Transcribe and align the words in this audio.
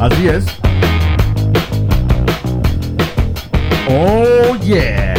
Así 0.00 0.28
es. 0.28 0.46
Oh 3.86 4.56
yeah. 4.62 5.14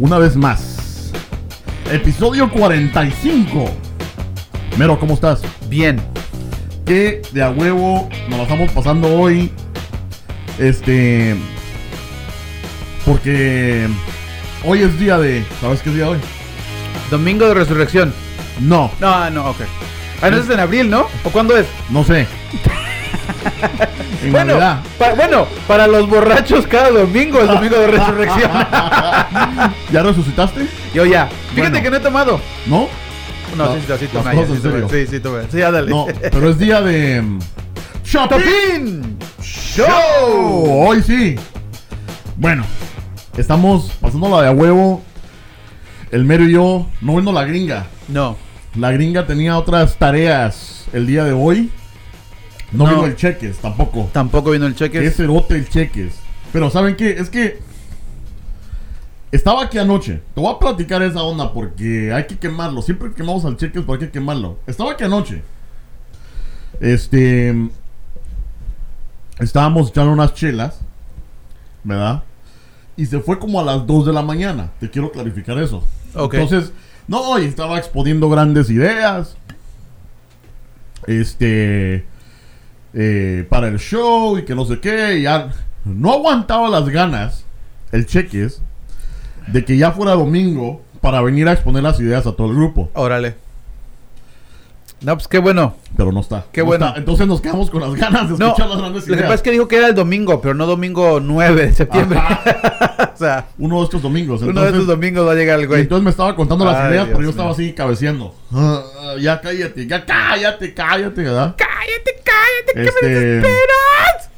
Una 0.00 0.18
vez 0.18 0.34
más. 0.34 1.12
Episodio 1.92 2.50
45. 2.50 3.70
Mero, 4.76 4.98
¿cómo 4.98 5.14
estás? 5.14 5.42
Bien. 5.68 6.00
Que 6.84 7.22
de 7.30 7.44
a 7.44 7.50
huevo 7.50 8.08
nos 8.28 8.38
la 8.38 8.42
estamos 8.42 8.72
pasando 8.72 9.06
hoy. 9.16 9.52
Este. 10.60 11.34
Porque 13.04 13.88
hoy 14.64 14.82
es 14.82 14.98
día 14.98 15.18
de. 15.18 15.44
¿Sabes 15.60 15.80
qué 15.82 15.88
es 15.90 15.94
día 15.96 16.08
hoy? 16.08 16.18
Domingo 17.10 17.46
de 17.48 17.54
Resurrección. 17.54 18.12
No, 18.60 18.90
No, 19.00 19.30
no, 19.30 19.50
ok. 19.50 19.60
Ah, 20.22 20.28
no 20.30 20.36
es 20.36 20.50
en 20.50 20.60
abril, 20.60 20.90
¿no? 20.90 21.06
¿O 21.24 21.30
cuándo 21.30 21.56
es? 21.56 21.66
no 21.88 22.04
sé. 22.04 22.26
en 24.22 24.32
Bueno, 24.32 24.52
Navidad. 24.58 24.80
pa- 24.98 25.14
bueno, 25.14 25.46
para 25.66 25.86
los 25.86 26.06
borrachos 26.10 26.66
cada 26.66 26.90
domingo 26.90 27.40
es 27.40 27.46
domingo 27.48 27.76
de 27.78 27.86
resurrección. 27.86 28.50
¿Ya 29.90 30.02
resucitaste? 30.02 30.66
Yo 30.92 31.06
ya. 31.06 31.26
Fíjate 31.54 31.70
Bueno. 31.70 31.82
que 31.82 31.90
no 31.90 31.96
he 31.96 32.00
tomado. 32.00 32.40
¿No? 32.66 32.86
No, 33.56 33.64
No, 33.64 33.74
sí, 33.76 33.80
sí, 33.88 33.94
sí, 33.98 34.06
tomé, 34.08 34.46
sí, 34.46 34.52
sí, 34.90 35.06
sí, 35.10 35.20
tomé. 35.20 35.42
Sí, 35.50 35.58
ya 35.58 35.70
dale. 35.70 35.90
No, 35.90 36.06
pero 36.30 36.50
es 36.50 36.58
día 36.58 36.82
de. 36.82 37.22
mm, 37.22 37.38
¡Shopping! 38.04 38.38
¡Topín! 38.38 39.18
¡Show! 39.42 40.86
Hoy 40.86 41.02
sí. 41.02 41.36
Bueno, 42.36 42.64
estamos 43.36 43.90
pasándola 44.00 44.42
de 44.42 44.48
a 44.48 44.52
huevo. 44.52 45.02
El 46.10 46.24
mero 46.24 46.44
y 46.44 46.52
yo, 46.52 46.88
no 47.00 47.12
viendo 47.12 47.32
la 47.32 47.44
gringa. 47.44 47.86
No. 48.08 48.36
La 48.74 48.92
gringa 48.92 49.26
tenía 49.26 49.56
otras 49.58 49.96
tareas 49.96 50.86
el 50.92 51.06
día 51.06 51.24
de 51.24 51.32
hoy. 51.32 51.70
No, 52.72 52.84
No. 52.86 52.90
vino 52.96 53.06
el 53.06 53.16
cheques 53.16 53.58
tampoco. 53.58 54.08
Tampoco 54.12 54.50
vino 54.50 54.66
el 54.66 54.74
cheque. 54.74 55.00
Que 55.00 55.06
es 55.06 55.18
erote 55.20 55.54
el 55.54 55.68
cheques. 55.68 56.14
Pero 56.52 56.70
¿saben 56.70 56.96
qué? 56.96 57.10
Es 57.12 57.30
que 57.30 57.60
estaba 59.32 59.64
aquí 59.64 59.78
anoche. 59.78 60.20
Te 60.34 60.40
voy 60.40 60.52
a 60.54 60.58
platicar 60.58 61.02
esa 61.02 61.22
onda 61.22 61.52
porque 61.52 62.12
hay 62.12 62.26
que 62.26 62.38
quemarlo. 62.38 62.82
Siempre 62.82 63.08
que 63.10 63.14
quemamos 63.16 63.44
al 63.44 63.56
cheques, 63.56 63.82
pero 63.82 63.94
hay 63.94 63.98
que 64.00 64.10
quemarlo. 64.10 64.58
Estaba 64.66 64.92
aquí 64.92 65.04
anoche. 65.04 65.42
Este. 66.80 67.54
Estábamos 69.40 69.90
echando 69.90 70.12
unas 70.12 70.34
chelas. 70.34 70.80
¿Verdad? 71.82 72.22
Y 72.96 73.06
se 73.06 73.20
fue 73.20 73.38
como 73.38 73.60
a 73.60 73.64
las 73.64 73.86
2 73.86 74.06
de 74.06 74.12
la 74.12 74.22
mañana. 74.22 74.70
Te 74.80 74.90
quiero 74.90 75.10
clarificar 75.10 75.58
eso. 75.58 75.86
Entonces, 76.14 76.72
no, 77.08 77.38
y 77.38 77.44
estaba 77.46 77.78
exponiendo 77.78 78.28
grandes 78.28 78.68
ideas. 78.70 79.36
Este. 81.06 82.04
eh, 82.92 83.46
para 83.48 83.68
el 83.68 83.78
show 83.78 84.36
y 84.38 84.44
que 84.44 84.54
no 84.54 84.64
sé 84.64 84.80
qué. 84.80 85.18
y 85.18 85.22
ya 85.22 85.52
no 85.84 86.12
aguantaba 86.12 86.68
las 86.68 86.88
ganas, 86.88 87.44
el 87.92 88.06
cheques, 88.06 88.60
de 89.46 89.64
que 89.64 89.76
ya 89.78 89.92
fuera 89.92 90.12
domingo 90.12 90.82
para 91.00 91.22
venir 91.22 91.48
a 91.48 91.52
exponer 91.52 91.82
las 91.82 91.98
ideas 92.00 92.26
a 92.26 92.32
todo 92.32 92.48
el 92.48 92.56
grupo. 92.56 92.90
Órale. 92.94 93.36
No, 95.02 95.14
pues 95.16 95.28
qué 95.28 95.38
bueno. 95.38 95.76
Pero 95.96 96.12
no 96.12 96.20
está. 96.20 96.44
Qué 96.52 96.60
no 96.60 96.66
bueno. 96.66 96.86
está. 96.88 96.98
Entonces 96.98 97.26
nos 97.26 97.40
quedamos 97.40 97.70
con 97.70 97.80
las 97.80 97.94
ganas 97.94 98.28
de 98.28 98.34
escuchar 98.34 98.66
lo 98.68 98.74
las 98.74 98.82
grandes 98.82 99.04
que 99.04 99.10
ideas. 99.12 99.22
pasa 99.22 99.34
es 99.36 99.42
que 99.42 99.50
dijo 99.52 99.66
que 99.66 99.76
era 99.76 99.86
el 99.88 99.94
domingo, 99.94 100.40
pero 100.42 100.52
no 100.54 100.66
domingo 100.66 101.20
9 101.20 101.66
de 101.66 101.72
septiembre. 101.72 102.18
o 103.14 103.16
sea, 103.16 103.46
Uno 103.58 103.78
de 103.78 103.84
estos 103.84 104.02
domingos. 104.02 104.42
uno 104.42 104.60
de 104.62 104.68
esos 104.70 104.86
domingos 104.86 105.26
va 105.26 105.32
a 105.32 105.34
llegar 105.36 105.58
el 105.58 105.66
güey. 105.68 105.80
entonces 105.82 106.04
me 106.04 106.10
estaba 106.10 106.36
contando 106.36 106.64
las 106.66 106.90
ideas, 106.90 107.06
Dios 107.06 107.08
pero 107.16 107.22
yo 107.22 107.30
estaba 107.30 107.48
mío. 107.48 107.54
así 107.54 107.72
cabeceando. 107.72 108.34
Ah, 108.52 108.82
ah, 109.00 109.14
ya 109.18 109.40
cállate, 109.40 109.86
ya 109.86 110.04
cállate, 110.04 110.74
cállate, 110.74 111.22
¿verdad? 111.22 111.54
¡Cállate, 111.56 112.22
cállate! 112.22 112.72
¡Que 112.74 112.80
me 112.80 112.84
Este, 112.84 113.08
desesperas! 113.08 114.30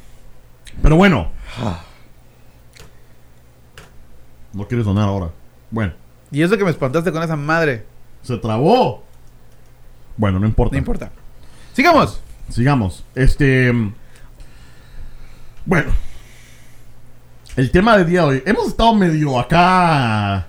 Pero 0.81 0.97
bueno. 0.97 1.31
No 4.53 4.69
quiere 4.69 4.85
sonar 4.85 5.09
ahora. 5.09 5.31
Bueno, 5.71 5.93
Y 6.31 6.43
eso 6.43 6.57
que 6.57 6.65
me 6.65 6.71
espantaste 6.71 7.11
con 7.11 7.23
esa 7.23 7.37
madre. 7.37 7.85
se 8.23 8.37
trabó. 8.39 9.03
Bueno, 10.17 10.39
no 10.39 10.47
importa. 10.47 10.75
No 10.75 10.79
importa. 10.79 11.11
Sigamos. 11.73 12.21
Sigamos. 12.49 13.05
Este. 13.15 13.73
Bueno. 15.65 15.91
El 17.57 17.71
tema 17.71 17.99
del 17.99 18.07
día 18.07 18.23
de 18.23 18.27
hoy. 18.27 18.43
Hemos 18.47 18.69
estado 18.69 18.95
medio 18.95 19.39
acá 19.39 20.47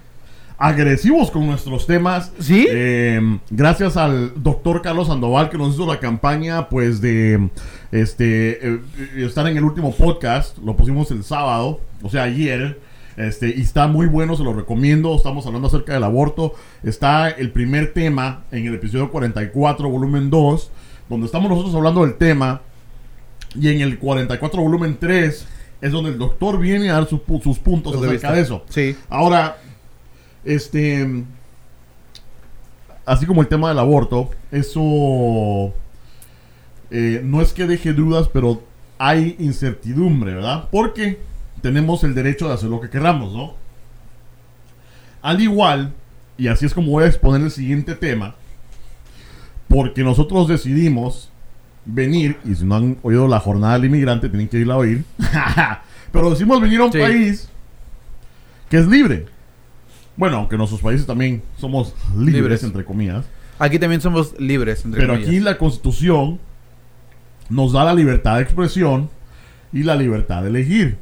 agresivos 0.57 1.29
con 1.29 1.45
nuestros 1.45 1.85
temas. 1.85 2.31
¿Sí? 2.39 2.65
Eh, 2.69 3.39
gracias 3.49 3.97
al 3.97 4.41
doctor 4.41 4.81
Carlos 4.81 5.07
Sandoval 5.07 5.49
que 5.49 5.57
nos 5.57 5.73
hizo 5.73 5.85
la 5.85 5.99
campaña, 5.99 6.69
pues, 6.69 7.01
de 7.01 7.49
este 7.91 8.51
eh, 8.51 8.79
eh, 8.97 9.25
estar 9.25 9.45
en 9.47 9.57
el 9.57 9.63
último 9.63 9.93
podcast. 9.93 10.57
Lo 10.59 10.75
pusimos 10.77 11.11
el 11.11 11.23
sábado, 11.23 11.81
o 12.01 12.09
sea, 12.09 12.23
ayer. 12.23 12.79
Este, 13.17 13.49
y 13.55 13.61
está 13.61 13.87
muy 13.87 14.07
bueno, 14.07 14.35
se 14.35 14.43
lo 14.43 14.53
recomiendo. 14.53 15.15
Estamos 15.15 15.45
hablando 15.45 15.67
acerca 15.67 15.93
del 15.93 16.03
aborto. 16.03 16.53
Está 16.83 17.29
el 17.29 17.51
primer 17.51 17.93
tema 17.93 18.43
en 18.51 18.65
el 18.67 18.75
episodio 18.75 19.11
44, 19.11 19.89
volumen 19.89 20.29
2, 20.29 20.71
donde 21.09 21.25
estamos 21.25 21.49
nosotros 21.49 21.75
hablando 21.75 22.01
del 22.01 22.15
tema. 22.15 22.61
Y 23.55 23.69
en 23.69 23.81
el 23.81 23.99
44, 23.99 24.61
volumen 24.61 24.97
3, 24.99 25.47
es 25.81 25.91
donde 25.91 26.11
el 26.11 26.17
doctor 26.17 26.59
viene 26.59 26.89
a 26.89 26.93
dar 26.93 27.07
sus 27.07 27.21
sus 27.43 27.59
puntos 27.59 27.93
acerca 27.95 28.11
vista. 28.11 28.31
de 28.33 28.41
eso. 28.41 28.63
Sí. 28.69 28.95
Ahora, 29.09 29.57
este. 30.43 31.23
Así 33.05 33.25
como 33.25 33.41
el 33.41 33.47
tema 33.47 33.69
del 33.69 33.79
aborto, 33.79 34.29
eso. 34.51 35.73
eh, 36.89 37.21
no 37.23 37.41
es 37.41 37.51
que 37.53 37.67
deje 37.67 37.91
dudas, 37.93 38.29
pero 38.31 38.63
hay 38.97 39.35
incertidumbre, 39.39 40.35
¿verdad? 40.35 40.69
Porque 40.71 41.19
tenemos 41.63 42.03
el 42.03 42.13
derecho 42.13 42.47
de 42.49 42.53
hacer 42.53 42.69
lo 42.69 42.79
que 42.81 42.89
queramos, 42.91 43.33
¿no? 43.33 43.55
Al 45.23 45.41
igual, 45.41 45.93
y 46.37 46.47
así 46.49 46.65
es 46.65 46.73
como 46.73 46.91
voy 46.91 47.05
a 47.05 47.07
exponer 47.07 47.41
el 47.41 47.49
siguiente 47.51 47.95
tema, 47.95 48.35
porque 49.69 50.03
nosotros 50.03 50.47
decidimos 50.49 51.31
venir, 51.85 52.37
y 52.45 52.53
si 52.55 52.65
no 52.65 52.75
han 52.75 52.97
oído 53.01 53.27
la 53.27 53.39
jornada 53.39 53.73
del 53.73 53.85
inmigrante, 53.85 54.29
tienen 54.29 54.47
que 54.49 54.57
irla 54.59 54.73
a 54.75 54.77
oír, 54.77 55.05
pero 56.11 56.29
decidimos 56.29 56.61
venir 56.61 56.81
a 56.81 56.85
un 56.85 56.91
Sí. 56.91 56.99
país 56.99 57.49
que 58.69 58.77
es 58.77 58.87
libre. 58.87 59.25
Bueno, 60.17 60.37
aunque 60.37 60.55
en 60.55 60.59
nuestros 60.59 60.81
países 60.81 61.07
también 61.07 61.41
somos 61.57 61.95
libres, 62.15 62.33
Libres. 62.35 62.63
entre 62.63 62.83
comillas. 62.85 63.25
Aquí 63.57 63.79
también 63.79 64.01
somos 64.01 64.37
libres, 64.39 64.83
entre 64.85 64.99
Pero 65.01 65.13
comillas. 65.13 65.29
aquí 65.29 65.39
la 65.39 65.57
constitución 65.57 66.39
nos 67.49 67.71
da 67.71 67.83
la 67.85 67.93
libertad 67.93 68.35
de 68.35 68.43
expresión 68.43 69.09
y 69.71 69.83
la 69.83 69.95
libertad 69.95 70.43
de 70.43 70.49
elegir. 70.49 70.97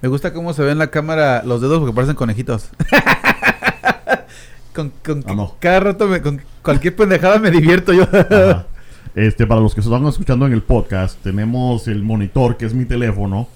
Me 0.00 0.08
gusta 0.08 0.32
cómo 0.32 0.52
se 0.52 0.62
ve 0.62 0.70
en 0.72 0.78
la 0.78 0.90
cámara 0.90 1.42
los 1.44 1.60
dedos 1.60 1.78
porque 1.80 1.94
parecen 1.94 2.14
conejitos. 2.16 2.70
con, 4.74 4.92
con- 5.04 5.24
Ah, 5.26 5.34
no. 5.34 5.56
Cada 5.58 5.80
rato, 5.80 6.06
me- 6.06 6.22
con 6.22 6.40
cualquier 6.62 6.94
pendejada 6.96 7.38
me 7.38 7.50
divierto 7.50 7.92
yo. 7.92 8.04
Ajá. 8.04 8.66
Este, 9.14 9.48
para 9.48 9.60
los 9.60 9.74
que 9.74 9.82
se 9.82 9.88
están 9.88 10.06
escuchando 10.06 10.46
en 10.46 10.52
el 10.52 10.62
podcast, 10.62 11.20
tenemos 11.24 11.88
el 11.88 12.04
monitor 12.04 12.56
que 12.56 12.66
es 12.66 12.74
mi 12.74 12.84
teléfono. 12.84 13.48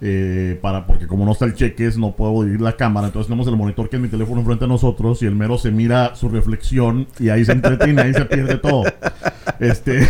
eh, 0.00 0.58
para, 0.62 0.86
porque 0.86 1.06
como 1.06 1.26
no 1.26 1.32
está 1.32 1.44
el 1.44 1.54
cheques, 1.54 1.98
no 1.98 2.12
puedo 2.12 2.40
dividir 2.44 2.62
la 2.62 2.76
cámara. 2.76 3.08
Entonces 3.08 3.26
tenemos 3.26 3.46
el 3.48 3.56
monitor 3.56 3.90
que 3.90 3.96
es 3.96 4.02
mi 4.02 4.08
teléfono 4.08 4.40
enfrente 4.40 4.64
a 4.64 4.68
nosotros. 4.68 5.20
Y 5.22 5.26
el 5.26 5.34
mero 5.34 5.58
se 5.58 5.70
mira 5.70 6.14
su 6.14 6.30
reflexión. 6.30 7.08
Y 7.18 7.28
ahí 7.28 7.44
se 7.44 7.52
entretiene, 7.52 8.00
ahí 8.00 8.14
se 8.14 8.24
pierde 8.24 8.56
todo. 8.56 8.84
Este. 9.58 10.08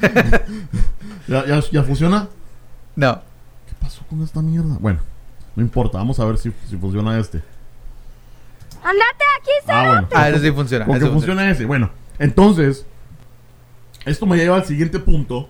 ¿Ya, 1.28 1.44
ya, 1.46 1.60
ya 1.70 1.82
funciona? 1.82 2.28
no. 2.96 3.31
¿Qué 3.82 3.86
pasó 3.88 4.04
con 4.08 4.22
esta 4.22 4.40
mierda? 4.42 4.76
Bueno, 4.80 5.00
no 5.56 5.62
importa, 5.62 5.98
vamos 5.98 6.18
a 6.20 6.24
ver 6.24 6.38
si, 6.38 6.52
si 6.68 6.76
funciona 6.76 7.18
este. 7.18 7.42
Andate 8.82 9.24
aquí, 9.40 9.50
Ah, 9.68 9.86
bueno. 9.86 10.08
Ah, 10.14 10.28
eso 10.28 10.38
sí 10.40 10.50
funciona. 10.52 10.84
Que 10.86 11.06
funciona 11.12 11.50
ese. 11.50 11.64
Bueno, 11.66 11.90
entonces, 12.18 12.86
esto 14.04 14.26
me 14.26 14.36
lleva 14.36 14.56
al 14.56 14.64
siguiente 14.64 14.98
punto, 14.98 15.48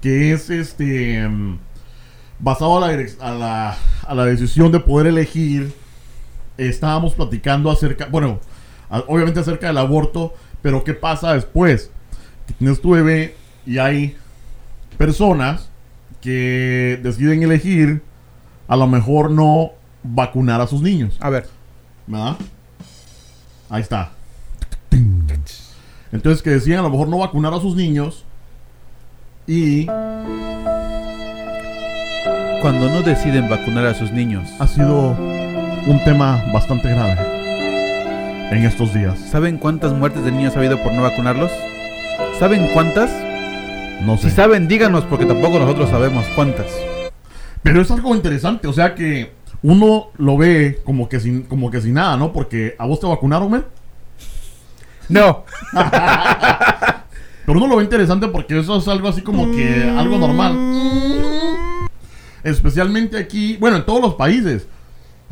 que 0.00 0.32
es 0.32 0.50
este, 0.50 1.26
mm, 1.28 1.58
basado 2.38 2.82
a 2.82 2.90
la, 2.92 3.06
a 3.20 3.30
la, 3.32 3.78
a 4.06 4.14
la 4.14 4.24
decisión 4.26 4.70
de 4.72 4.80
poder 4.80 5.06
elegir, 5.08 5.74
estábamos 6.56 7.14
platicando 7.14 7.70
acerca, 7.70 8.06
bueno, 8.06 8.40
a- 8.90 9.00
obviamente 9.08 9.40
acerca 9.40 9.66
del 9.68 9.78
aborto, 9.78 10.34
pero 10.62 10.84
¿qué 10.84 10.94
pasa 10.94 11.34
después? 11.34 11.90
Que 12.46 12.52
tienes 12.54 12.80
tu 12.80 12.90
bebé 12.90 13.36
y 13.66 13.78
hay 13.78 14.16
personas 14.98 15.70
que 16.24 16.98
deciden 17.02 17.42
elegir 17.42 18.02
a 18.66 18.76
lo 18.76 18.86
mejor 18.86 19.30
no 19.30 19.72
vacunar 20.02 20.62
a 20.62 20.66
sus 20.66 20.80
niños. 20.80 21.18
A 21.20 21.28
ver. 21.28 21.46
¿Verdad? 22.06 22.36
Ahí 23.68 23.82
está. 23.82 24.12
Entonces 26.12 26.42
que 26.42 26.50
decían 26.50 26.78
a 26.78 26.82
lo 26.82 26.90
mejor 26.90 27.08
no 27.08 27.18
vacunar 27.18 27.52
a 27.52 27.60
sus 27.60 27.76
niños. 27.76 28.24
Y 29.46 29.84
cuando 32.62 32.88
no 32.88 33.02
deciden 33.02 33.50
vacunar 33.50 33.84
a 33.84 33.92
sus 33.92 34.10
niños? 34.10 34.48
Ha 34.58 34.66
sido 34.66 35.10
un 35.10 36.00
tema 36.06 36.42
bastante 36.54 36.88
grave 36.88 37.18
en 38.50 38.64
estos 38.64 38.94
días. 38.94 39.18
¿Saben 39.18 39.58
cuántas 39.58 39.92
muertes 39.92 40.24
de 40.24 40.32
niños 40.32 40.56
ha 40.56 40.60
habido 40.60 40.82
por 40.82 40.94
no 40.94 41.02
vacunarlos? 41.02 41.52
¿Saben 42.38 42.68
cuántas? 42.72 43.10
No 44.02 44.16
sé. 44.16 44.30
Si 44.30 44.36
saben, 44.36 44.68
díganos 44.68 45.04
porque 45.04 45.26
tampoco 45.26 45.58
nosotros 45.58 45.90
sabemos 45.90 46.26
cuántas. 46.34 46.66
Pero 47.62 47.80
es 47.80 47.90
algo 47.90 48.14
interesante, 48.14 48.68
o 48.68 48.72
sea 48.72 48.94
que 48.94 49.32
uno 49.62 50.08
lo 50.18 50.36
ve 50.36 50.80
como 50.84 51.08
que 51.08 51.20
sin, 51.20 51.42
como 51.44 51.70
que 51.70 51.80
sin 51.80 51.94
nada, 51.94 52.16
¿no? 52.16 52.32
Porque 52.32 52.74
a 52.78 52.86
vos 52.86 53.00
te 53.00 53.06
vacunaron, 53.06 53.50
men. 53.50 53.64
No. 55.08 55.44
Pero 57.46 57.58
uno 57.58 57.66
lo 57.66 57.76
ve 57.76 57.84
interesante 57.84 58.28
porque 58.28 58.58
eso 58.58 58.76
es 58.76 58.88
algo 58.88 59.08
así 59.08 59.22
como 59.22 59.50
que 59.50 59.90
algo 59.96 60.18
normal. 60.18 61.88
Especialmente 62.42 63.18
aquí, 63.18 63.56
bueno, 63.58 63.76
en 63.76 63.86
todos 63.86 64.00
los 64.00 64.14
países. 64.14 64.66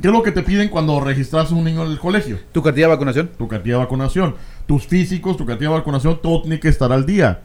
¿Qué 0.00 0.08
es 0.08 0.12
lo 0.12 0.22
que 0.22 0.32
te 0.32 0.42
piden 0.42 0.68
cuando 0.68 0.98
registras 1.00 1.52
a 1.52 1.54
un 1.54 1.64
niño 1.64 1.84
en 1.84 1.92
el 1.92 1.98
colegio? 1.98 2.38
¿Tu 2.50 2.62
cartilla 2.62 2.86
de 2.86 2.92
vacunación? 2.94 3.30
Tu 3.36 3.46
cartilla 3.46 3.74
de 3.76 3.82
vacunación. 3.82 4.34
Tus 4.66 4.86
físicos, 4.86 5.36
tu 5.36 5.44
cartilla 5.44 5.70
de 5.70 5.76
vacunación, 5.76 6.18
todo 6.22 6.42
tiene 6.42 6.58
que 6.58 6.68
estar 6.68 6.90
al 6.90 7.04
día. 7.04 7.42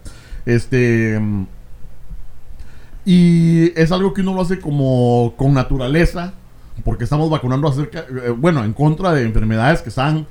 Este. 0.48 1.20
Y 3.06 3.72
es 3.80 3.92
algo 3.92 4.14
que 4.14 4.22
uno 4.22 4.34
lo 4.34 4.42
hace 4.42 4.60
como 4.60 5.34
con 5.38 5.54
naturaleza. 5.54 6.34
Porque 6.84 7.06
estamos 7.06 7.30
vacunando 7.32 7.68
acerca, 7.68 8.02
eh, 8.02 8.30
bueno, 8.30 8.64
en 8.64 8.72
contra 8.72 9.12
de 9.12 9.24
enfermedades 9.24 9.82
que 9.82 9.90
están 9.90 10.28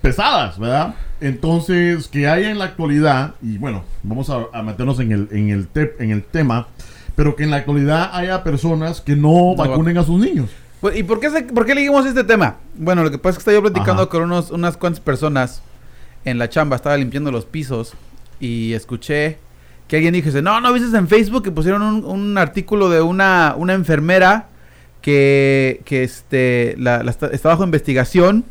pesadas, 0.00 0.58
¿verdad? 0.58 0.94
Entonces, 1.20 2.08
que 2.08 2.26
haya 2.26 2.50
en 2.50 2.58
la 2.58 2.64
actualidad, 2.64 3.34
y 3.42 3.58
bueno, 3.58 3.84
vamos 4.02 4.30
a, 4.30 4.46
a 4.54 4.62
meternos 4.62 4.98
en 4.98 5.12
el, 5.12 5.28
en, 5.30 5.50
el 5.50 5.68
te- 5.68 5.94
en 5.98 6.10
el 6.10 6.22
tema, 6.24 6.68
pero 7.14 7.36
que 7.36 7.44
en 7.44 7.50
la 7.50 7.58
actualidad 7.58 8.10
haya 8.14 8.42
personas 8.42 9.02
que 9.02 9.14
no, 9.14 9.54
vacunen 9.56 9.98
a 9.98 10.04
sus 10.04 10.18
niños. 10.18 10.48
Pues, 10.80 10.96
¿Y 10.96 11.02
por 11.02 11.20
qué, 11.20 11.28
se- 11.28 11.42
por 11.42 11.66
qué 11.66 11.72
elegimos 11.72 12.06
este 12.06 12.24
tema? 12.24 12.56
Bueno, 12.74 13.02
lo 13.02 13.10
que 13.10 13.18
pasa 13.18 13.32
es 13.32 13.36
que 13.36 13.40
estaba 13.50 13.56
yo 13.56 13.62
platicando 13.62 14.02
Ajá. 14.04 14.10
con 14.10 14.22
unos, 14.22 14.50
unas 14.50 14.78
cuantas 14.78 15.00
personas 15.00 15.60
en 16.24 16.38
la 16.38 16.48
chamba, 16.48 16.76
estaba 16.76 16.96
limpiando 16.96 17.30
los 17.30 17.44
pisos 17.44 17.92
y 18.40 18.72
escuché 18.72 19.38
que 19.88 19.96
alguien 19.96 20.12
dijo, 20.14 20.30
no, 20.42 20.60
¿no 20.60 20.72
viste 20.72 20.96
en 20.96 21.08
Facebook 21.08 21.42
que 21.42 21.50
pusieron 21.50 21.82
un, 21.82 22.04
un 22.04 22.36
artículo 22.38 22.90
de 22.90 23.00
una, 23.00 23.54
una 23.56 23.72
enfermera 23.74 24.48
que, 25.00 25.80
que 25.84 26.02
este, 26.02 26.74
la, 26.78 27.02
la 27.02 27.10
está, 27.10 27.28
está 27.28 27.48
bajo 27.48 27.64
investigación 27.64 28.44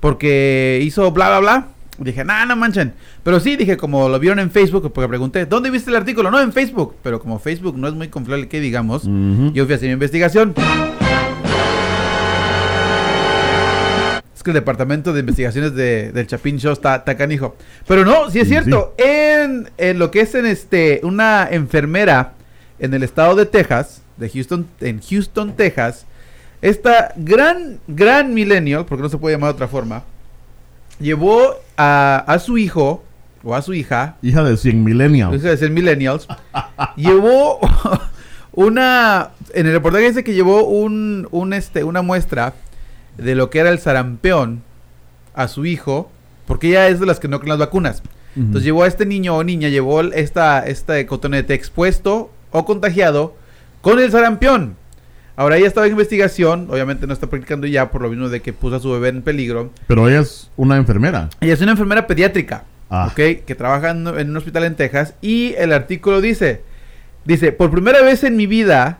porque 0.00 0.80
hizo 0.82 1.10
bla, 1.12 1.28
bla, 1.28 1.40
bla? 1.40 1.66
Dije, 1.98 2.24
no, 2.24 2.44
no 2.44 2.56
manchen. 2.56 2.92
Pero 3.22 3.38
sí, 3.38 3.54
dije, 3.56 3.76
como 3.76 4.08
lo 4.08 4.18
vieron 4.18 4.40
en 4.40 4.50
Facebook, 4.50 4.92
porque 4.92 5.08
pregunté, 5.08 5.46
¿dónde 5.46 5.70
viste 5.70 5.90
el 5.90 5.96
artículo? 5.96 6.30
No, 6.30 6.40
en 6.40 6.52
Facebook. 6.52 6.96
Pero 7.04 7.20
como 7.20 7.38
Facebook 7.38 7.78
no 7.78 7.86
es 7.86 7.94
muy 7.94 8.08
confiable 8.08 8.48
que 8.48 8.60
digamos, 8.60 9.04
Ujú. 9.04 9.52
yo 9.54 9.64
fui 9.64 9.74
a 9.74 9.76
hacer 9.76 9.88
mi 9.88 9.92
investigación. 9.94 10.54
Que 14.44 14.50
el 14.50 14.54
departamento 14.54 15.12
de 15.12 15.20
investigaciones 15.20 15.74
de- 15.74 16.12
del 16.12 16.26
Chapin 16.28 16.58
Show 16.58 16.72
está, 16.72 16.96
está 16.96 17.16
canijo. 17.16 17.56
Pero 17.88 18.04
no, 18.04 18.30
sí 18.30 18.38
es 18.38 18.44
Sí, 18.48 18.50
cierto. 18.54 18.94
En, 18.98 19.70
en 19.78 19.98
lo 19.98 20.10
que 20.12 20.20
es 20.20 20.34
en 20.36 20.46
este 20.46 21.00
una 21.02 21.48
enfermera 21.50 22.34
en 22.78 22.94
el 22.94 23.02
estado 23.02 23.34
de 23.34 23.46
Texas, 23.46 24.02
de 24.16 24.28
Houston, 24.28 24.66
en 24.80 25.00
Houston, 25.00 25.54
Texas, 25.56 26.06
esta 26.62 27.12
gran, 27.16 27.78
gran 27.88 28.32
millennial, 28.34 28.84
porque 28.86 29.02
no 29.02 29.08
se 29.08 29.18
puede 29.18 29.34
llamar 29.36 29.50
de 29.50 29.54
otra 29.54 29.68
forma, 29.68 30.02
llevó 31.00 31.54
a, 31.76 32.24
a 32.26 32.38
su 32.38 32.58
hijo 32.58 33.02
o 33.42 33.54
a 33.54 33.60
su 33.62 33.74
hija 33.74 34.16
Hija 34.22 34.42
de 34.42 34.56
100 34.56 34.82
millennials. 34.84 35.42
deja 35.42 35.56
de 35.56 35.70
millennials, 35.70 36.26
llevó 36.96 37.58
una, 38.52 39.30
en 39.52 39.66
el 39.66 39.72
reportaje 39.72 40.08
dice 40.08 40.24
que 40.24 40.34
llevó 40.34 40.64
un, 40.64 41.28
un 41.30 41.52
este, 41.52 41.84
una 41.84 42.02
muestra 42.02 42.54
de 43.18 43.34
lo 43.34 43.50
que 43.50 43.58
era 43.60 43.70
el 43.70 43.78
sarampión 43.78 44.62
a 45.34 45.48
su 45.48 45.66
hijo, 45.66 46.10
porque 46.46 46.68
ella 46.68 46.88
es 46.88 47.00
de 47.00 47.06
las 47.06 47.20
que 47.20 47.28
no 47.28 47.38
creen 47.40 47.50
las 47.50 47.58
vacunas. 47.58 48.02
Entonces 48.36 48.64
llevó 48.64 48.82
a 48.82 48.88
este 48.88 49.06
niño 49.06 49.36
o 49.36 49.44
niña, 49.44 49.68
llevó 49.68 50.00
esta, 50.00 50.66
este 50.66 51.06
cotonete 51.06 51.54
expuesto 51.54 52.32
o 52.50 52.64
contagiado 52.64 53.36
con 53.80 54.00
el 54.00 54.10
sarampión. 54.10 54.76
Ahora 55.36 55.56
ella 55.56 55.68
estaba 55.68 55.86
en 55.86 55.92
investigación, 55.92 56.68
obviamente 56.70 57.06
no 57.06 57.12
está 57.12 57.28
practicando 57.28 57.66
ya 57.68 57.90
por 57.90 58.02
lo 58.02 58.08
mismo 58.10 58.28
de 58.28 58.40
que 58.42 58.52
puso 58.52 58.76
a 58.76 58.80
su 58.80 58.90
bebé 58.90 59.08
en 59.08 59.22
peligro. 59.22 59.70
Pero 59.86 60.08
ella 60.08 60.20
es 60.20 60.50
una 60.56 60.76
enfermera. 60.76 61.28
Ella 61.40 61.54
es 61.54 61.60
una 61.60 61.72
enfermera 61.72 62.06
pediátrica, 62.06 62.64
Ah. 62.90 63.06
¿ok? 63.10 63.44
Que 63.44 63.54
trabaja 63.56 63.90
en, 63.90 64.06
en 64.06 64.30
un 64.30 64.36
hospital 64.36 64.64
en 64.64 64.74
Texas. 64.76 65.14
Y 65.22 65.54
el 65.56 65.72
artículo 65.72 66.20
dice, 66.20 66.62
dice, 67.24 67.50
por 67.52 67.70
primera 67.70 68.02
vez 68.02 68.22
en 68.24 68.36
mi 68.36 68.46
vida, 68.46 68.98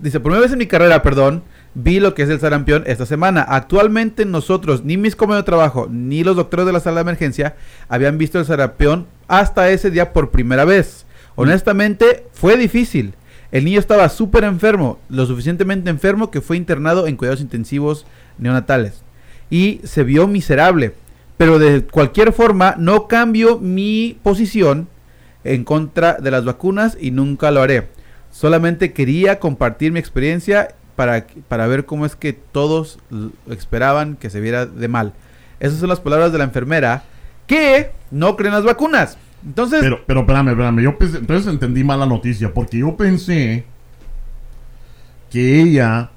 dice, 0.00 0.20
por 0.20 0.32
primera 0.32 0.42
vez 0.42 0.52
en 0.52 0.58
mi 0.58 0.66
carrera, 0.66 1.02
perdón, 1.02 1.42
vi 1.74 2.00
lo 2.00 2.14
que 2.14 2.22
es 2.22 2.30
el 2.30 2.40
sarampión 2.40 2.84
esta 2.86 3.06
semana. 3.06 3.42
Actualmente 3.42 4.24
nosotros, 4.24 4.84
ni 4.84 4.96
mis 4.96 5.16
compañeros 5.16 5.44
de 5.44 5.50
trabajo, 5.50 5.88
ni 5.90 6.24
los 6.24 6.36
doctores 6.36 6.66
de 6.66 6.72
la 6.72 6.80
sala 6.80 6.96
de 6.96 7.02
emergencia, 7.02 7.56
habían 7.88 8.18
visto 8.18 8.38
el 8.38 8.44
sarampión 8.44 9.06
hasta 9.28 9.70
ese 9.70 9.90
día 9.90 10.12
por 10.12 10.30
primera 10.30 10.64
vez. 10.64 11.06
Honestamente, 11.36 12.26
fue 12.32 12.56
difícil. 12.56 13.14
El 13.52 13.64
niño 13.64 13.80
estaba 13.80 14.08
súper 14.08 14.44
enfermo, 14.44 14.98
lo 15.08 15.26
suficientemente 15.26 15.90
enfermo 15.90 16.30
que 16.30 16.40
fue 16.40 16.56
internado 16.56 17.06
en 17.06 17.16
cuidados 17.16 17.40
intensivos 17.40 18.06
neonatales. 18.38 19.02
Y 19.50 19.80
se 19.84 20.04
vio 20.04 20.26
miserable. 20.28 20.94
Pero 21.36 21.58
de 21.58 21.84
cualquier 21.84 22.32
forma, 22.32 22.74
no 22.78 23.08
cambio 23.08 23.58
mi 23.58 24.18
posición 24.22 24.88
en 25.42 25.64
contra 25.64 26.14
de 26.14 26.30
las 26.30 26.44
vacunas 26.44 26.96
y 27.00 27.10
nunca 27.10 27.50
lo 27.50 27.62
haré. 27.62 27.88
Solamente 28.30 28.92
quería 28.92 29.40
compartir 29.40 29.90
mi 29.90 29.98
experiencia 29.98 30.74
para, 31.00 31.24
para 31.48 31.66
ver 31.66 31.86
cómo 31.86 32.04
es 32.04 32.14
que 32.14 32.34
todos 32.34 32.98
esperaban 33.48 34.16
que 34.16 34.28
se 34.28 34.38
viera 34.38 34.66
de 34.66 34.86
mal. 34.86 35.14
Esas 35.60 35.78
son 35.78 35.88
las 35.88 35.98
palabras 35.98 36.30
de 36.30 36.36
la 36.36 36.44
enfermera 36.44 37.04
que 37.46 37.90
no 38.10 38.36
creen 38.36 38.52
las 38.52 38.64
vacunas. 38.64 39.16
Entonces, 39.46 39.80
Pero, 39.80 40.00
pero 40.06 40.20
espérame, 40.20 40.48
espérame. 40.50 40.80
Yo 40.82 40.98
pensé- 40.98 41.16
entonces 41.20 41.46
entendí 41.50 41.84
mal 41.84 42.00
la 42.00 42.04
noticia. 42.04 42.52
Porque 42.52 42.76
yo 42.80 42.94
pensé 42.98 43.64
que 45.30 45.62
ella 45.62 46.10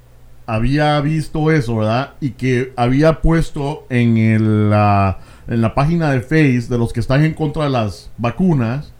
había 0.46 1.00
visto 1.00 1.50
eso, 1.50 1.76
¿verdad? 1.78 2.10
Y 2.20 2.32
que 2.32 2.74
había 2.76 3.22
puesto 3.22 3.86
en, 3.88 4.18
el, 4.18 4.68
la- 4.68 5.18
en 5.48 5.62
la 5.62 5.74
página 5.74 6.10
de 6.10 6.20
Face 6.20 6.66
de 6.68 6.76
los 6.76 6.92
que 6.92 7.00
están 7.00 7.24
en 7.24 7.32
contra 7.32 7.64
de 7.64 7.70
las 7.70 8.10
vacunas, 8.18 8.92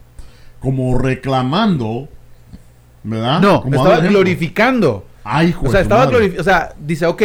como 0.59 0.97
reclamando, 0.97 2.09
¿verdad? 3.03 3.39
no, 3.39 3.61
Como 3.61 3.75
estaba 3.75 3.99
glorificando. 4.09 5.05
Ay, 5.27 5.47
hijo 5.49 5.65
O 5.67 5.71
sea, 5.71 5.81
estaba 5.81 6.07
O 6.39 6.43
sea, 6.43 6.73
dice, 6.79 7.05
ok, 7.07 7.21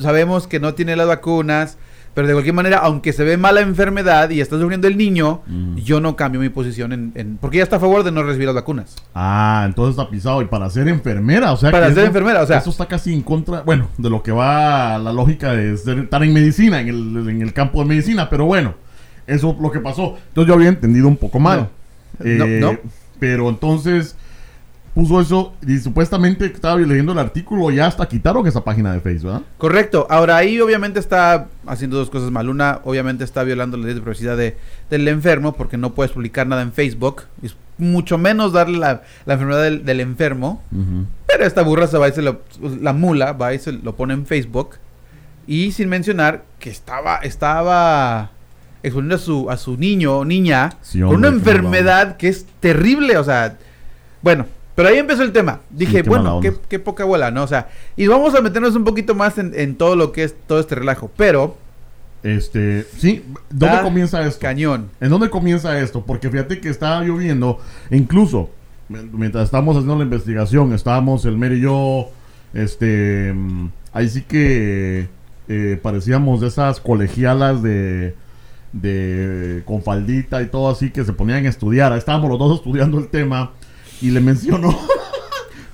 sabemos 0.00 0.46
que 0.46 0.58
no 0.58 0.74
tiene 0.74 0.96
las 0.96 1.06
vacunas, 1.06 1.76
pero 2.14 2.26
de 2.26 2.32
cualquier 2.32 2.54
manera, 2.54 2.78
aunque 2.78 3.12
se 3.12 3.24
ve 3.24 3.36
mala 3.36 3.60
enfermedad 3.60 4.30
y 4.30 4.40
está 4.40 4.58
sufriendo 4.58 4.88
el 4.88 4.96
niño, 4.96 5.42
Mm. 5.46 5.76
yo 5.76 6.00
no 6.00 6.16
cambio 6.16 6.40
mi 6.40 6.48
posición 6.48 6.94
en, 6.94 7.12
en- 7.14 7.36
Porque 7.36 7.58
ella 7.58 7.64
está 7.64 7.76
a 7.76 7.80
favor 7.80 8.04
de 8.04 8.10
no 8.10 8.22
recibir 8.22 8.46
las 8.46 8.54
vacunas. 8.54 8.96
Ah, 9.14 9.64
entonces 9.66 9.98
está 9.98 10.08
pisado. 10.10 10.40
Y 10.40 10.46
para 10.46 10.70
ser 10.70 10.88
enfermera, 10.88 11.52
o 11.52 11.58
sea 11.58 11.70
Para 11.70 11.88
que 11.88 11.92
ser 11.92 11.98
eso- 12.04 12.06
enfermera, 12.08 12.42
o 12.42 12.46
sea- 12.46 12.56
Eso 12.58 12.70
está 12.70 12.86
casi 12.86 13.12
en 13.12 13.20
contra, 13.20 13.60
bueno, 13.62 13.88
de 13.98 14.08
lo 14.08 14.22
que 14.22 14.32
va 14.32 14.98
la 14.98 15.12
lógica 15.12 15.52
de 15.52 15.76
ser- 15.76 15.98
estar 15.98 16.22
en 16.24 16.32
medicina, 16.32 16.80
en 16.80 16.88
el, 16.88 17.28
en 17.28 17.42
el 17.42 17.52
campo 17.52 17.80
de 17.82 17.84
medicina. 17.90 18.30
Pero 18.30 18.46
bueno, 18.46 18.74
eso 19.26 19.50
es 19.50 19.60
lo 19.60 19.70
que 19.70 19.80
pasó. 19.80 20.16
Entonces 20.28 20.48
yo 20.48 20.54
había 20.54 20.70
entendido 20.70 21.06
un 21.08 21.18
poco 21.18 21.38
mal. 21.38 21.68
No. 22.18 22.24
Eh, 22.26 22.58
No, 22.60 22.72
no. 22.72 22.78
Pero 23.20 23.50
entonces 23.50 24.16
puso 24.96 25.20
eso 25.20 25.52
y 25.66 25.76
supuestamente 25.76 26.46
estaba 26.46 26.76
leyendo 26.78 27.12
el 27.12 27.18
artículo 27.18 27.70
ya 27.70 27.86
hasta 27.86 28.08
quitaron 28.08 28.46
esa 28.46 28.64
página 28.64 28.94
de 28.94 29.02
Facebook, 29.02 29.30
¿verdad? 29.30 29.46
Correcto. 29.58 30.06
Ahora 30.08 30.38
ahí 30.38 30.58
obviamente 30.58 30.98
está 30.98 31.48
haciendo 31.66 31.98
dos 31.98 32.08
cosas 32.08 32.30
mal. 32.30 32.48
Una, 32.48 32.80
obviamente 32.82 33.22
está 33.22 33.42
violando 33.42 33.76
la 33.76 33.84
ley 33.84 33.94
de 33.94 34.00
privacidad 34.00 34.38
de, 34.38 34.56
del 34.88 35.06
enfermo 35.08 35.52
porque 35.52 35.76
no 35.76 35.92
puedes 35.92 36.12
publicar 36.12 36.46
nada 36.46 36.62
en 36.62 36.72
Facebook. 36.72 37.24
Es 37.42 37.58
mucho 37.76 38.16
menos 38.16 38.54
darle 38.54 38.78
la, 38.78 39.02
la 39.26 39.34
enfermedad 39.34 39.64
del, 39.64 39.84
del 39.84 40.00
enfermo. 40.00 40.62
Pero 41.26 41.44
esta 41.44 41.60
burra 41.60 41.88
se 41.88 41.98
va 41.98 42.08
y 42.08 42.12
se 42.12 42.22
lo, 42.22 42.40
la 42.80 42.94
mula 42.94 43.34
va 43.34 43.52
y 43.52 43.58
se 43.58 43.72
lo 43.72 43.96
pone 43.96 44.14
en 44.14 44.24
Facebook. 44.24 44.76
Y 45.46 45.72
sin 45.72 45.90
mencionar 45.90 46.44
que 46.58 46.70
estaba, 46.70 47.18
estaba 47.18 48.30
exponiendo 48.82 49.16
a 49.16 49.18
su, 49.18 49.50
a 49.50 49.58
su 49.58 49.76
niño 49.76 50.16
o 50.16 50.24
niña 50.24 50.72
Sí, 50.80 51.02
con 51.02 51.16
una 51.16 51.28
enfermedad 51.28 52.16
que 52.16 52.28
es 52.28 52.46
terrible. 52.60 53.18
O 53.18 53.24
sea, 53.24 53.58
bueno, 54.22 54.46
pero 54.76 54.88
ahí 54.90 54.98
empezó 54.98 55.24
el 55.24 55.32
tema. 55.32 55.60
Dije, 55.70 56.02
bueno, 56.02 56.38
qué, 56.40 56.54
qué 56.68 56.78
poca 56.78 57.04
bola, 57.04 57.32
¿no? 57.32 57.42
O 57.42 57.46
sea, 57.48 57.68
y 57.96 58.06
vamos 58.06 58.34
a 58.36 58.40
meternos 58.40 58.76
un 58.76 58.84
poquito 58.84 59.16
más 59.16 59.36
en, 59.38 59.52
en 59.56 59.74
todo 59.74 59.96
lo 59.96 60.12
que 60.12 60.22
es 60.22 60.36
todo 60.46 60.60
este 60.60 60.76
relajo. 60.76 61.10
Pero, 61.16 61.56
Este, 62.22 62.86
sí, 62.96 63.24
¿dónde 63.50 63.82
comienza 63.82 64.24
esto? 64.26 64.40
cañón. 64.40 64.90
¿En 65.00 65.10
dónde 65.10 65.30
comienza 65.30 65.78
esto? 65.80 66.04
Porque 66.06 66.30
fíjate 66.30 66.60
que 66.60 66.68
estaba 66.68 67.02
lloviendo, 67.02 67.58
e 67.90 67.96
incluso 67.96 68.50
mientras 68.88 69.44
estábamos 69.46 69.76
haciendo 69.76 69.96
la 69.96 70.04
investigación, 70.04 70.72
estábamos 70.72 71.24
el 71.24 71.36
Mer 71.36 71.52
y 71.52 71.60
yo, 71.62 72.10
este, 72.54 73.34
ahí 73.92 74.08
sí 74.08 74.22
que 74.22 75.08
eh, 75.48 75.78
parecíamos 75.82 76.40
de 76.40 76.48
esas 76.48 76.80
colegialas 76.80 77.62
de, 77.62 78.14
de 78.72 79.62
con 79.64 79.82
faldita 79.82 80.42
y 80.42 80.46
todo 80.46 80.68
así 80.70 80.90
que 80.90 81.04
se 81.04 81.12
ponían 81.12 81.46
a 81.46 81.48
estudiar. 81.48 81.92
Ahí 81.92 81.98
estábamos 81.98 82.28
los 82.30 82.38
dos 82.38 82.58
estudiando 82.58 82.98
el 82.98 83.08
tema 83.08 83.52
y 84.00 84.10
le 84.10 84.20
mencionó, 84.20 84.76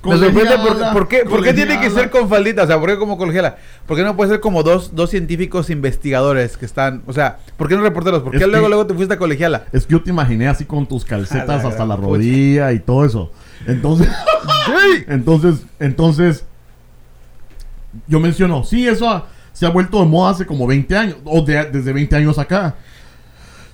Me 0.05 0.17
sorprende 0.17 0.55
por, 0.91 1.07
qué, 1.07 1.19
por 1.23 1.41
qué 1.41 1.53
tiene 1.53 1.79
que 1.79 1.89
ser 1.89 2.09
con 2.09 2.27
faldita, 2.27 2.63
o 2.63 2.67
sea, 2.67 2.77
¿por 2.77 2.89
qué 2.89 2.97
como 2.97 3.17
colegiala? 3.17 3.55
¿Por 3.85 3.95
qué 3.95 4.03
no 4.03 4.17
puede 4.17 4.31
ser 4.31 4.41
como 4.41 4.61
dos, 4.61 4.93
dos 4.95 5.09
científicos 5.09 5.69
investigadores 5.69 6.57
que 6.57 6.65
están, 6.65 7.03
o 7.07 7.13
sea, 7.13 7.37
¿por 7.55 7.69
qué 7.69 7.77
no 7.77 7.83
reporteros? 7.83 8.21
¿Por 8.21 8.31
qué 8.31 8.37
Es 8.39 8.43
que- 8.43 8.49
luego, 8.51 8.67
luego 8.67 8.85
te 8.85 8.93
fuiste 8.95 9.13
a 9.13 9.17
colegiala? 9.17 9.63
Es 9.71 9.85
que 9.85 9.93
yo 9.93 10.03
te 10.03 10.09
imaginé 10.09 10.49
así 10.49 10.65
con 10.65 10.85
tus 10.87 11.05
calcetas 11.05 11.63
la 11.63 11.69
hasta 11.69 11.85
la 11.85 11.95
rodilla 11.95 12.73
y 12.73 12.79
todo 12.79 13.05
eso. 13.05 13.31
Entonces, 13.65 14.09
entonces, 15.07 15.65
entonces, 15.79 16.43
yo 18.07 18.19
menciono, 18.19 18.63
sí, 18.65 18.85
eso 18.87 19.09
ha- 19.09 19.27
se 19.53 19.65
ha 19.65 19.69
vuelto 19.69 19.99
de 20.01 20.05
moda 20.05 20.31
hace 20.31 20.45
como 20.45 20.67
20 20.67 20.97
años, 20.97 21.15
o 21.23 21.41
de- 21.43 21.69
desde 21.71 21.93
20 21.93 22.15
años 22.17 22.37
acá. 22.37 22.75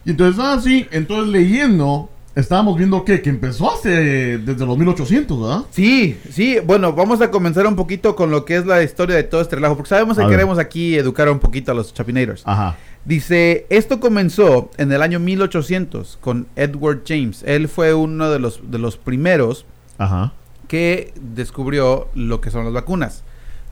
Y 0.05 0.11
entonces, 0.11 0.39
ah, 0.43 0.59
sí, 0.61 0.87
entonces 0.91 1.29
leyendo, 1.31 2.09
estábamos 2.35 2.77
viendo 2.77 3.03
que, 3.03 3.21
que 3.21 3.29
empezó 3.29 3.71
hace, 3.73 4.37
desde 4.37 4.65
los 4.65 4.77
1800, 4.77 5.41
¿verdad? 5.41 5.61
Sí, 5.71 6.17
sí, 6.31 6.57
bueno, 6.65 6.93
vamos 6.93 7.21
a 7.21 7.29
comenzar 7.31 7.65
un 7.67 7.75
poquito 7.75 8.15
con 8.15 8.31
lo 8.31 8.45
que 8.45 8.55
es 8.57 8.65
la 8.65 8.81
historia 8.83 9.15
de 9.15 9.23
todo 9.23 9.41
este 9.41 9.55
relajo, 9.55 9.75
porque 9.75 9.89
sabemos 9.89 10.17
que 10.17 10.23
ver. 10.23 10.31
queremos 10.31 10.57
aquí 10.59 10.95
educar 10.97 11.29
un 11.29 11.39
poquito 11.39 11.71
a 11.71 11.75
los 11.75 11.93
Chapinators. 11.93 12.43
Ajá. 12.45 12.75
Dice, 13.05 13.65
esto 13.69 13.99
comenzó 13.99 14.69
en 14.77 14.91
el 14.91 15.01
año 15.01 15.19
1800 15.19 16.17
con 16.21 16.47
Edward 16.55 17.01
James. 17.07 17.43
Él 17.45 17.67
fue 17.67 17.93
uno 17.93 18.29
de 18.29 18.39
los, 18.39 18.59
de 18.69 18.77
los 18.77 18.97
primeros 18.97 19.65
Ajá. 19.97 20.33
que 20.67 21.13
descubrió 21.19 22.07
lo 22.13 22.41
que 22.41 22.51
son 22.51 22.65
las 22.65 22.73
vacunas. 22.73 23.23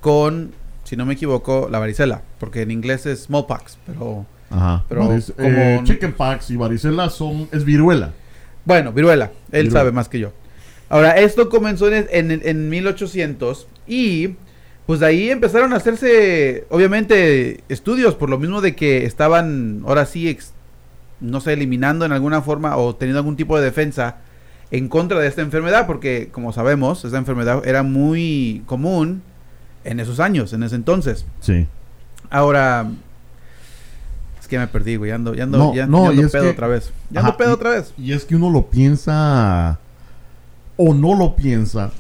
Con, 0.02 0.52
si 0.86 0.96
no 0.96 1.06
me 1.06 1.14
equivoco, 1.14 1.68
la 1.70 1.78
varicela. 1.80 2.22
Porque 2.40 2.62
en 2.62 2.72
inglés 2.72 3.06
es 3.06 3.24
smallpox. 3.26 3.78
Pero, 3.86 4.26
Ajá. 4.50 4.86
Pero 4.88 5.04
No, 5.04 5.14
es, 5.14 5.32
como- 5.36 5.48
eh, 5.50 5.82
chickenpox 5.84 6.50
y 6.52 6.56
varicela 6.56 7.10
son, 7.10 7.50
es 7.52 7.64
viruela. 7.66 8.14
Bueno, 8.68 8.92
viruela. 8.92 9.32
Él 9.52 9.64
Viruela. 9.64 9.72
sabe 9.80 9.92
más 9.92 10.10
que 10.10 10.20
yo. 10.20 10.34
Ahora, 10.90 11.18
esto 11.18 11.50
comenzó 11.50 11.88
en, 11.92 12.06
en, 12.12 12.42
en 12.44 12.70
1800 12.70 13.68
y 13.88 14.36
pues 14.86 15.00
de 15.02 15.06
ahí 15.08 15.30
empezaron 15.30 15.74
a 15.74 15.78
hacerse, 15.78 16.66
obviamente, 16.70 17.62
estudios 17.68 18.16
por 18.16 18.30
lo 18.30 18.38
mismo 18.40 18.62
de 18.62 18.76
que 18.76 19.06
estaban, 19.06 19.82
ahora 19.86 20.06
sí, 20.06 20.30
ex- 20.30 20.54
no 21.20 21.42
sé, 21.42 21.54
eliminando 21.54 22.06
en 22.06 22.12
alguna 22.12 22.42
forma 22.42 22.78
o 22.78 22.96
teniendo 22.96 23.20
algún 23.20 23.36
tipo 23.36 23.58
de 23.58 23.66
defensa 23.66 24.18
en 24.72 24.88
contra 24.88 25.20
de 25.20 25.28
esta 25.28 25.42
enfermedad, 25.42 25.88
porque 25.88 26.30
como 26.32 26.54
sabemos, 26.54 27.04
esta 27.04 27.18
enfermedad 27.18 27.66
era 27.68 27.84
muy 27.84 28.64
común 28.66 29.22
en 29.84 30.00
esos 30.00 30.20
años, 30.20 30.54
en 30.54 30.64
ese 30.64 30.76
entonces. 30.76 31.26
Sí. 31.42 31.66
Ahora, 32.30 32.88
es 34.48 34.50
que 34.50 34.58
me 34.58 34.68
perdí, 34.68 34.96
güey, 34.96 35.12
ando, 35.12 35.34
ya 35.34 35.44
ando, 35.44 35.58
No, 35.58 35.74
ya, 35.76 35.86
no, 35.88 36.06
ya 36.06 36.10
ando 36.20 36.30
pedo 36.30 36.44
que- 36.44 36.50
otra 36.52 36.68
vez. 36.68 36.92
Ya 37.10 37.20
Ajá, 37.20 37.28
ando 37.30 37.38
pedo 37.38 37.50
y- 37.50 37.54
otra 37.54 37.70
vez. 37.72 37.94
Y 37.98 38.14
es 38.14 38.24
que 38.24 38.36
uno 38.36 38.50
lo 38.50 38.68
piensa 38.70 39.78
o 40.78 40.94
no 40.94 41.16
lo 41.16 41.36
piensa 41.36 41.92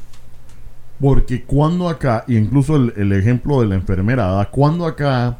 porque 1.01 1.43
cuando 1.43 1.89
acá, 1.89 2.23
y 2.27 2.37
incluso 2.37 2.75
el, 2.77 2.93
el 2.95 3.11
ejemplo 3.13 3.59
de 3.61 3.67
la 3.67 3.75
enfermera, 3.75 4.27
¿verdad? 4.27 4.47
cuando 4.51 4.85
acá 4.85 5.37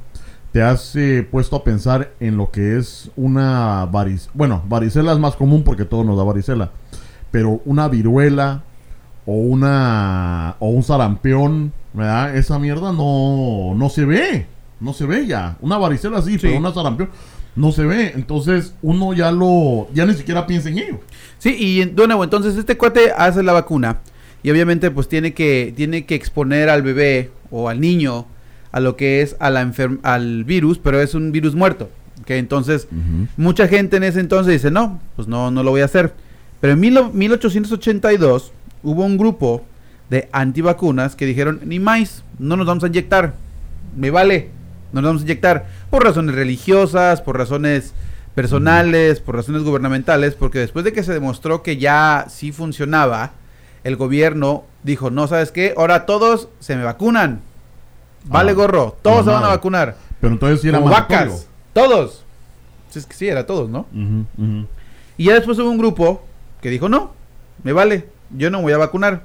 te 0.52 0.62
has 0.62 0.96
eh, 0.96 1.28
puesto 1.30 1.56
a 1.56 1.64
pensar 1.64 2.12
en 2.20 2.36
lo 2.38 2.52
que 2.52 2.78
es 2.78 3.10
una 3.16 3.86
varicela, 3.86 4.32
bueno, 4.36 4.62
varicela 4.68 5.14
es 5.14 5.20
más 5.20 5.36
común 5.36 5.64
porque 5.64 5.86
todo 5.86 6.04
nos 6.04 6.18
da 6.18 6.24
varicela, 6.24 6.72
pero 7.32 7.62
una 7.66 7.88
viruela 7.88 8.64
o 9.26 9.34
una 9.34 10.56
o 10.60 10.70
un 10.70 10.84
sarampión, 10.84 11.72
¿verdad? 11.94 12.36
Esa 12.36 12.60
mierda 12.60 12.92
no, 12.92 13.74
no 13.76 13.90
se 13.90 14.06
ve, 14.06 14.46
no 14.79 14.93
se 14.93 15.05
ve 15.05 15.25
ya. 15.27 15.57
Una 15.62 15.77
varicela 15.77 16.22
sí, 16.22 16.38
pero 16.41 16.57
una 16.57 16.74
sarampión 16.74 17.10
no 17.55 17.72
se 17.72 17.86
ve. 17.86 18.12
Entonces 18.15 18.74
uno 18.81 19.13
ya 19.13 19.31
lo, 19.31 19.88
ya 19.93 20.05
ni 20.05 20.13
siquiera 20.13 20.46
piensa 20.46 20.69
en 20.69 20.77
ello. 20.77 21.00
Sí, 21.39 21.55
y 21.57 21.86
de 21.86 22.07
nuevo, 22.07 22.24
entonces 22.24 22.55
este 22.55 22.77
cuate 22.77 23.12
hace 23.17 23.43
la 23.43 23.53
vacuna 23.53 23.98
y 24.43 24.51
obviamente 24.51 24.91
pues 24.91 25.07
tiene 25.07 25.34
que, 25.34 25.74
tiene 25.75 26.05
que 26.05 26.15
exponer 26.15 26.69
al 26.69 26.81
bebé 26.84 27.31
o 27.51 27.69
al 27.69 27.79
niño 27.81 28.25
a 28.72 28.79
lo 28.79 28.96
que 28.96 29.22
es 29.22 29.36
a 29.39 29.50
la 29.50 29.63
enfer- 29.63 30.00
al 30.03 30.43
virus, 30.43 30.77
pero 30.77 31.01
es 31.01 31.15
un 31.15 31.31
virus 31.31 31.55
muerto. 31.55 31.89
Que 32.25 32.38
entonces 32.38 32.88
mucha 33.38 33.67
gente 33.67 33.98
en 33.98 34.03
ese 34.03 34.19
entonces 34.19 34.53
dice, 34.53 34.69
no, 34.69 35.00
pues 35.15 35.27
no, 35.27 35.50
no 35.50 35.63
lo 35.63 35.72
voy 35.72 35.81
a 35.81 35.86
hacer. 35.86 36.13
Pero 36.60 36.74
en 36.74 36.79
mil- 36.79 37.12
1882 37.13 38.51
hubo 38.84 39.05
un 39.05 39.17
grupo 39.17 39.63
de 40.10 40.27
antivacunas 40.31 41.15
que 41.15 41.25
dijeron, 41.25 41.62
ni 41.65 41.79
más, 41.79 42.24
no 42.39 42.55
nos 42.57 42.65
vamos 42.67 42.84
a 42.84 42.88
inyectar, 42.88 43.36
me 43.96 44.10
vale, 44.10 44.50
nos 44.91 45.03
vamos 45.03 45.22
a 45.22 45.25
inyectar 45.25 45.65
por 45.89 46.03
razones 46.03 46.36
religiosas, 46.36 47.22
por 47.22 47.38
razones 47.38 47.94
personales, 48.36 49.20
por 49.20 49.36
razones 49.36 49.63
gubernamentales, 49.63 50.36
porque 50.36 50.60
después 50.60 50.86
de 50.86 50.94
que 50.94 51.03
se 51.03 51.13
demostró 51.13 51.63
que 51.63 51.77
ya 51.77 52.25
sí 52.29 52.51
funcionaba, 52.51 53.32
el 53.84 53.96
gobierno 53.96 54.63
dijo, 54.84 55.10
no, 55.10 55.27
¿sabes 55.27 55.51
qué? 55.51 55.74
Ahora 55.75 56.06
todos 56.06 56.50
se 56.60 56.75
me 56.75 56.84
vacunan. 56.84 57.41
Vale, 58.25 58.51
Ah, 58.51 58.56
gorro, 58.56 58.98
todos 59.01 59.25
se 59.25 59.32
van 59.32 59.44
a 59.44 59.48
vacunar. 59.48 59.96
Pero 60.20 60.34
entonces 60.34 60.62
sí 60.62 60.70
era 60.70 60.79
Como 60.79 60.91
vacas, 60.91 61.48
todos. 61.74 62.24
Es 62.94 63.06
que 63.06 63.13
sí, 63.13 63.27
era 63.27 63.46
todos, 63.46 63.70
¿no? 63.70 63.86
Y 65.17 65.25
ya 65.25 65.34
después 65.36 65.58
hubo 65.60 65.70
un 65.70 65.77
grupo 65.77 66.25
que 66.62 66.70
dijo, 66.70 66.89
no, 66.89 67.13
me 67.63 67.74
vale, 67.74 68.08
yo 68.32 68.50
no 68.50 68.62
voy 68.62 68.74
a 68.74 68.77
vacunar. 68.77 69.24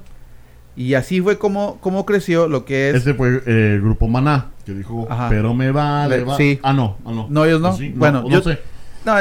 Y 0.75 0.95
así 0.95 1.21
fue 1.21 1.37
como, 1.37 1.77
como 1.81 2.05
creció 2.05 2.47
lo 2.47 2.65
que 2.65 2.89
es... 2.89 2.95
Ese 2.95 3.13
fue 3.13 3.43
eh, 3.45 3.73
el 3.75 3.81
grupo 3.81 4.07
Maná, 4.07 4.47
que 4.65 4.73
dijo, 4.73 5.05
Ajá. 5.09 5.29
pero 5.29 5.53
me 5.53 5.71
vale. 5.71 6.17
Le- 6.19 6.23
va-". 6.23 6.35
sí. 6.37 6.59
Ah, 6.63 6.73
no, 6.73 6.97
ah, 7.05 7.11
no. 7.11 7.27
No, 7.29 7.45
ellos 7.45 7.61
no. 7.61 7.75
Sí, 7.77 7.93
Bueno, 7.95 8.23
yo- 8.27 8.37
no 8.37 8.41
sé. 8.43 8.59
No, 9.05 9.15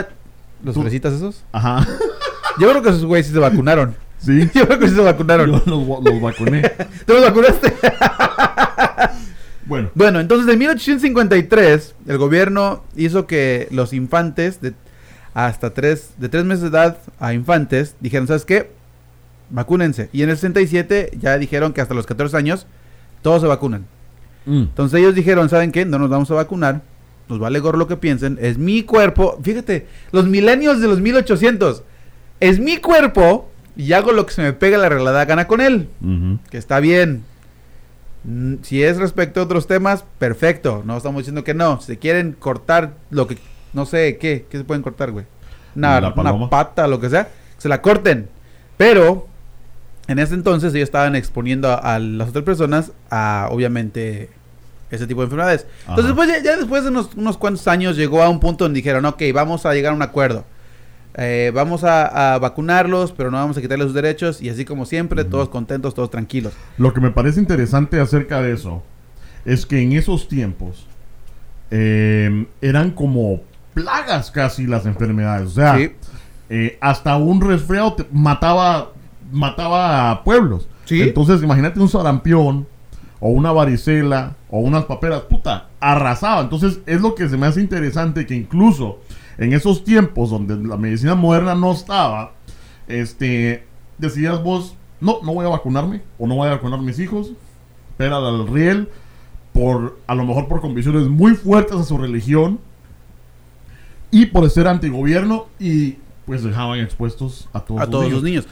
¿Los 0.64 0.74
Tú- 0.74 0.80
fresitas 0.82 1.12
esos? 1.12 1.44
Ajá. 1.52 1.86
Yo 2.58 2.68
creo 2.70 2.82
que 2.82 2.88
esos 2.90 3.04
güeyes 3.04 3.26
sí 3.26 3.32
se 3.32 3.38
vacunaron. 3.38 3.94
Sí. 4.18 4.48
Yo 4.54 4.66
creo 4.66 4.78
que 4.78 4.88
sí 4.88 4.94
se 4.94 5.00
vacunaron. 5.02 5.50
Yo 5.50 5.62
los, 5.66 6.04
los 6.04 6.20
vacuné. 6.20 6.62
¿Tú 7.06 7.12
los 7.14 7.22
vacunaste? 7.22 7.74
Bueno. 9.66 9.90
Bueno, 9.94 10.20
entonces 10.20 10.52
en 10.52 10.58
1853 10.58 11.94
el 12.08 12.18
gobierno 12.18 12.82
hizo 12.96 13.26
que 13.26 13.68
los 13.70 13.92
infantes 13.92 14.60
de 14.60 14.74
hasta 15.34 15.70
tres, 15.72 16.10
de 16.18 16.28
tres 16.28 16.44
meses 16.44 16.62
de 16.62 16.68
edad 16.68 16.98
a 17.20 17.32
infantes 17.32 17.94
dijeron, 18.00 18.26
¿sabes 18.26 18.44
qué? 18.44 18.70
Vacúnense. 19.52 20.08
Y 20.12 20.22
en 20.22 20.30
el 20.30 20.36
67 20.36 21.12
ya 21.20 21.38
dijeron 21.38 21.72
que 21.72 21.80
hasta 21.80 21.94
los 21.94 22.06
14 22.06 22.36
años 22.36 22.66
todos 23.20 23.42
se 23.42 23.46
vacunan. 23.46 23.84
Mm. 24.46 24.62
Entonces 24.62 24.98
ellos 24.98 25.14
dijeron, 25.14 25.48
¿saben 25.48 25.70
qué? 25.70 25.84
No 25.84 25.98
nos 25.98 26.10
vamos 26.10 26.30
a 26.30 26.34
vacunar. 26.34 26.80
Nos 27.28 27.38
vale 27.38 27.60
gorro 27.60 27.78
lo 27.78 27.86
que 27.86 27.96
piensen. 27.96 28.38
Es 28.40 28.58
mi 28.58 28.82
cuerpo. 28.82 29.38
Fíjate, 29.42 29.86
los 30.10 30.26
milenios 30.26 30.80
de 30.80 30.88
los 30.88 31.00
1800. 31.00 31.84
Es 32.40 32.58
mi 32.58 32.78
cuerpo 32.78 33.48
y 33.76 33.92
hago 33.92 34.10
lo 34.12 34.26
que 34.26 34.32
se 34.34 34.42
me 34.42 34.52
pega 34.52 34.78
la 34.78 34.88
regalada 34.88 35.24
gana 35.26 35.46
con 35.46 35.60
él. 35.60 35.88
Que 36.50 36.58
está 36.58 36.80
bien. 36.80 37.22
Mm, 38.24 38.54
Si 38.62 38.82
es 38.82 38.96
respecto 38.96 39.40
a 39.40 39.44
otros 39.44 39.66
temas, 39.66 40.04
perfecto. 40.18 40.82
No 40.84 40.96
estamos 40.96 41.20
diciendo 41.20 41.44
que 41.44 41.54
no. 41.54 41.80
Si 41.80 41.96
quieren 41.98 42.32
cortar 42.38 42.94
lo 43.10 43.26
que... 43.26 43.38
No 43.74 43.86
sé, 43.86 44.16
¿qué? 44.18 44.46
¿Qué 44.50 44.58
se 44.58 44.64
pueden 44.64 44.82
cortar, 44.82 45.10
güey? 45.12 45.26
Una, 45.76 46.12
una 46.16 46.50
pata, 46.50 46.86
lo 46.86 47.00
que 47.00 47.08
sea. 47.08 47.28
Se 47.58 47.68
la 47.68 47.80
corten. 47.80 48.28
Pero 48.76 49.28
en 50.08 50.18
ese 50.18 50.34
entonces 50.34 50.74
ellos 50.74 50.86
estaban 50.88 51.14
exponiendo 51.16 51.68
a, 51.70 51.94
a 51.94 51.98
las 51.98 52.28
otras 52.30 52.44
personas 52.44 52.92
a, 53.10 53.48
obviamente, 53.50 54.30
ese 54.90 55.06
tipo 55.06 55.20
de 55.20 55.24
enfermedades. 55.26 55.66
Entonces, 55.82 56.06
después, 56.06 56.28
ya, 56.28 56.42
ya 56.42 56.56
después 56.56 56.82
de 56.84 56.90
unos, 56.90 57.10
unos 57.14 57.38
cuantos 57.38 57.66
años 57.68 57.96
llegó 57.96 58.22
a 58.22 58.28
un 58.28 58.40
punto 58.40 58.64
donde 58.64 58.78
dijeron, 58.78 59.04
ok, 59.06 59.22
vamos 59.32 59.64
a 59.64 59.72
llegar 59.74 59.92
a 59.92 59.96
un 59.96 60.02
acuerdo. 60.02 60.44
Eh, 61.14 61.50
vamos 61.54 61.84
a, 61.84 62.34
a 62.34 62.38
vacunarlos, 62.38 63.12
pero 63.12 63.30
no 63.30 63.36
vamos 63.36 63.56
a 63.56 63.60
quitarles 63.60 63.86
sus 63.86 63.94
derechos. 63.94 64.40
Y 64.42 64.48
así 64.48 64.64
como 64.64 64.84
siempre, 64.86 65.24
todos 65.24 65.48
contentos, 65.48 65.94
todos 65.94 66.10
tranquilos. 66.10 66.52
Lo 66.78 66.92
que 66.92 67.00
me 67.00 67.10
parece 67.10 67.38
interesante 67.40 68.00
acerca 68.00 68.40
de 68.42 68.52
eso 68.52 68.82
es 69.44 69.66
que 69.66 69.80
en 69.80 69.92
esos 69.92 70.26
tiempos 70.28 70.86
eh, 71.70 72.46
eran 72.60 72.90
como 72.90 73.40
plagas 73.74 74.30
casi 74.30 74.66
las 74.66 74.84
enfermedades. 74.86 75.46
O 75.48 75.50
sea, 75.50 75.76
Sí. 75.76 75.92
eh, 76.50 76.78
hasta 76.80 77.16
un 77.16 77.40
resfriado 77.40 77.94
te- 77.94 78.06
mataba, 78.12 78.90
mataba 79.32 80.22
pueblos. 80.22 80.68
Sí. 80.84 81.02
Entonces, 81.02 81.42
imagínate 81.42 81.80
un 81.80 81.88
sarampión 81.88 82.66
o 83.20 83.28
una 83.30 83.52
varicela 83.52 84.36
o 84.50 84.60
unas 84.60 84.84
paperas, 84.84 85.22
puta, 85.22 85.68
arrasaba. 85.80 86.40
Entonces, 86.42 86.80
es 86.86 87.00
lo 87.00 87.14
que 87.14 87.28
se 87.28 87.36
me 87.36 87.46
hace 87.46 87.60
interesante 87.60 88.26
que 88.26 88.34
incluso 88.34 88.98
en 89.38 89.52
esos 89.52 89.84
tiempos 89.84 90.30
donde 90.30 90.56
la 90.56 90.76
medicina 90.76 91.14
moderna 91.14 91.54
no 91.54 91.72
estaba, 91.72 92.32
este, 92.88 93.64
decías 93.98 94.42
vos, 94.42 94.76
no, 95.00 95.20
no 95.22 95.34
voy 95.34 95.46
a 95.46 95.50
vacunarme 95.50 96.02
o 96.18 96.26
no 96.26 96.36
voy 96.36 96.48
a 96.48 96.52
vacunar 96.52 96.78
a 96.78 96.82
mis 96.82 96.98
hijos, 96.98 97.32
espera 97.90 98.18
al 98.18 98.46
riel, 98.48 98.88
por, 99.52 99.98
a 100.06 100.14
lo 100.14 100.24
mejor 100.24 100.48
por 100.48 100.60
convicciones 100.60 101.08
muy 101.08 101.34
fuertes 101.34 101.76
a 101.76 101.84
su 101.84 101.98
religión 101.98 102.58
y 104.10 104.26
por 104.26 104.48
ser 104.50 104.66
antigobierno 104.66 105.46
y 105.58 105.96
pues 106.26 106.42
dejaban 106.42 106.80
expuestos 106.80 107.48
a 107.52 107.60
todos, 107.60 107.80
a 107.80 107.84
sus 107.84 107.90
todos 107.90 108.04
niños. 108.04 108.14
los 108.14 108.22
niños. 108.24 108.46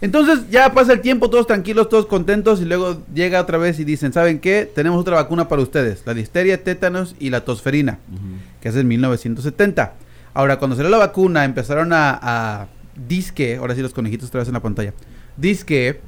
Entonces 0.00 0.50
ya 0.50 0.72
pasa 0.74 0.92
el 0.92 1.00
tiempo, 1.00 1.30
todos 1.30 1.46
tranquilos, 1.46 1.88
todos 1.88 2.06
contentos 2.06 2.60
y 2.60 2.64
luego 2.66 3.02
llega 3.14 3.40
otra 3.40 3.56
vez 3.58 3.80
y 3.80 3.84
dicen, 3.84 4.12
¿saben 4.12 4.38
qué? 4.40 4.70
Tenemos 4.72 5.00
otra 5.00 5.16
vacuna 5.16 5.48
para 5.48 5.62
ustedes, 5.62 6.02
la 6.04 6.12
disteria, 6.14 6.62
tétanos 6.62 7.16
y 7.18 7.30
la 7.30 7.44
tosferina, 7.44 7.98
Ujú. 8.12 8.20
que 8.60 8.68
es 8.68 8.76
en 8.76 8.86
1970. 8.88 9.94
Ahora, 10.34 10.58
cuando 10.58 10.76
salió 10.76 10.90
la 10.90 10.98
vacuna, 10.98 11.44
empezaron 11.44 11.94
a, 11.94 12.18
a 12.20 12.66
disque, 13.08 13.56
ahora 13.56 13.74
sí 13.74 13.80
los 13.80 13.94
conejitos 13.94 14.28
otra 14.28 14.40
vez 14.40 14.48
en 14.48 14.54
la 14.54 14.60
pantalla, 14.60 14.92
disque 15.38 16.00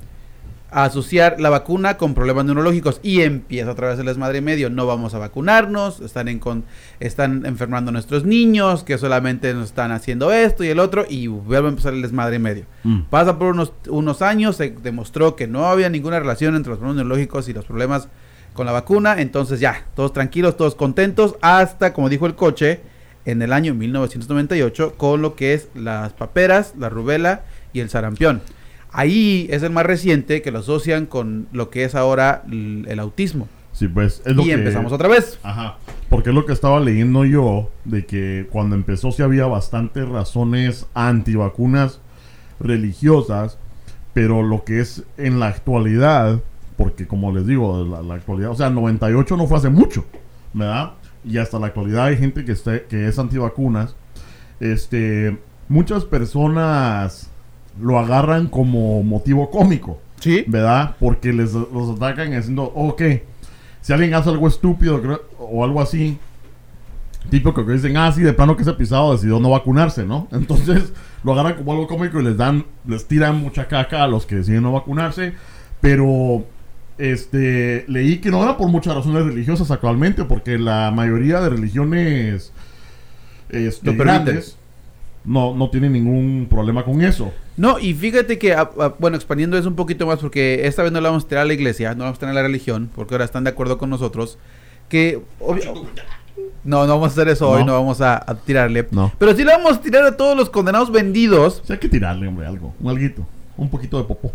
a 0.71 0.85
asociar 0.85 1.41
la 1.41 1.49
vacuna 1.49 1.97
con 1.97 2.13
problemas 2.15 2.45
neurológicos 2.45 3.01
y 3.03 3.23
empieza 3.23 3.71
otra 3.71 3.89
vez 3.89 3.99
el 3.99 4.07
desmadre 4.07 4.41
medio. 4.43 4.69
No 4.69 4.87
vamos 4.87 5.15
a 5.15 5.19
vacunarnos, 5.19 6.01
están, 6.01 6.29
en 6.29 6.39
con- 6.39 6.65
están 7.01 7.47
enfermando 7.47 7.89
a 7.89 7.93
nuestros 7.93 8.25
niños, 8.25 8.85
que 8.85 8.99
solamente 8.99 9.55
nos 9.55 9.67
están 9.67 9.93
haciendo 9.93 10.31
esto 10.31 10.65
y 10.65 10.69
el 10.69 10.79
otro, 10.79 11.07
y 11.09 11.27
vuelve 11.27 11.69
a 11.69 11.71
empezar 11.71 11.95
el 11.95 12.03
desmadre 12.03 12.39
medio. 12.39 12.65
Mm. 12.85 13.03
Pasa 13.11 13.39
por 13.39 13.49
unos, 13.55 13.73
unos 13.89 14.21
años, 14.21 14.57
se 14.57 14.71
demostró 14.83 15.37
que 15.37 15.47
no 15.47 15.67
había 15.69 15.89
ninguna 15.89 16.21
relación 16.21 16.55
entre 16.55 16.71
los 16.71 16.79
problemas 16.79 16.97
neurológicos 16.97 17.49
y 17.49 17.55
los 17.55 17.65
problemas 17.65 18.09
con 18.53 18.67
la 18.67 18.73
vacuna, 18.73 19.21
entonces 19.21 19.61
ya, 19.61 19.87
todos 19.95 20.13
tranquilos, 20.13 20.57
todos 20.57 20.75
contentos, 20.75 21.37
hasta, 21.41 21.93
como 21.93 22.09
dijo 22.09 22.27
el 22.27 22.35
coche, 22.35 22.81
en 23.25 23.41
el 23.43 23.53
año 23.53 23.75
1998, 23.75 24.95
con 24.97 25.23
lo 25.23 25.35
que 25.37 25.55
es 25.55 25.69
las 25.75 26.13
paperas, 26.13 26.75
la 26.79 26.89
rubela 26.89 27.43
y 27.73 27.81
el 27.81 27.89
sarampión. 27.91 28.43
Ahí 28.93 29.47
es 29.51 29.63
el 29.63 29.71
más 29.71 29.87
reciente 29.87 30.43
que 30.43 30.51
lo 30.51 30.61
asocian 30.61 31.07
con 31.07 31.47
lo 31.53 31.71
que 31.71 31.85
es 31.85 31.95
ahora 31.95 32.43
el 32.51 32.99
autismo. 32.99 33.49
Sí, 33.73 33.87
pues 33.87 34.23
es 34.25 34.35
lo 34.35 34.43
Y 34.43 34.47
que... 34.47 34.53
empezamos 34.55 34.93
otra 34.93 35.09
vez. 35.09 35.39
Ajá. 35.43 35.79
Porque 36.09 36.31
es 36.31 36.35
lo 36.35 36.47
que 36.47 36.53
estaba 36.53 36.81
leyendo 36.81 37.25
yo, 37.25 37.71
de 37.85 38.07
que 38.07 38.49
cuando 38.51 38.75
empezó 38.75 39.13
sí 39.13 39.23
había 39.23 39.47
bastantes 39.47 40.09
razones 40.09 40.87
antivacunas 40.95 42.01
religiosas, 42.59 43.59
pero 44.15 44.43
lo 44.43 44.65
que 44.65 44.81
es 44.81 45.05
en 45.17 45.39
la 45.39 45.47
actualidad, 45.47 46.41
porque 46.77 47.07
como 47.07 47.33
les 47.33 47.47
digo, 47.47 47.85
la, 47.85 48.03
la 48.03 48.15
actualidad, 48.15 48.51
o 48.51 48.57
sea, 48.57 48.71
98 48.71 49.37
no 49.37 49.47
fue 49.47 49.59
hace 49.59 49.69
mucho, 49.69 50.05
¿verdad? 50.55 50.95
Y 51.25 51.39
hasta 51.39 51.59
la 51.61 51.69
actualidad 51.69 52.07
hay 52.07 52.17
gente 52.17 52.45
que, 52.45 52.53
esté, 52.53 52.87
que 52.89 53.07
es 53.07 53.19
antivacunas. 53.19 53.95
Este, 54.61 55.39
muchas 55.69 56.05
personas 56.05 57.28
lo 57.81 57.99
agarran 57.99 58.47
como 58.47 59.03
motivo 59.03 59.51
cómico. 59.51 60.01
Sí. 60.21 60.45
¿verdad? 60.47 60.97
Porque 60.99 61.33
les 61.33 61.53
los 61.53 61.97
atacan 61.97 62.31
diciendo, 62.31 62.73
ok, 62.75 63.03
si 63.81 63.93
alguien 63.93 64.15
hace 64.15 64.31
algo 64.31 64.49
estúpido 64.49 65.01
o 65.39 65.65
algo 65.65 65.81
así, 65.81 66.19
típico 67.31 67.65
que 67.65 67.73
dicen, 67.73 67.97
ah, 67.97 68.11
sí, 68.13 68.23
de 68.23 68.33
plano 68.33 68.57
que 68.57 68.63
ese 68.63 68.73
pisado 68.73 69.13
decidió 69.13 69.39
no 69.39 69.51
vacunarse, 69.51 70.05
¿no? 70.05 70.29
Entonces 70.33 70.93
lo 71.23 71.33
agarran 71.33 71.55
como 71.55 71.73
algo 71.73 71.87
cómico 71.87 72.21
y 72.21 72.25
les 72.25 72.37
dan, 72.37 72.65
les 72.87 73.07
tiran 73.07 73.37
mucha 73.41 73.69
caca 73.69 74.05
a 74.05 74.09
los 74.09 74.27
que 74.27 74.37
deciden 74.37 74.63
no 74.63 74.73
vacunarse, 74.73 75.35
pero 75.81 76.45
este 76.97 77.85
leí 77.87 78.19
que 78.19 78.31
no 78.31 78.43
era 78.43 78.57
por 78.57 78.69
muchas 78.69 78.95
razones 78.95 79.25
religiosas 79.25 79.71
actualmente, 79.71 80.25
porque 80.25 80.59
la 80.59 80.91
mayoría 80.91 81.41
de 81.41 81.51
religiones 81.51 82.53
este, 83.51 83.93
Lo 83.93 83.97
grandes 83.97 84.58
no, 85.29 85.55
no 85.55 85.71
tienen 85.71 85.93
ningún 85.93 86.47
problema 86.51 86.85
con 86.85 87.01
eso. 87.03 87.33
No, 87.57 87.79
y 87.79 87.93
fíjate 87.95 88.39
que, 88.39 88.55
ah, 88.55 88.71
ah, 88.81 88.95
bueno, 88.99 89.17
expandiendo 89.17 89.57
eso 89.59 89.69
un 89.69 89.77
poquito 89.77 90.07
más, 90.07 90.19
porque 90.19 90.67
esta 90.67 90.83
vez 90.83 90.91
no 90.93 91.01
la 91.01 91.11
vamos 91.11 91.25
a 91.25 91.29
tirar 91.29 91.43
a 91.43 91.47
la 91.47 91.53
iglesia, 91.55 91.95
no 91.95 92.05
vamos 92.05 92.17
a 92.17 92.21
tirar 92.21 92.33
a 92.33 92.35
la 92.37 92.43
religión, 92.43 92.91
porque 92.95 93.15
ahora 93.15 93.25
están 93.25 93.45
de 93.45 93.51
acuerdo 93.51 93.79
con 93.79 93.91
nosotros, 93.91 94.39
que... 94.89 95.21
obvio- 95.41 95.87
no, 96.65 96.87
no 96.87 96.95
vamos 96.95 97.11
a 97.11 97.13
hacer 97.13 97.29
eso 97.29 97.49
hoy, 97.51 97.61
No. 97.61 97.67
no 97.67 97.73
vamos 97.75 98.01
a, 98.01 98.17
a 98.31 98.35
tirarle. 98.35 98.87
No. 98.91 99.11
Pero 99.19 99.35
sí 99.35 99.45
le 99.45 99.53
vamos 99.53 99.73
a 99.77 99.81
tirar 99.81 100.05
a 100.05 100.17
todos 100.17 100.37
los 100.37 100.51
condenados 100.51 100.91
vendidos. 100.93 101.61
O 101.63 101.67
sea, 101.67 101.75
hay 101.75 101.81
que 101.81 101.89
tirarle, 101.89 102.27
hombre, 102.29 102.47
algo, 102.47 102.75
un 102.81 102.91
alguito, 102.91 103.27
un 103.57 103.69
poquito 103.71 103.99
de 103.99 104.05
popó. 104.05 104.33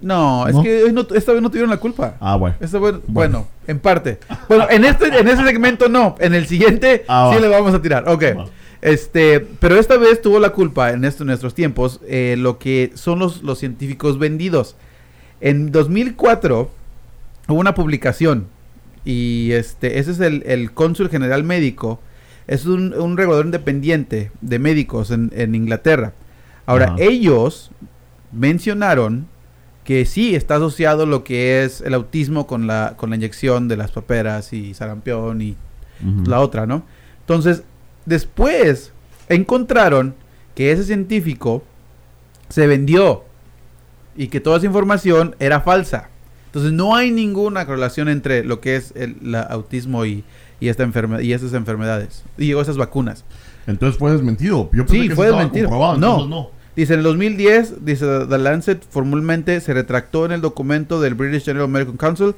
No, 0.00 0.46
es 0.48 0.54
¿No? 0.54 0.62
que 0.62 0.82
hoy 0.84 0.92
no- 0.92 1.06
esta 1.14 1.32
vez 1.32 1.42
no 1.42 1.48
tuvieron 1.50 1.70
la 1.70 1.76
culpa. 1.76 2.16
Ah, 2.20 2.36
bueno. 2.36 2.56
Esta 2.60 2.78
vez- 2.78 2.92
Bueno. 2.92 3.02
bueno, 3.06 3.46
en 3.66 3.78
parte. 3.80 4.18
Bueno, 4.48 4.66
en 4.70 4.84
este, 4.84 5.06
en 5.16 5.28
ese 5.28 5.44
segmento 5.44 5.88
no. 5.88 6.16
En 6.18 6.34
el 6.34 6.46
siguiente 6.46 7.04
Ah, 7.08 7.28
sí 7.30 7.36
va. 7.36 7.40
le 7.40 7.48
vamos 7.48 7.74
a 7.74 7.80
tirar. 7.82 8.08
Ok. 8.08 8.22
Va. 8.36 8.46
Este, 8.82 9.38
pero 9.38 9.78
esta 9.78 9.96
vez 9.96 10.20
tuvo 10.20 10.40
la 10.40 10.50
culpa 10.50 10.90
en 10.90 11.04
estos 11.04 11.24
nuestros 11.24 11.54
tiempos 11.54 12.00
eh, 12.06 12.34
lo 12.36 12.58
que 12.58 12.90
son 12.94 13.20
los, 13.20 13.42
los 13.44 13.58
científicos 13.58 14.18
vendidos. 14.18 14.74
En 15.40 15.70
2004 15.70 16.68
hubo 17.48 17.58
una 17.58 17.74
publicación 17.74 18.48
y 19.04 19.52
este, 19.52 20.00
ese 20.00 20.10
es 20.10 20.20
el, 20.20 20.42
el 20.46 20.72
cónsul 20.72 21.08
general 21.10 21.44
médico. 21.44 22.00
Es 22.48 22.66
un, 22.66 22.92
un 22.94 23.16
regulador 23.16 23.46
independiente 23.46 24.32
de 24.40 24.58
médicos 24.58 25.12
en, 25.12 25.30
en 25.34 25.54
Inglaterra. 25.54 26.12
Ahora, 26.66 26.94
ellos 26.98 27.70
mencionaron 28.32 29.26
que 29.84 30.06
sí 30.06 30.34
está 30.34 30.56
asociado 30.56 31.06
lo 31.06 31.24
que 31.24 31.64
es 31.64 31.80
el 31.80 31.94
autismo 31.94 32.46
con 32.46 32.66
la, 32.66 32.94
con 32.96 33.10
la 33.10 33.16
inyección 33.16 33.68
de 33.68 33.76
las 33.76 33.90
paperas 33.90 34.52
y 34.52 34.74
sarampión 34.74 35.42
y 35.42 35.56
la 36.26 36.40
otra, 36.40 36.66
¿no? 36.66 36.84
Entonces, 37.20 37.62
después 38.06 38.92
encontraron 39.28 40.14
que 40.54 40.72
ese 40.72 40.84
científico 40.84 41.62
se 42.48 42.66
vendió 42.66 43.24
y 44.16 44.28
que 44.28 44.40
toda 44.40 44.58
esa 44.58 44.66
información 44.66 45.34
era 45.38 45.60
falsa. 45.60 46.08
Entonces, 46.46 46.72
no 46.72 46.94
hay 46.94 47.10
ninguna 47.10 47.64
correlación 47.64 48.08
entre 48.08 48.44
lo 48.44 48.60
que 48.60 48.76
es 48.76 48.92
el 48.94 49.16
la 49.22 49.40
autismo 49.40 50.04
y, 50.04 50.22
y 50.60 50.68
esta 50.68 50.82
enfermedad 50.82 51.20
y 51.20 51.32
estas 51.32 51.54
enfermedades 51.54 52.24
y 52.36 52.52
esas 52.52 52.76
vacunas. 52.76 53.24
Entonces 53.66 53.98
fue 53.98 54.12
desmentido. 54.12 54.68
Yo 54.72 54.84
pensé 54.84 55.02
Sí, 55.02 55.08
que 55.08 55.14
fue 55.14 55.26
desmentido. 55.26 55.70
No. 55.96 56.26
no. 56.26 56.50
Dice, 56.76 56.94
en 56.94 57.00
el 57.00 57.04
2010, 57.04 57.84
dice 57.84 58.06
The 58.28 58.38
Lancet 58.38 58.82
formalmente 58.90 59.60
se 59.60 59.74
retractó 59.74 60.24
en 60.26 60.32
el 60.32 60.40
documento 60.40 61.00
del 61.00 61.14
British 61.14 61.44
General 61.44 61.68
Medical 61.68 61.96
Council 61.96 62.34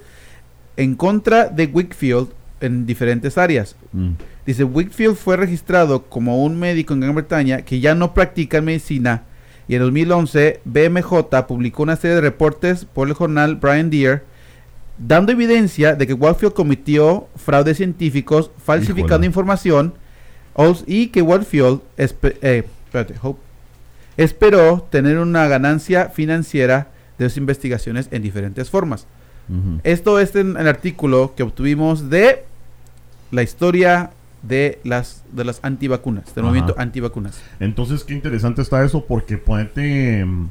en 0.76 0.96
contra 0.96 1.48
de 1.48 1.66
Wickfield 1.66 2.28
en 2.60 2.84
diferentes 2.86 3.38
áreas. 3.38 3.76
Mm. 3.92 4.10
Dice, 4.46 4.64
Wickfield 4.64 5.16
fue 5.16 5.36
registrado 5.36 6.02
como 6.04 6.44
un 6.44 6.58
médico 6.58 6.92
en 6.94 7.00
Gran 7.00 7.14
Bretaña 7.14 7.62
que 7.62 7.80
ya 7.80 7.94
no 7.94 8.12
practica 8.14 8.60
medicina 8.60 9.22
y 9.68 9.74
en 9.76 9.80
2011 9.82 10.60
BMJ 10.66 11.46
publicó 11.48 11.82
una 11.84 11.96
serie 11.96 12.16
de 12.16 12.20
reportes 12.20 12.84
por 12.84 13.08
el 13.08 13.14
jornal 13.14 13.56
Brian 13.56 13.88
Deere 13.88 14.22
dando 14.98 15.32
evidencia 15.32 15.94
de 15.94 16.06
que 16.06 16.12
Wakefield 16.12 16.52
cometió 16.52 17.26
fraudes 17.36 17.78
científicos 17.78 18.50
falsificando 18.62 19.14
Híjole. 19.14 19.26
información 19.26 19.94
y 20.86 21.06
que 21.08 21.22
espe- 21.96 22.36
eh, 22.42 22.64
espérate, 22.84 23.14
esperó 24.16 24.86
tener 24.90 25.18
una 25.18 25.48
ganancia 25.48 26.10
financiera 26.10 26.88
de 27.18 27.28
sus 27.28 27.38
investigaciones 27.38 28.08
en 28.10 28.22
diferentes 28.22 28.70
formas. 28.70 29.06
Esto 29.82 30.20
es 30.20 30.34
en 30.36 30.56
el 30.56 30.66
artículo 30.68 31.34
que 31.36 31.42
obtuvimos 31.42 32.08
de 32.08 32.44
la 33.30 33.42
historia 33.42 34.10
de 34.46 34.78
las 34.84 35.24
de 35.32 35.44
las 35.44 35.58
antivacunas, 35.62 36.26
del 36.34 36.44
Ajá. 36.44 36.48
movimiento 36.50 36.74
antivacunas. 36.78 37.40
Entonces, 37.60 38.04
qué 38.04 38.14
interesante 38.14 38.62
está 38.62 38.84
eso 38.84 39.04
porque 39.06 39.38
ponete, 39.38 40.24
mm, 40.24 40.48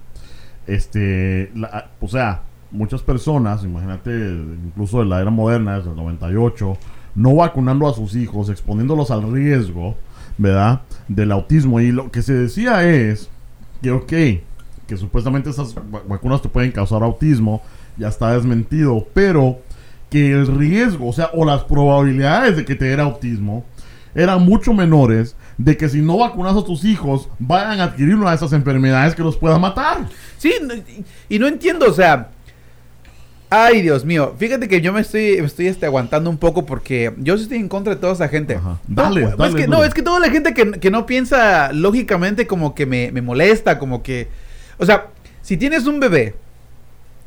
este, 0.68 1.52
la- 1.56 1.90
o 2.00 2.08
sea, 2.08 2.42
muchas 2.72 3.02
personas, 3.02 3.64
imagínate, 3.64 4.12
incluso 4.12 5.00
de 5.00 5.06
la 5.06 5.22
era 5.22 5.30
moderna, 5.30 5.78
desde 5.78 5.90
el 5.92 5.96
98, 5.96 6.78
no 7.16 7.36
vacunando 7.36 7.88
a 7.88 7.94
sus 7.94 8.16
hijos, 8.16 8.50
exponiéndolos 8.50 9.12
al 9.12 9.32
riesgo, 9.32 9.96
¿verdad? 10.38 10.82
Del 11.08 11.32
autismo. 11.32 11.80
Y 11.80 11.92
lo 11.92 12.10
que 12.12 12.22
se 12.22 12.34
decía 12.34 12.84
es 12.90 13.30
que, 13.82 13.92
ok, 13.92 14.08
que 14.88 14.98
supuestamente 14.98 15.50
esas 15.52 15.76
va- 15.76 16.02
vacunas 16.08 16.42
te 16.42 16.50
pueden 16.50 16.72
causar 16.72 17.04
autismo, 17.04 17.62
ya 17.98 18.08
está 18.08 18.34
desmentido, 18.34 19.06
pero 19.14 19.60
que 20.10 20.32
el 20.32 20.48
riesgo, 20.48 21.08
o 21.10 21.14
sea, 21.14 21.30
o 21.34 21.46
las 21.46 21.64
probabilidades 21.64 22.56
de 22.58 22.66
que 22.66 22.76
te 22.76 22.86
diera 22.86 23.04
autismo 23.04 23.66
eran 24.16 24.42
mucho 24.44 24.74
menores 24.74 25.36
de 25.58 25.76
que 25.78 25.90
si 25.90 26.02
no 26.02 26.18
vacunas 26.18 26.56
a 26.56 26.64
tus 26.64 26.84
hijos 26.86 27.30
vayan 27.40 27.80
a 27.80 27.86
adquirir 27.86 28.16
una 28.16 28.30
de 28.32 28.36
esas 28.36 28.54
enfermedades 28.54 29.16
que 29.16 29.22
los 29.24 29.38
pueda 29.38 29.58
matar. 29.60 30.08
Sí, 30.38 30.54
no- 30.62 30.74
y, 31.30 31.40
no 31.40 31.48
entiendo, 31.48 31.88
o 31.88 31.94
sea, 31.94 32.30
ay 33.50 33.82
Dios 33.82 34.04
mío, 34.04 34.34
fíjate 34.38 34.68
que 34.68 34.82
yo 34.82 34.92
me 34.94 35.02
estoy, 35.02 35.38
me 35.40 35.46
estoy 35.48 35.68
este, 35.68 35.86
aguantando 35.86 36.30
un 36.30 36.38
poco 36.38 36.66
porque 36.66 37.14
yo 37.18 37.36
estoy 37.36 37.58
en 37.58 37.70
contra 37.70 37.94
de 37.96 38.02
toda 38.02 38.14
esa 38.14 38.28
gente. 38.28 38.56
Ajá. 38.56 38.80
No, 38.88 39.04
Dale, 39.04 39.22
pues, 39.24 39.38
dale, 39.38 39.50
es 39.50 39.56
que, 39.56 39.66
duro. 39.68 39.78
no, 39.80 39.84
es 39.84 39.94
que 39.94 40.02
toda 40.02 40.20
la 40.20 40.30
gente 40.30 40.54
que, 40.54 40.72
que 40.72 40.92
no 40.92 41.06
piensa 41.06 41.72
lógicamente 41.72 42.48
como 42.48 42.74
que 42.76 42.86
me, 42.86 43.12
me 43.12 43.22
molesta, 43.22 43.78
como 43.80 44.02
que, 44.04 44.28
o 44.78 44.86
sea, 44.86 45.08
si 45.42 45.58
tienes 45.58 45.86
un 45.86 46.00
bebé 46.00 46.36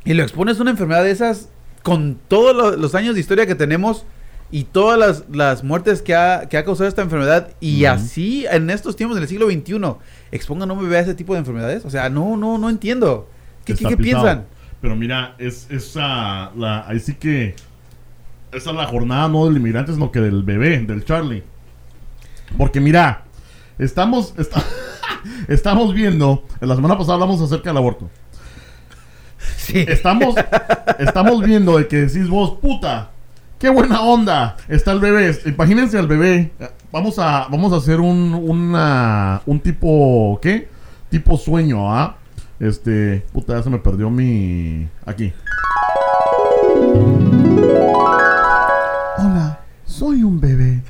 y 0.03 0.13
lo 0.13 0.23
expones 0.23 0.57
a 0.59 0.61
una 0.61 0.71
enfermedad 0.71 1.03
de 1.03 1.11
esas 1.11 1.49
con 1.83 2.17
todos 2.27 2.55
lo- 2.55 2.75
los 2.75 2.93
años 2.95 3.13
de 3.15 3.21
historia 3.21 3.45
que 3.45 3.55
tenemos 3.55 4.05
y 4.49 4.63
todas 4.63 4.97
las, 4.97 5.23
las 5.29 5.63
muertes 5.63 6.01
que 6.01 6.15
ha, 6.15 6.47
que 6.49 6.57
ha 6.57 6.63
causado 6.63 6.87
esta 6.87 7.01
enfermedad 7.01 7.49
y 7.59 7.83
así 7.85 8.45
en 8.49 8.69
estos 8.69 8.95
tiempos 8.95 9.19
del 9.19 9.27
siglo 9.27 9.47
XXI 9.49 9.77
expongan 10.31 10.71
un 10.71 10.81
bebé 10.81 10.97
a 10.97 11.01
ese 11.01 11.13
tipo 11.15 11.33
de 11.33 11.39
enfermedades, 11.39 11.83
o 11.85 11.89
sea, 11.89 12.09
no, 12.09 12.37
no, 12.37 12.57
no 12.57 12.69
entiendo. 12.69 13.27
¿Qué, 13.65 13.75
qué- 13.75 13.97
piensan? 13.97 14.45
Pero 14.81 14.95
mira, 14.95 15.35
es 15.37 15.67
esa, 15.69 16.51
la, 16.55 16.85
ahí 16.87 16.99
sí 16.99 17.15
que, 17.15 17.55
esa 18.53 18.69
es 18.69 18.75
la 18.75 18.85
jornada 18.85 19.27
no 19.27 19.45
del 19.45 19.57
inmigrante, 19.57 19.91
sino 19.93 20.11
que 20.11 20.21
del 20.21 20.43
bebé, 20.43 20.79
del 20.79 21.03
Charlie. 21.03 21.43
Porque 22.57 22.79
mira, 22.79 23.23
estamos, 23.79 24.33
esta- 24.37 24.63
estamos 25.49 25.93
viendo, 25.93 26.45
la 26.61 26.75
semana 26.75 26.97
pasada 26.97 27.15
hablamos 27.15 27.41
acerca 27.41 27.71
del 27.71 27.77
aborto. 27.77 28.09
Sí. 29.57 29.83
Estamos, 29.87 30.35
estamos 30.99 31.43
viendo 31.43 31.77
de 31.77 31.87
que 31.87 31.97
decís 31.97 32.29
vos, 32.29 32.57
puta, 32.61 33.11
qué 33.59 33.69
buena 33.69 34.01
onda 34.01 34.57
está 34.67 34.91
el 34.91 34.99
bebé. 34.99 35.35
Imagínense 35.45 35.97
al 35.97 36.07
bebé. 36.07 36.51
Vamos 36.91 37.19
a, 37.19 37.47
vamos 37.49 37.73
a 37.73 37.77
hacer 37.77 37.99
un, 37.99 38.33
un 39.45 39.59
tipo, 39.59 40.39
¿qué? 40.41 40.69
Tipo 41.09 41.37
sueño, 41.37 41.93
¿ah? 41.93 42.17
Este, 42.59 43.23
puta, 43.33 43.55
ya 43.57 43.63
se 43.63 43.69
me 43.69 43.79
perdió 43.79 44.09
mi. 44.09 44.87
Aquí. 45.05 45.33
Hola, 49.17 49.59
soy 49.85 50.23
un 50.23 50.39
bebé. 50.39 50.81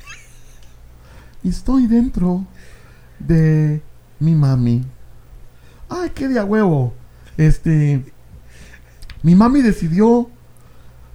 Y 1.44 1.50
estoy 1.50 1.88
dentro 1.88 2.46
de 3.20 3.82
mi 4.20 4.34
mami. 4.34 4.86
Ay, 5.90 6.12
qué 6.14 6.28
de 6.28 6.40
a 6.40 6.46
huevo. 6.46 6.94
Este. 7.38 8.04
Mi 9.24 9.36
mami 9.36 9.62
decidió 9.62 10.30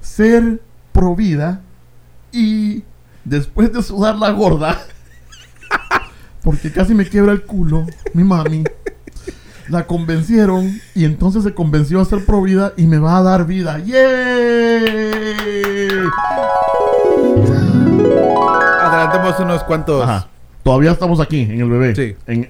ser 0.00 0.60
pro 1.02 1.16
vida 1.16 1.60
y 2.30 2.84
después 3.24 3.72
de 3.72 3.82
sudar 3.82 4.14
la 4.14 4.30
gorda, 4.30 4.78
porque 6.44 6.70
casi 6.70 6.94
me 6.94 7.08
quiebra 7.08 7.32
el 7.32 7.42
culo, 7.42 7.86
mi 8.14 8.22
mami, 8.22 8.62
la 9.68 9.84
convencieron 9.88 10.80
y 10.94 11.04
entonces 11.04 11.42
se 11.42 11.54
convenció 11.54 12.00
a 12.00 12.04
ser 12.04 12.24
pro 12.24 12.40
vida 12.40 12.72
y 12.76 12.86
me 12.86 12.98
va 12.98 13.16
a 13.16 13.22
dar 13.24 13.46
vida. 13.46 13.80
¡Yay! 13.80 13.96
Adelantemos 18.80 19.40
unos 19.40 19.64
cuantos. 19.64 20.04
Ajá. 20.04 20.28
Todavía 20.62 20.92
estamos 20.92 21.18
aquí, 21.18 21.40
en 21.40 21.62
el 21.62 21.68
bebé. 21.68 21.96
Sí. 21.96 22.16
En, 22.28 22.48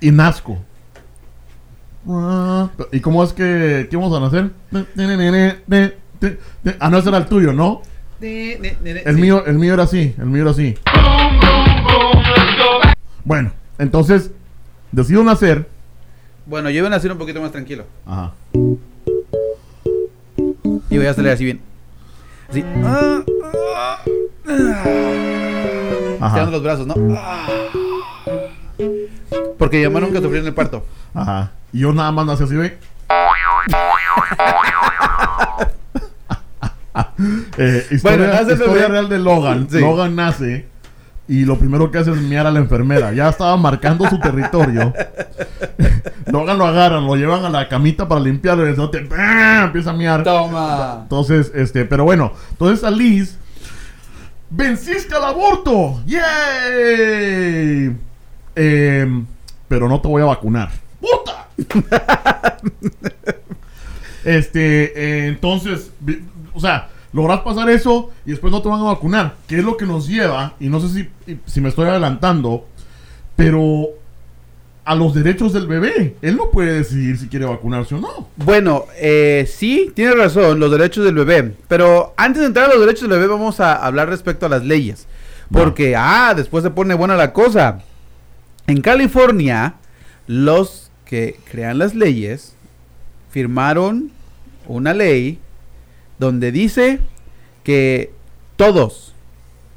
y 0.00 0.12
nazco. 0.12 0.58
¿Y 2.92 3.00
cómo 3.00 3.24
es 3.24 3.32
que... 3.32 3.88
¿Qué 3.90 3.96
vamos 3.96 4.16
a 4.16 4.20
nacer? 4.20 4.52
Ah, 6.80 6.90
no, 6.90 6.98
ese 6.98 7.08
era 7.08 7.18
el 7.18 7.26
tuyo, 7.26 7.52
¿no? 7.52 7.82
El 8.20 9.16
mío, 9.16 9.44
el 9.46 9.58
mío 9.58 9.74
era 9.74 9.82
así, 9.82 10.14
el 10.18 10.26
mío 10.26 10.42
era 10.42 10.52
así. 10.52 10.76
Bueno, 13.24 13.52
entonces 13.78 14.30
decido 14.92 15.24
nacer. 15.24 15.68
Bueno, 16.46 16.70
yo 16.70 16.78
iba 16.78 16.86
a 16.86 16.90
nacer 16.90 17.10
un 17.12 17.18
poquito 17.18 17.40
más 17.40 17.52
tranquilo. 17.52 17.84
Ajá. 18.06 18.32
Y 20.90 20.96
voy 20.96 21.06
a 21.06 21.14
salir 21.14 21.32
así 21.32 21.44
bien. 21.44 21.60
Así. 22.48 22.64
Ajá. 22.84 23.24
Estirando 26.26 26.52
los 26.52 26.62
brazos, 26.62 26.86
¿no? 26.86 26.94
Porque 29.58 29.78
mi 29.78 29.84
mamá 29.84 30.00
nunca 30.00 30.20
sufrió 30.20 30.40
en 30.40 30.46
el 30.46 30.54
parto. 30.54 30.84
Ajá. 31.14 31.52
Y 31.72 31.80
yo 31.80 31.92
nada 31.92 32.12
más 32.12 32.26
nací 32.26 32.44
así, 32.44 32.54
¿ve? 32.54 32.78
eh, 37.58 37.86
historia 37.90 38.18
Bueno, 38.18 38.32
nace 38.32 38.52
historia 38.52 38.74
bebé. 38.74 38.88
real 38.88 39.08
de 39.08 39.18
Logan. 39.18 39.68
Sí. 39.70 39.80
Logan 39.80 40.14
nace 40.16 40.74
y 41.26 41.44
lo 41.44 41.58
primero 41.58 41.90
que 41.90 41.98
hace 41.98 42.10
es 42.10 42.20
miar 42.20 42.46
a 42.46 42.50
la 42.50 42.58
enfermera. 42.58 43.12
Ya 43.12 43.30
estaba 43.30 43.56
marcando 43.56 44.08
su 44.08 44.18
territorio. 44.18 44.92
Logan 46.26 46.58
lo 46.58 46.66
agarran, 46.66 47.06
lo 47.06 47.16
llevan 47.16 47.44
a 47.44 47.50
la 47.50 47.68
camita 47.68 48.06
para 48.06 48.20
limpiarlo 48.20 48.66
y 48.66 48.70
empieza 48.70 49.90
a 49.90 49.92
miar. 49.94 50.22
Toma. 50.22 51.00
Entonces, 51.02 51.50
este, 51.54 51.84
pero 51.86 52.04
bueno, 52.04 52.32
entonces 52.50 52.84
a 52.84 52.90
Liz, 52.90 53.38
venciste 54.50 55.14
al 55.14 55.24
aborto, 55.24 56.02
¡yay! 56.06 57.96
Em, 58.56 59.26
pero 59.66 59.88
no 59.88 60.00
te 60.00 60.08
voy 60.08 60.22
a 60.22 60.26
vacunar. 60.26 60.70
¡Puta! 61.00 61.48
este, 64.24 64.92
eh, 64.94 65.28
entonces, 65.28 65.90
o 66.54 66.60
sea, 66.60 66.88
logras 67.12 67.40
pasar 67.40 67.68
eso 67.70 68.10
y 68.24 68.30
después 68.30 68.50
no 68.50 68.62
te 68.62 68.68
van 68.68 68.80
a 68.80 68.84
vacunar. 68.84 69.34
¿Qué 69.46 69.58
es 69.58 69.64
lo 69.64 69.76
que 69.76 69.86
nos 69.86 70.08
lleva? 70.08 70.54
Y 70.60 70.68
no 70.68 70.80
sé 70.80 70.88
si, 70.88 71.36
si 71.46 71.60
me 71.60 71.68
estoy 71.68 71.88
adelantando, 71.88 72.66
pero 73.36 73.90
a 74.84 74.94
los 74.94 75.14
derechos 75.14 75.52
del 75.52 75.66
bebé. 75.66 76.16
Él 76.22 76.36
no 76.36 76.50
puede 76.50 76.74
decidir 76.74 77.18
si 77.18 77.28
quiere 77.28 77.46
vacunarse 77.46 77.94
o 77.94 78.00
no. 78.00 78.28
Bueno, 78.36 78.84
eh, 78.96 79.48
sí, 79.50 79.90
tiene 79.94 80.14
razón, 80.14 80.60
los 80.60 80.70
derechos 80.70 81.04
del 81.04 81.14
bebé. 81.14 81.54
Pero 81.68 82.12
antes 82.16 82.40
de 82.40 82.48
entrar 82.48 82.66
a 82.66 82.74
los 82.74 82.80
derechos 82.80 83.08
del 83.08 83.18
bebé, 83.18 83.26
vamos 83.26 83.60
a 83.60 83.74
hablar 83.74 84.08
respecto 84.08 84.46
a 84.46 84.50
las 84.50 84.64
leyes. 84.64 85.06
Porque, 85.50 85.94
ah, 85.96 86.34
después 86.36 86.64
se 86.64 86.70
pone 86.70 86.94
buena 86.94 87.16
la 87.16 87.32
cosa. 87.32 87.80
En 88.66 88.80
California, 88.80 89.76
los 90.26 90.90
que 91.04 91.38
crean 91.50 91.78
las 91.78 91.94
leyes 91.94 92.54
firmaron 93.30 94.10
una 94.66 94.94
ley 94.94 95.38
donde 96.18 96.52
dice 96.52 97.00
que 97.62 98.12
todos, 98.56 99.14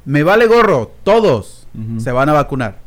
me 0.04 0.22
vale 0.22 0.46
gorro, 0.46 0.92
todos 1.04 1.66
se 1.98 2.10
van 2.12 2.28
a 2.28 2.32
vacunar. 2.32 2.78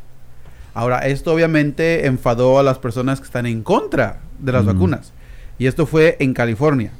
Ahora, 0.74 0.98
esto 1.00 1.32
obviamente 1.32 2.06
enfadó 2.06 2.58
a 2.58 2.62
las 2.62 2.78
personas 2.78 3.20
que 3.20 3.26
están 3.26 3.46
en 3.46 3.62
contra 3.62 4.20
de 4.38 4.52
las 4.52 4.64
vacunas. 4.66 5.12
Y 5.58 5.66
esto 5.66 5.86
fue 5.86 6.16
en 6.20 6.34
California. 6.34 6.92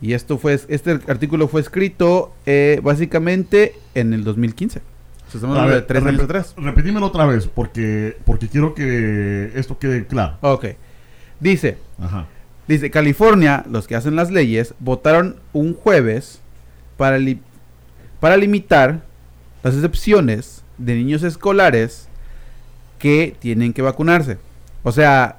Y 0.00 0.12
esto 0.12 0.38
fue, 0.38 0.58
este 0.68 0.98
artículo 1.08 1.48
fue 1.48 1.60
escrito 1.60 2.34
eh, 2.46 2.80
básicamente 2.82 3.74
en 3.94 4.12
el 4.12 4.24
2015. 4.24 4.78
O 4.78 4.82
sea, 4.82 5.38
estamos 5.38 5.56
A 5.56 5.62
hablando 5.62 5.74
de 5.74 5.80
ver, 5.80 5.86
tres 5.86 6.02
rep- 6.02 6.08
años 6.08 6.22
atrás. 6.22 6.54
Repetímelo 6.56 7.06
otra 7.06 7.26
vez 7.26 7.46
porque, 7.48 8.16
porque 8.24 8.48
quiero 8.48 8.74
que 8.74 9.52
esto 9.54 9.78
quede 9.78 10.06
claro. 10.06 10.36
Ok. 10.40 10.66
Dice, 11.40 11.78
Ajá. 12.00 12.26
Dice, 12.68 12.90
California, 12.90 13.64
los 13.70 13.86
que 13.86 13.96
hacen 13.96 14.16
las 14.16 14.30
leyes, 14.30 14.74
votaron 14.78 15.36
un 15.52 15.74
jueves 15.74 16.40
para, 16.96 17.18
para 18.20 18.36
limitar 18.36 19.02
las 19.62 19.74
excepciones 19.74 20.62
de 20.78 20.94
niños 20.94 21.22
escolares 21.22 22.08
que 22.98 23.36
tienen 23.38 23.72
que 23.72 23.82
vacunarse. 23.82 24.38
O 24.82 24.92
sea, 24.92 25.36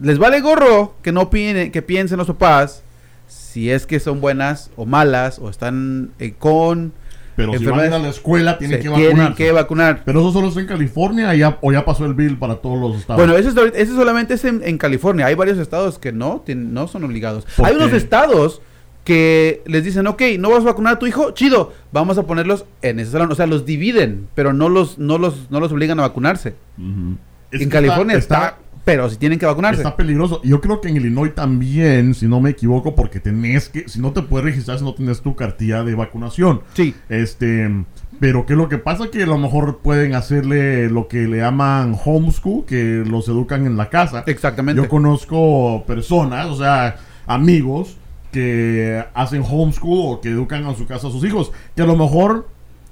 les 0.00 0.18
vale 0.18 0.40
gorro 0.40 0.94
que 1.02 1.12
no 1.12 1.30
que 1.30 1.84
piensen 1.86 2.18
los 2.18 2.26
papás 2.26 2.82
si 3.28 3.70
es 3.70 3.86
que 3.86 4.00
son 4.00 4.20
buenas 4.20 4.70
o 4.76 4.86
malas 4.86 5.38
o 5.38 5.48
están 5.48 6.10
eh, 6.18 6.34
con 6.38 6.92
Pero 7.36 7.52
si 7.52 7.64
van 7.66 7.74
a 7.80 7.84
Enfermedades- 7.84 8.02
la 8.02 8.08
escuela, 8.08 8.58
tienen 8.58 8.78
que 8.78 8.88
tienen 8.88 9.08
vacunarse. 9.08 9.34
que 9.36 9.52
vacunar. 9.52 10.02
Pero 10.04 10.20
eso 10.20 10.32
solo 10.32 10.48
está 10.48 10.60
en 10.60 10.66
California 10.66 11.34
ya, 11.34 11.58
o 11.60 11.70
ya 11.70 11.84
pasó 11.84 12.06
el 12.06 12.14
bill 12.14 12.38
para 12.38 12.56
todos 12.56 12.80
los 12.80 12.96
estados. 12.98 13.20
Bueno, 13.20 13.36
eso, 13.36 13.50
es, 13.66 13.72
eso 13.74 13.94
solamente 13.94 14.34
es 14.34 14.44
en, 14.46 14.62
en 14.64 14.78
California. 14.78 15.26
Hay 15.26 15.34
varios 15.34 15.58
estados 15.58 15.98
que 15.98 16.12
no, 16.12 16.42
tien- 16.46 16.70
no 16.70 16.88
son 16.88 17.04
obligados. 17.04 17.46
¿Por 17.56 17.66
Hay 17.66 17.74
unos 17.76 17.92
estados 17.92 18.62
que 19.04 19.62
les 19.66 19.84
dicen, 19.84 20.06
ok, 20.08 20.20
no 20.38 20.50
vas 20.50 20.62
a 20.62 20.64
vacunar 20.66 20.94
a 20.94 20.98
tu 20.98 21.06
hijo, 21.06 21.30
chido, 21.30 21.72
vamos 21.92 22.18
a 22.18 22.24
ponerlos 22.24 22.64
en 22.82 22.98
ese 22.98 23.12
salón. 23.12 23.30
O 23.30 23.34
sea, 23.36 23.46
los 23.46 23.64
dividen, 23.64 24.26
pero 24.34 24.52
no 24.52 24.68
los, 24.68 24.98
no 24.98 25.18
los, 25.18 25.50
no 25.50 25.60
los 25.60 25.70
obligan 25.70 26.00
a 26.00 26.02
vacunarse. 26.02 26.54
Es 27.52 27.60
en 27.60 27.68
California 27.68 28.16
está, 28.16 28.56
pero 28.86 29.10
si 29.10 29.16
tienen 29.16 29.40
que 29.40 29.46
vacunarse. 29.46 29.80
Está 29.80 29.96
peligroso. 29.96 30.40
Yo 30.44 30.60
creo 30.60 30.80
que 30.80 30.88
en 30.88 30.96
Illinois 30.96 31.34
también, 31.34 32.14
si 32.14 32.28
no 32.28 32.40
me 32.40 32.50
equivoco, 32.50 32.94
porque 32.94 33.18
tenés 33.18 33.68
que, 33.68 33.88
si 33.88 34.00
no 34.00 34.12
te 34.12 34.22
puedes 34.22 34.44
registrar 34.44 34.78
si 34.78 34.84
no 34.84 34.94
tienes 34.94 35.22
tu 35.22 35.34
cartilla 35.34 35.82
de 35.82 35.96
vacunación. 35.96 36.60
Sí. 36.74 36.94
Este, 37.08 37.68
pero 38.20 38.46
que 38.46 38.54
lo 38.54 38.68
que 38.68 38.78
pasa 38.78 39.10
que 39.10 39.24
a 39.24 39.26
lo 39.26 39.38
mejor 39.38 39.78
pueden 39.78 40.14
hacerle 40.14 40.88
lo 40.88 41.08
que 41.08 41.26
le 41.26 41.38
llaman 41.38 41.98
homeschool, 42.04 42.64
que 42.64 43.02
los 43.04 43.26
educan 43.26 43.66
en 43.66 43.76
la 43.76 43.90
casa. 43.90 44.22
Exactamente. 44.24 44.80
Yo 44.80 44.88
conozco 44.88 45.82
personas, 45.84 46.46
o 46.46 46.56
sea, 46.56 46.94
amigos 47.26 47.96
que 48.30 49.04
hacen 49.14 49.42
homeschool 49.42 50.14
o 50.14 50.20
que 50.20 50.28
educan 50.28 50.64
a 50.64 50.76
su 50.76 50.86
casa 50.86 51.08
a 51.08 51.10
sus 51.10 51.24
hijos, 51.24 51.50
que 51.74 51.82
a 51.82 51.86
lo 51.86 51.96
mejor 51.96 52.46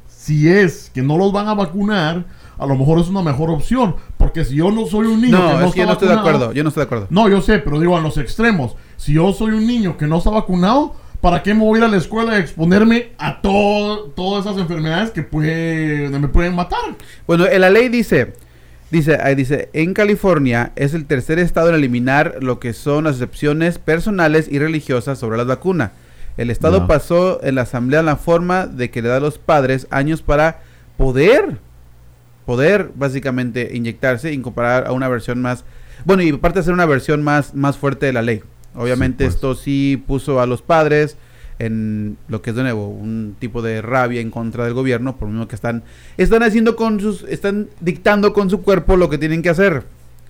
si 0.09 0.49
es 0.49 0.91
que 0.93 1.03
no 1.03 1.17
los 1.17 1.33
van 1.33 1.47
a 1.47 1.55
vacunar, 1.55 2.25
a 2.59 2.67
lo 2.67 2.77
mejor 2.77 2.99
es 3.01 3.09
una 3.09 3.23
mejor 3.23 3.51
opción, 3.51 3.97
porque 4.17 4.45
si 4.45 4.57
yo 4.57 4.71
no 4.71 4.87
soy 4.87 5.07
un 5.07 5.21
niño 5.21 5.39
no, 5.39 5.49
que 5.49 5.55
no 5.55 5.67
es 5.67 5.73
que 5.73 5.79
yo 5.79 5.83
está 5.83 5.87
no 5.87 5.93
estoy 5.93 6.09
de 6.09 6.15
acuerdo. 6.15 6.53
Yo 6.53 6.63
no 6.63 6.69
estoy 6.69 6.81
de 6.83 6.87
acuerdo. 6.87 7.07
no, 7.11 7.29
yo 7.29 7.41
sé, 7.41 7.59
pero 7.59 7.81
digo 7.81 7.97
a 7.97 8.01
los 8.01 8.19
extremos. 8.19 8.77
Si 8.97 9.15
yo 9.15 9.33
soy 9.33 9.53
un 9.53 9.67
niño 9.67 9.97
que 9.97 10.07
no 10.07 10.19
está 10.19 10.31
vacunado, 10.31 10.95
¿para 11.21 11.43
qué 11.43 11.55
me 11.55 11.61
voy 11.61 11.77
a 11.77 11.79
ir 11.79 11.85
a 11.85 11.89
la 11.89 11.97
escuela 11.97 12.39
y 12.39 12.41
exponerme 12.41 13.13
a 13.19 13.41
todo, 13.41 14.11
todas 14.11 14.47
esas 14.47 14.59
enfermedades 14.59 15.11
que 15.11 15.23
puede, 15.23 16.09
me 16.11 16.29
pueden 16.29 16.55
matar? 16.55 16.97
Bueno, 17.27 17.47
en 17.47 17.61
la 17.61 17.71
ley 17.71 17.89
dice, 17.89 18.35
dice, 18.91 19.19
ahí 19.23 19.35
dice, 19.35 19.71
en 19.73 19.95
California 19.95 20.73
es 20.77 20.95
el 20.95 21.07
tercer 21.07 21.39
estado 21.39 21.71
en 21.71 21.77
eliminar 21.77 22.37
lo 22.41 22.61
que 22.61 22.73
son 22.73 23.05
las 23.05 23.15
excepciones 23.15 23.79
personales 23.79 24.49
y 24.51 24.59
religiosas 24.59 25.19
sobre 25.19 25.37
las 25.37 25.47
vacunas. 25.47 25.93
El 26.37 26.51
estado 26.51 26.87
pasó 26.89 27.41
en 27.45 27.55
la 27.55 27.63
asamblea 27.63 28.03
la 28.03 28.17
forma 28.17 28.67
de 28.67 28.91
que 28.91 29.03
le 29.03 29.09
da 29.09 29.19
a 29.19 29.21
los 29.21 29.39
padres 29.39 29.87
años 29.91 30.21
para 30.21 30.63
poder, 30.97 31.59
poder 32.47 32.91
básicamente 32.95 33.71
inyectarse 33.75 34.33
y 34.33 34.39
comparar 34.39 34.87
a 34.87 34.93
una 34.93 35.09
versión 35.09 35.41
más, 35.41 35.65
bueno, 36.05 36.23
y 36.23 36.31
aparte 36.31 36.59
de 36.61 36.65
ser 36.65 36.75
una 36.75 36.87
versión 36.87 37.23
más, 37.23 37.55
más 37.55 37.79
fuerte 37.79 38.07
de 38.07 38.13
la 38.13 38.23
ley. 38.23 38.43
Obviamente 38.75 39.25
Sí, 39.25 39.29
pues. 39.29 39.35
esto 39.37 39.55
sí 39.55 40.03
puso 40.07 40.41
a 40.41 40.47
los 40.47 40.61
padres 40.63 41.17
en 41.61 42.17
lo 42.29 42.43
que 42.43 42.51
es 42.51 42.57
de 42.57 42.63
nuevo 42.65 42.89
un 42.89 43.37
tipo 43.39 43.63
de 43.63 43.81
rabia 43.81 44.21
en 44.21 44.33
contra 44.33 44.65
del 44.65 44.75
gobierno 44.75 45.15
por 45.17 45.29
lo 45.29 45.33
mismo 45.35 45.47
que 45.47 45.55
están 45.55 45.85
están 46.17 46.43
haciendo 46.43 46.75
con 46.75 46.99
sus 46.99 47.23
están 47.29 47.69
dictando 47.81 48.33
con 48.33 48.51
su 48.51 48.63
cuerpo 48.63 48.97
lo 48.97 49.09
que 49.09 49.19
tienen 49.19 49.41
que 49.41 49.51
hacer 49.51 49.85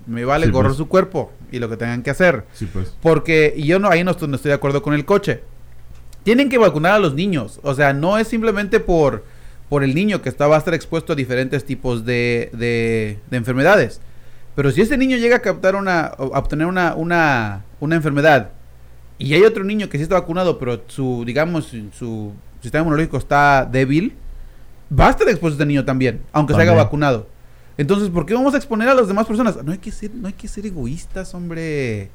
me 0.06 0.26
vale 0.26 0.44
Sí, 0.44 0.52
gorro 0.52 0.68
pues. 0.68 0.76
su 0.76 0.86
cuerpo 0.86 1.32
y 1.50 1.60
lo 1.60 1.70
que 1.70 1.78
tengan 1.78 2.02
que 2.02 2.10
hacer 2.10 2.44
Sí, 2.52 2.68
pues. 2.70 2.94
porque 3.00 3.54
y 3.56 3.64
yo 3.64 3.78
no 3.78 3.88
ahí 3.88 4.04
no 4.04 4.10
estoy, 4.10 4.28
no 4.28 4.36
estoy 4.36 4.50
de 4.50 4.56
acuerdo 4.56 4.82
con 4.82 4.92
el 4.92 5.06
coche 5.06 5.40
tienen 6.24 6.50
que 6.50 6.58
vacunar 6.58 6.92
a 6.92 6.98
los 6.98 7.14
niños 7.14 7.58
o 7.62 7.74
sea 7.74 7.94
no 7.94 8.18
es 8.18 8.28
simplemente 8.28 8.78
por 8.78 9.24
por 9.74 9.82
el 9.82 9.92
niño 9.92 10.22
que 10.22 10.28
está, 10.28 10.46
va 10.46 10.54
a 10.54 10.58
estar 10.60 10.72
expuesto 10.72 11.14
a 11.14 11.16
diferentes 11.16 11.64
tipos 11.64 12.04
de, 12.04 12.48
de, 12.52 13.18
de 13.28 13.36
enfermedades 13.36 14.00
Pero 14.54 14.70
si 14.70 14.82
ese 14.82 14.96
niño 14.96 15.16
llega 15.16 15.38
a 15.38 15.38
captar 15.40 15.74
una, 15.74 16.02
a 16.02 16.38
obtener 16.38 16.68
una, 16.68 16.94
una, 16.94 17.64
una 17.80 17.96
enfermedad 17.96 18.50
y 19.18 19.34
hay 19.34 19.42
otro 19.42 19.64
niño 19.64 19.88
que 19.88 19.98
sí 19.98 20.04
está 20.04 20.14
vacunado, 20.14 20.60
pero 20.60 20.80
su, 20.86 21.24
digamos, 21.26 21.72
su 21.92 22.32
sistema 22.60 22.82
inmunológico 22.82 23.16
está 23.16 23.64
débil, 23.68 24.12
va 24.96 25.08
a 25.08 25.10
estar 25.10 25.28
expuesto 25.28 25.54
este 25.54 25.66
niño 25.66 25.84
también, 25.84 26.20
aunque 26.30 26.54
se 26.54 26.60
haya 26.60 26.68
También. 26.70 26.84
vacunado. 26.86 27.26
Entonces, 27.76 28.10
¿por 28.10 28.26
qué 28.26 28.34
vamos 28.34 28.54
a 28.54 28.58
exponer 28.58 28.88
a 28.88 28.94
las 28.94 29.08
demás 29.08 29.26
personas? 29.26 29.58
No 29.64 29.72
hay 29.72 29.78
que 29.78 29.90
ser, 29.90 30.14
no 30.14 30.28
hay 30.28 30.34
que 30.34 30.46
ser 30.46 30.66
egoístas, 30.66 31.34
hombre. 31.34 32.10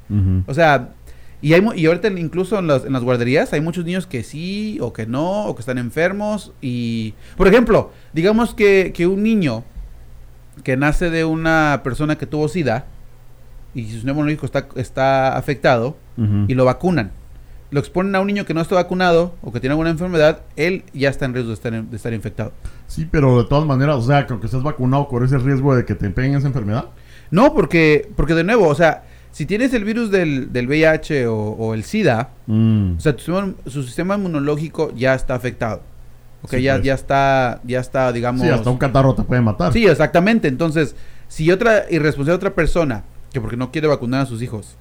O 0.46 0.54
sea, 0.54 0.94
y, 1.42 1.54
hay, 1.54 1.66
y 1.74 1.86
ahorita 1.86 2.08
incluso 2.08 2.58
en 2.58 2.66
las, 2.66 2.84
en 2.84 2.92
las 2.92 3.02
guarderías 3.02 3.52
hay 3.52 3.60
muchos 3.60 3.84
niños 3.84 4.06
que 4.06 4.22
sí 4.22 4.78
o 4.80 4.92
que 4.92 5.06
no, 5.06 5.46
o 5.46 5.54
que 5.54 5.60
están 5.60 5.78
enfermos. 5.78 6.52
Y, 6.60 7.14
por 7.36 7.48
ejemplo, 7.48 7.92
digamos 8.12 8.54
que, 8.54 8.92
que 8.94 9.06
un 9.06 9.22
niño 9.22 9.64
que 10.62 10.76
nace 10.76 11.10
de 11.10 11.24
una 11.24 11.80
persona 11.82 12.16
que 12.16 12.26
tuvo 12.26 12.48
SIDA 12.48 12.86
y 13.74 13.84
su 13.86 13.92
sistema 13.92 14.12
inmunológico 14.12 14.46
está, 14.46 14.68
está 14.76 15.36
afectado 15.36 15.96
y 16.48 16.52
lo 16.52 16.66
vacunan. 16.66 17.12
Lo 17.70 17.80
exponen 17.80 18.14
a 18.14 18.20
un 18.20 18.26
niño 18.26 18.44
que 18.44 18.52
no 18.52 18.60
está 18.60 18.74
vacunado 18.74 19.34
o 19.40 19.52
que 19.52 19.60
tiene 19.60 19.72
alguna 19.72 19.90
enfermedad, 19.90 20.42
él 20.56 20.84
ya 20.92 21.08
está 21.08 21.24
en 21.24 21.32
riesgo 21.32 21.48
de 21.50 21.54
estar, 21.54 21.84
de 21.84 21.96
estar 21.96 22.12
infectado. 22.12 22.52
Sí, 22.88 23.08
pero 23.10 23.42
de 23.42 23.48
todas 23.48 23.64
maneras, 23.64 23.96
o 23.96 24.02
sea, 24.02 24.26
que 24.26 24.32
aunque 24.34 24.48
estés 24.48 24.62
vacunado, 24.62 25.08
corres 25.08 25.32
el 25.32 25.42
riesgo 25.42 25.74
de 25.74 25.86
que 25.86 25.94
te 25.94 26.10
peguen 26.10 26.34
esa 26.34 26.48
enfermedad. 26.48 26.86
No, 27.30 27.54
porque, 27.54 28.10
porque 28.16 28.34
de 28.34 28.44
nuevo, 28.44 28.66
o 28.66 28.74
sea, 28.74 29.04
si 29.32 29.46
tienes 29.46 29.72
el 29.74 29.84
virus 29.84 30.10
del, 30.10 30.52
del 30.52 30.66
VIH 30.66 31.26
o, 31.28 31.36
o 31.36 31.74
el 31.74 31.84
SIDA, 31.84 32.30
Mm. 32.46 32.96
O 32.96 33.00
sea, 33.00 33.12
tu 33.14 33.18
sistema- 33.22 33.54
su 33.66 33.82
sistema 33.84 34.14
inmunológico 34.16 34.92
ya 34.96 35.14
está 35.14 35.34
afectado. 35.36 35.82
Ok, 36.42 36.50
Sí, 36.54 36.62
ya, 36.62 36.74
pues. 36.74 36.84
ya 36.84 36.94
está, 36.94 37.60
ya 37.64 37.80
está, 37.80 38.10
digamos. 38.12 38.42
Sí, 38.42 38.48
hasta 38.48 38.70
un 38.70 38.78
catarro 38.78 39.14
te 39.14 39.22
puede 39.22 39.40
matar. 39.40 39.72
Sí, 39.72 39.86
exactamente. 39.86 40.48
Entonces, 40.48 40.96
si 41.28 41.50
otra 41.52 41.84
irresponsable 41.90 42.34
otra 42.34 42.54
persona, 42.54 43.04
que 43.32 43.40
porque 43.40 43.56
no 43.56 43.70
quiere 43.70 43.86
vacunar 43.86 44.22
a 44.22 44.26
sus 44.26 44.42
hijos, 44.42 44.76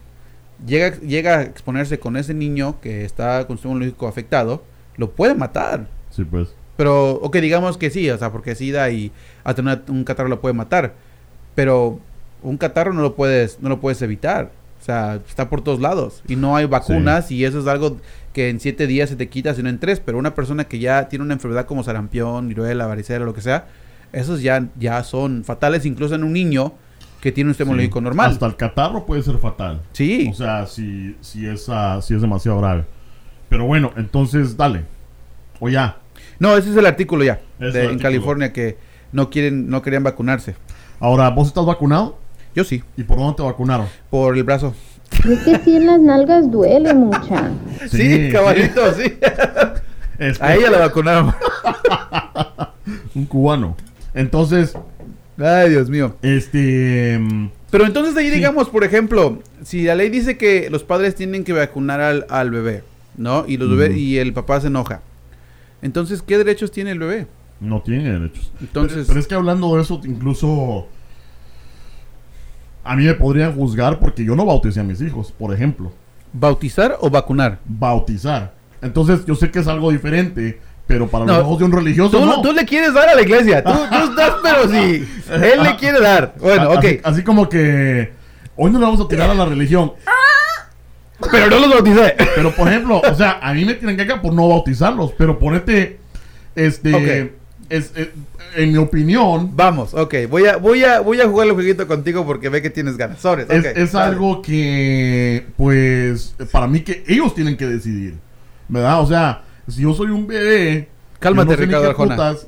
llega, 0.65 0.97
llega 1.01 1.38
a 1.39 1.41
exponerse 1.43 1.99
con 1.99 2.17
ese 2.17 2.33
niño 2.33 2.79
que 2.81 3.05
está 3.05 3.45
con 3.45 3.57
su 3.57 3.62
sistema 3.62 3.73
inmunológico 3.75 4.07
afectado, 4.07 4.63
lo 4.97 5.12
puede 5.12 5.35
matar. 5.35 5.88
Sí, 6.09 6.23
pues. 6.23 6.49
Pero, 6.75 7.12
ok, 7.21 7.35
digamos 7.38 7.77
que 7.77 7.89
sí, 7.91 8.09
o 8.09 8.17
sea, 8.17 8.31
porque 8.31 8.55
SIDA 8.55 8.89
y 8.89 9.12
a 9.43 9.53
tener 9.53 9.83
un 9.89 10.03
catarro 10.05 10.29
lo 10.29 10.41
puede 10.41 10.53
matar. 10.53 10.93
Pero 11.55 11.99
un 12.41 12.58
catarro 12.58 12.93
no 12.93 13.02
lo 13.02 13.15
puedes, 13.15 13.60
no 13.62 13.69
lo 13.69 13.80
puedes 13.80 14.02
evitar. 14.02 14.52
O 14.82 14.84
sea, 14.86 15.15
está 15.28 15.49
por 15.49 15.62
todos 15.62 15.80
lados. 15.82 16.23
Y 16.28 16.36
no 16.38 16.56
hay 16.56 16.65
vacunas 16.65 17.32
y 17.32 17.43
eso 17.43 17.60
es 17.60 17.67
algo 17.67 17.97
que 18.34 18.49
en 18.49 18.60
siete 18.62 18.88
días 18.88 19.10
se 19.10 19.15
te 19.17 19.28
quita, 19.28 19.54
sino 19.54 19.67
en 19.69 19.78
tres. 19.80 19.99
Pero 19.99 20.17
una 20.17 20.34
persona 20.36 20.63
que 20.63 20.80
ya 20.80 21.10
tiene 21.10 21.25
una 21.25 21.34
enfermedad 21.34 21.65
como 21.65 21.84
sarampión, 21.84 22.47
viruela, 22.47 22.86
varicela, 22.88 23.25
lo 23.25 23.34
que 23.34 23.41
sea, 23.41 23.67
esos 24.13 24.41
ya, 24.41 24.67
ya 24.80 25.04
son 25.04 25.43
fatales, 25.43 25.86
incluso 25.86 26.15
en 26.15 26.23
un 26.23 26.32
niño 26.34 26.73
que 27.21 27.34
tiene 27.34 27.49
un 27.49 27.54
sistema 27.56 27.78
Sí. 27.78 27.89
normal. 28.02 28.32
Hasta 28.32 28.45
el 28.45 28.56
catarro 28.56 29.06
puede 29.06 29.21
ser 29.21 29.38
fatal. 29.38 29.82
Sí. 29.91 30.30
O 30.32 30.34
sea, 30.34 30.65
si, 30.65 31.17
si, 31.19 31.45
es, 31.45 31.67
ah, 31.67 31.99
si 32.02 32.13
es 32.15 32.21
demasiado 32.21 32.60
grave. 32.60 32.86
Pero 33.49 33.65
bueno, 33.65 33.91
entonces 33.97 34.56
dale. 34.56 34.86
O 35.60 35.67
ya. 35.67 35.97
No, 36.39 36.56
ese 36.56 36.69
es 36.69 36.78
el 36.78 36.86
artículo 36.86 37.25
ya. 37.25 37.41
De- 37.60 37.67
el 37.86 37.91
en. 37.91 37.99
California 37.99 38.54
que 38.54 38.78
no 39.12 39.30
quieren, 39.30 39.69
no 39.69 39.82
querían 39.82 40.04
vacunarse. 40.04 40.56
Ahora, 41.02 41.30
¿vos 41.32 41.47
estás 41.49 41.65
vacunado? 41.65 42.17
Yo 42.55 42.63
sí, 42.63 42.83
¿Y 42.97 43.03
por 43.03 43.17
dónde 43.17 43.35
te 43.38 43.43
vacunaron? 43.43 43.88
por 44.09 44.35
el 44.38 44.43
brazo. 44.43 44.73
Es 45.29 45.39
que 45.39 45.57
sí 45.59 45.75
en 45.77 45.85
las 45.88 45.99
nalgas 45.99 46.49
duele 46.51 46.93
mucha. 46.93 47.51
Sí, 47.89 48.29
caballito, 48.31 48.93
sí. 48.93 49.13
Este, 50.19 50.43
A 50.43 50.55
ella 50.55 50.69
la 50.69 50.79
vacunaron. 50.79 51.33
Un 53.15 53.25
cubano. 53.25 53.75
Entonces, 54.13 54.73
Ay, 55.38 55.69
Dios 55.69 55.89
mío. 55.89 56.15
este... 56.21 57.17
mm, 57.19 57.49
Pero 57.71 57.85
entonces 57.85 58.15
ahí 58.17 58.29
Sí. 58.29 58.35
digamos, 58.35 58.69
por 58.69 58.83
ejemplo, 58.83 59.39
si 59.63 59.83
la 59.83 59.95
ley 59.95 60.09
dice 60.09 60.38
que 60.38 60.69
los 60.69 60.83
padres 60.83 61.15
tienen 61.15 61.43
que 61.43 61.53
vacunar 61.53 62.01
al, 62.01 62.25
al 62.29 62.51
bebé, 62.51 62.83
¿no? 63.17 63.45
Y 63.47 63.57
los 63.57 63.69
bebés- 63.69 63.91
Ujú. 63.91 63.99
y 63.99 64.17
el 64.17 64.33
papá 64.33 64.59
se 64.59 64.67
enoja. 64.67 65.01
Entonces, 65.81 66.21
¿qué 66.21 66.38
derechos 66.38 66.71
tiene 66.71 66.91
el 66.91 66.99
bebé? 66.99 67.27
No 67.62 67.81
tiene 67.81 68.12
derechos. 68.12 68.51
Entonces- 68.59 68.95
pero, 68.97 69.07
pero 69.07 69.19
es 69.19 69.27
que 69.27 69.35
hablando 69.35 69.75
de 69.75 69.81
eso, 69.81 70.01
incluso 70.03 70.88
a 72.89 72.95
mí 72.95 73.06
me 73.06 73.13
podrían 73.13 73.54
juzgar 73.54 73.99
porque 73.99 74.25
yo 74.25 74.36
no 74.36 74.47
bauticé 74.47 74.80
a 74.80 74.84
mis 74.84 74.99
hijos, 74.99 75.32
por 75.32 75.54
ejemplo. 75.54 75.91
¿Bautizar 76.34 76.97
o 77.02 77.08
vacunar? 77.12 77.60
Bautizar. 77.63 78.52
Entonces 78.82 79.23
yo 79.28 79.36
sé 79.36 79.52
que 79.52 79.60
es 79.60 79.67
algo 79.67 79.91
diferente, 79.91 80.60
pero 80.88 81.08
para 81.08 81.23
No, 81.23 81.34
los 81.34 81.43
ojos 81.43 81.60
de 81.60 81.65
un 81.65 81.71
religioso 81.71 82.17
Tú, 82.17 82.25
no. 82.25 82.41
tú 82.41 82.52
le 82.52 82.65
quieres 82.65 82.91
dar 82.95 83.08
a 83.08 83.13
la 83.13 83.21
iglesia. 83.21 83.63
Tú, 83.63 83.69
tú 83.91 84.10
estás, 84.10 84.38
pero 84.41 84.67
sí. 84.67 85.08
Él 85.32 85.62
le 85.62 85.75
quiere 85.75 86.02
dar. 86.02 86.34
Bueno, 86.39 86.71
ok. 86.71 86.78
Así, 86.80 86.99
así 87.04 87.23
como 87.23 87.47
que 87.47 88.12
hoy 88.56 88.71
no 88.71 88.80
le 88.80 88.86
vamos 88.86 89.02
a 89.02 89.08
tirar 89.08 89.30
a 89.30 89.36
la 89.36 89.45
religión. 89.45 89.93
Pero 91.32 91.47
no 91.47 91.60
los 91.60 91.69
bauticé. 91.69 92.15
Pero 92.34 92.56
por 92.56 92.69
ejemplo, 92.69 93.04
o 93.08 93.13
sea, 93.13 93.38
a 93.39 93.54
mí 93.54 93.65
me 93.65 93.75
tienen 93.75 93.97
que 93.97 94.02
acá 94.02 94.19
por 94.19 94.34
no 94.34 94.47
bautizarlos, 94.47 95.13
pero 95.15 95.38
ponete, 95.38 95.99
este. 96.56 97.38
Es, 97.69 97.91
eh, 97.95 98.12
en 98.55 98.71
mi 98.71 98.77
opinión, 98.77 99.51
Vamos, 99.55 99.93
ok. 99.93 100.15
Voy 100.29 100.45
a, 100.47 100.58
voy 100.58 100.84
a, 100.84 100.99
voy 101.01 101.21
a 101.21 101.27
jugar 101.27 101.47
el 101.47 101.53
jueguito 101.53 101.88
contigo 101.88 102.25
porque 102.25 102.49
ve 102.49 102.62
que 102.62 102.69
tienes 102.69 102.97
ganas. 102.97 103.19
Sobres, 103.19 103.47
es, 103.49 103.65
es 103.65 103.95
algo 103.95 104.41
que, 104.41 105.45
pues, 105.58 106.36
para 106.51 106.67
mí 106.67 106.82
que 106.82 107.03
ellos 107.08 107.34
tienen 107.36 107.55
que 107.58 107.67
decidir, 107.67 108.15
¿verdad? 108.67 109.01
O 109.01 109.08
sea, 109.08 109.43
si 109.67 109.82
yo 109.84 109.93
soy 109.93 110.08
un 110.08 110.25
bebé, 110.27 110.88
Cálmate, 111.19 111.51
no 111.51 111.58
sé 111.58 111.65
Ricardo 111.65 111.89
Arjona. 111.89 112.15
putas- 112.15 112.47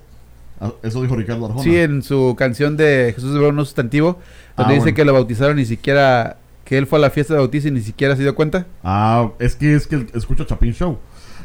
Ah, 0.63 0.71
eso 0.83 1.01
dijo 1.01 1.15
Ricardo 1.15 1.45
Arjona. 1.47 1.63
Sí, 1.63 1.75
en 1.75 2.03
su 2.03 2.35
canción 2.37 2.77
de 2.77 3.13
Jesús 3.15 3.33
de 3.33 3.51
no 3.51 3.65
sustantivo, 3.65 4.19
donde 4.55 4.73
Ah, 4.73 4.75
dice 4.75 4.81
bueno. 4.85 4.95
que 4.95 5.05
lo 5.05 5.13
bautizaron 5.13 5.55
ni 5.55 5.65
siquiera, 5.65 6.37
que 6.65 6.77
él 6.77 6.85
fue 6.87 6.99
a 6.99 7.01
la 7.01 7.09
fiesta 7.09 7.33
de 7.33 7.39
bautizo 7.39 7.67
y 7.67 7.71
ni 7.71 7.81
siquiera 7.81 8.15
se 8.15 8.21
dio 8.21 8.35
cuenta. 8.35 8.67
Ah, 8.83 9.29
es 9.39 9.55
que 9.55 9.73
es 9.73 9.87
que 9.87 10.05
escucho 10.13 10.43
Chapin 10.45 10.73
Show. 10.73 10.99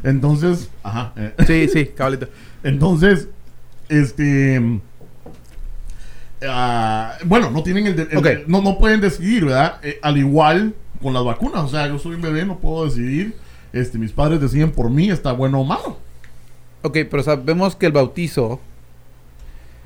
Entonces, 0.05 0.69
ajá. 0.83 1.13
eh, 1.17 1.33
Sí, 1.47 1.69
sí, 1.73 1.87
cabalito. 1.97 2.29
Entonces, 2.63 3.29
este. 3.89 4.81
ah, 6.49 7.15
bueno, 7.25 7.51
no 7.51 7.63
tienen 7.63 7.87
el, 7.87 7.97
de- 7.97 8.03
el- 8.11 8.45
no, 8.47 8.63
no 8.63 8.79
pueden 8.79 9.01
decidir, 9.01 9.45
¿verdad? 9.45 9.77
Eh, 9.83 9.99
al 10.03 10.19
igual 10.19 10.75
con 11.03 11.13
las 11.15 11.25
vacunas. 11.25 11.63
O 11.65 11.69
sea, 11.69 11.87
yo 11.89 11.99
soy 11.99 12.15
un 12.17 12.23
bebé, 12.23 12.45
no 12.45 12.59
puedo 12.59 12.85
decidir. 12.87 13.37
Este, 13.73 13.99
mis 13.99 14.13
padres 14.13 14.41
deciden 14.41 14.71
por 14.73 14.91
mí, 14.91 15.11
está 15.11 15.33
bueno 15.33 15.61
o 15.61 15.65
malo. 15.65 15.99
Ok, 16.83 16.99
pero 17.11 17.23
sabemos 17.23 17.75
que 17.77 17.87
el 17.87 17.93
bautizo 17.93 18.61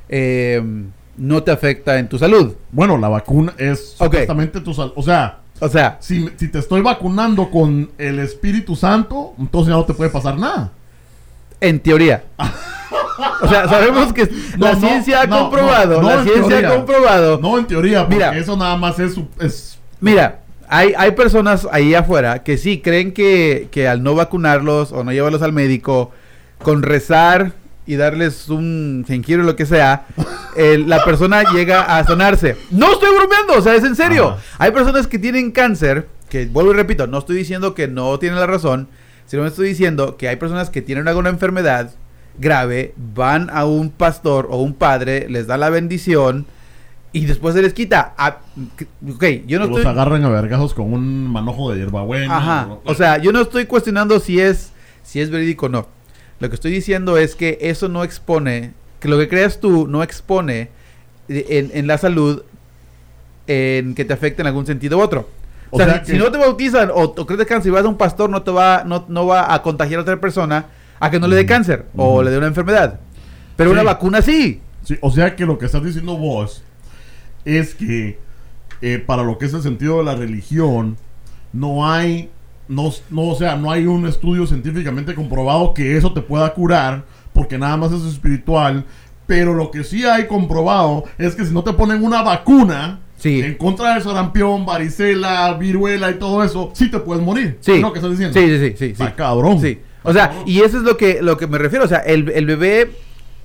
eh, 0.08 0.62
no 1.16 1.42
te 1.42 1.50
afecta 1.50 1.98
en 1.98 2.08
tu 2.08 2.18
salud. 2.18 2.54
Bueno, 2.72 2.98
la 2.98 3.08
vacuna 3.08 3.54
es 3.58 3.96
Ok. 3.98 4.06
supuestamente 4.12 4.60
tu 4.60 4.74
salud. 4.74 4.92
O 4.96 5.02
sea, 5.02 5.38
O 5.60 5.68
sea, 5.68 5.98
si, 6.00 6.28
si 6.36 6.48
te 6.48 6.58
estoy 6.58 6.80
vacunando 6.82 7.50
con 7.50 7.90
el 7.98 8.18
Espíritu 8.18 8.76
Santo, 8.76 9.34
entonces 9.38 9.68
ya 9.70 9.76
no 9.76 9.84
te 9.84 9.92
puede 9.94 10.10
pasar 10.10 10.38
nada. 10.38 10.72
En 11.61 11.81
teoría. 11.81 12.25
O 13.42 13.49
sea, 13.49 13.68
sabemos 13.68 14.12
que 14.12 14.29
No, 14.57 14.66
la 14.66 14.73
no, 14.75 14.81
ciencia 14.81 15.23
ha 15.23 15.29
comprobado, 15.29 16.01
no, 16.03 16.09
la 16.09 16.14
en 16.16 16.25
ciencia 16.25 16.49
teoría. 16.49 16.68
ha 16.70 16.77
comprobado. 16.77 17.38
No 17.40 17.59
en 17.59 17.66
teoría, 17.66 18.01
porque 18.03 18.14
Mira. 18.16 18.37
eso 18.37 18.57
nada 18.57 18.77
más 18.77 18.99
es, 18.99 19.14
es 19.40 19.79
Mira, 20.01 20.40
hay, 20.68 20.94
hay 20.96 21.11
personas 21.12 21.66
ahí 21.70 21.94
afuera 21.94 22.42
que 22.42 22.57
sí 22.57 22.81
creen 22.81 23.12
que, 23.12 23.68
que 23.70 23.88
al 23.88 24.03
no 24.03 24.14
vacunarlos 24.14 24.92
o 24.92 25.05
no 25.05 25.12
llevarlos 25.12 25.42
al 25.42 25.53
médico, 25.53 26.12
con 26.62 26.83
rezar 26.83 27.53
y 27.87 27.96
darles 27.96 28.49
un 28.49 29.05
jengibre 29.07 29.42
o 29.42 29.46
lo 29.46 29.57
que 29.57 29.66
sea, 29.66 30.07
el- 30.57 30.88
la 30.88 31.05
persona 31.05 31.42
llega 31.53 31.83
a 31.99 32.05
sanarse. 32.05 32.57
No 32.70 32.92
estoy 32.92 33.11
bromeando, 33.16 33.55
o 33.55 33.62
sea, 33.62 33.75
es 33.75 33.85
en 33.85 33.96
serio. 33.96 34.29
Ajá. 34.31 34.38
Hay 34.59 34.70
personas 34.70 35.07
que 35.07 35.18
tienen 35.18 35.51
cáncer, 35.51 36.07
que 36.29 36.46
vuelvo 36.46 36.73
y 36.73 36.77
repito, 36.77 37.07
no 37.07 37.18
estoy 37.18 37.37
diciendo 37.37 37.75
que 37.75 37.88
no 37.88 38.18
tienen 38.18 38.38
la 38.38 38.46
razón, 38.46 38.88
sino 39.31 39.47
estoy 39.47 39.69
diciendo 39.69 40.16
que 40.16 40.29
hay 40.29 40.35
personas 40.35 40.71
que 40.71 40.83
tienen 40.83 41.07
alguna 41.07 41.29
enfermedad 41.29 41.93
grave, 42.37 42.95
van 42.97 43.49
a 43.51 43.64
un 43.64 43.90
pastor 43.90 44.49
o 44.51 44.61
un 44.61 44.75
padre, 44.75 45.29
les 45.31 45.47
da 45.47 45.57
la 45.57 45.71
bendición 45.71 46.47
y 47.12 47.27
después 47.27 47.55
se 47.55 47.62
les 47.62 47.73
quita. 47.73 48.12
Ah, 48.19 48.38
ok, 49.09 49.25
yo 49.47 49.61
no 49.61 49.69
que 49.69 49.75
los 49.77 49.87
agarran 49.87 50.25
a 50.25 50.31
vergajos 50.31 50.75
con 50.75 50.93
un 50.93 51.29
manojo 51.29 51.71
de 51.71 51.79
hierbabuena. 51.79 52.81
O 52.85 52.95
sea, 52.95 53.19
yo 53.19 53.31
no 53.31 53.43
estoy 53.43 53.66
cuestionando 53.66 54.19
si 54.19 54.40
es, 54.40 54.73
si 55.05 55.21
es 55.21 55.31
verídico 55.31 55.66
o 55.66 55.69
no. 55.69 55.87
Lo 56.40 56.49
que 56.49 56.57
estoy 56.57 56.73
diciendo 56.73 57.16
es 57.16 57.37
que 57.37 57.57
eso 57.61 57.88
no 57.88 58.03
expone, 58.03 58.73
que 58.99 59.07
lo 59.07 59.16
que 59.16 59.29
creas 59.29 59.61
tú 59.61 59.87
no 59.87 60.03
expone 60.03 60.71
eh, 61.29 61.47
en, 61.51 61.71
en 61.73 61.87
la 61.87 61.99
salud 61.99 62.43
en 63.47 63.95
que 63.95 64.05
te 64.05 64.12
afecte 64.12 64.43
en 64.43 64.49
algún 64.49 64.66
sentido 64.66 64.99
u 64.99 65.03
otro. 65.03 65.29
O, 65.70 65.76
O 65.76 65.78
sea, 65.78 65.87
sea 65.87 65.94
si, 66.04 66.12
que- 66.12 66.12
si 66.12 66.18
no 66.18 66.30
te 66.30 66.38
bautizan 66.38 66.90
o, 66.90 67.02
o 67.04 67.26
crees 67.26 67.38
de 67.38 67.46
cáncer 67.46 67.70
y 67.70 67.74
vas 67.74 67.85
a 67.85 67.88
un 67.88 67.96
pastor, 67.96 68.28
no 68.30 68.42
te 68.42 68.50
va, 68.50 68.83
no, 68.85 69.04
no 69.09 69.26
va 69.26 69.52
a 69.54 69.62
contagiar 69.62 69.98
a 70.00 70.02
otra 70.02 70.20
persona 70.20 70.66
a 70.98 71.11
que 71.11 71.18
no 71.20 71.26
le 71.28 71.37
dé 71.37 71.46
cáncer 71.46 71.87
o 71.96 72.22
le 72.22 72.30
dé 72.30 72.38
una 72.38 72.46
enfermedad. 72.48 73.00
Pero 73.56 73.70
Sí. 73.70 73.74
una 73.74 73.83
vacuna 73.83 74.22
sí. 74.22 74.61
Sí, 74.83 74.96
o 75.00 75.11
sea 75.11 75.37
que 75.37 75.46
lo 75.46 75.59
que 75.59 75.66
estás 75.66 75.85
diciendo 75.85 76.16
vos 76.16 76.62
es 77.44 77.74
que 77.74 78.18
eh, 78.83 78.98
para 78.98 79.22
lo 79.22 79.37
que 79.38 79.44
es 79.46 79.54
el 79.54 79.62
sentido 79.62 79.98
de 79.98 80.04
la 80.04 80.14
religión, 80.14 80.96
no 81.52 81.87
hay, 81.90 82.30
no, 82.68 82.90
no, 83.11 83.22
o 83.28 83.35
sea, 83.35 83.56
no 83.56 83.70
hay 83.70 83.87
un 83.87 84.06
estudio 84.06 84.46
científicamente 84.46 85.14
comprobado 85.14 85.74
que 85.74 85.96
eso 85.96 86.12
te 86.14 86.22
pueda 86.22 86.52
curar, 86.54 87.04
porque 87.33 87.59
nada 87.59 87.76
más 87.76 87.92
es 87.92 88.02
espiritual. 88.04 88.85
Pero 89.26 89.54
lo 89.54 89.70
que 89.70 89.85
sí 89.85 90.04
hay 90.04 90.26
comprobado 90.26 91.04
es 91.18 91.35
que 91.37 91.44
si 91.44 91.52
no 91.54 91.62
te 91.62 91.72
ponen 91.74 92.02
una 92.02 92.22
vacuna, 92.22 93.00
Sí. 93.20 93.40
En 93.42 93.54
contra 93.54 93.94
del 93.94 94.02
sarampión, 94.02 94.64
varicela, 94.66 95.52
viruela 95.54 96.11
y 96.11 96.14
todo 96.14 96.42
eso, 96.42 96.70
sí 96.74 96.90
te 96.90 96.98
puedes 96.98 97.22
morir. 97.22 97.59
Sí. 97.61 97.72
¿Es 97.72 97.80
lo 97.80 97.92
que 97.92 97.98
estás 97.98 98.11
diciendo? 98.11 98.38
Sí, 98.40 98.48
sí, 98.59 98.74
sí, 98.76 98.94
sí. 98.96 99.04
cabrón. 99.14 99.61
Sí. 99.61 99.78
O 100.02 100.12
sea, 100.12 100.33
y 100.46 100.61
eso 100.62 100.78
es 100.78 100.83
lo 100.83 100.96
que, 100.96 101.20
lo 101.20 101.37
que 101.37 101.46
me 101.46 101.59
refiero. 101.59 101.85
O 101.85 101.88
sea, 101.88 101.98
el, 101.98 102.30
el 102.30 102.46
bebé, 102.46 102.90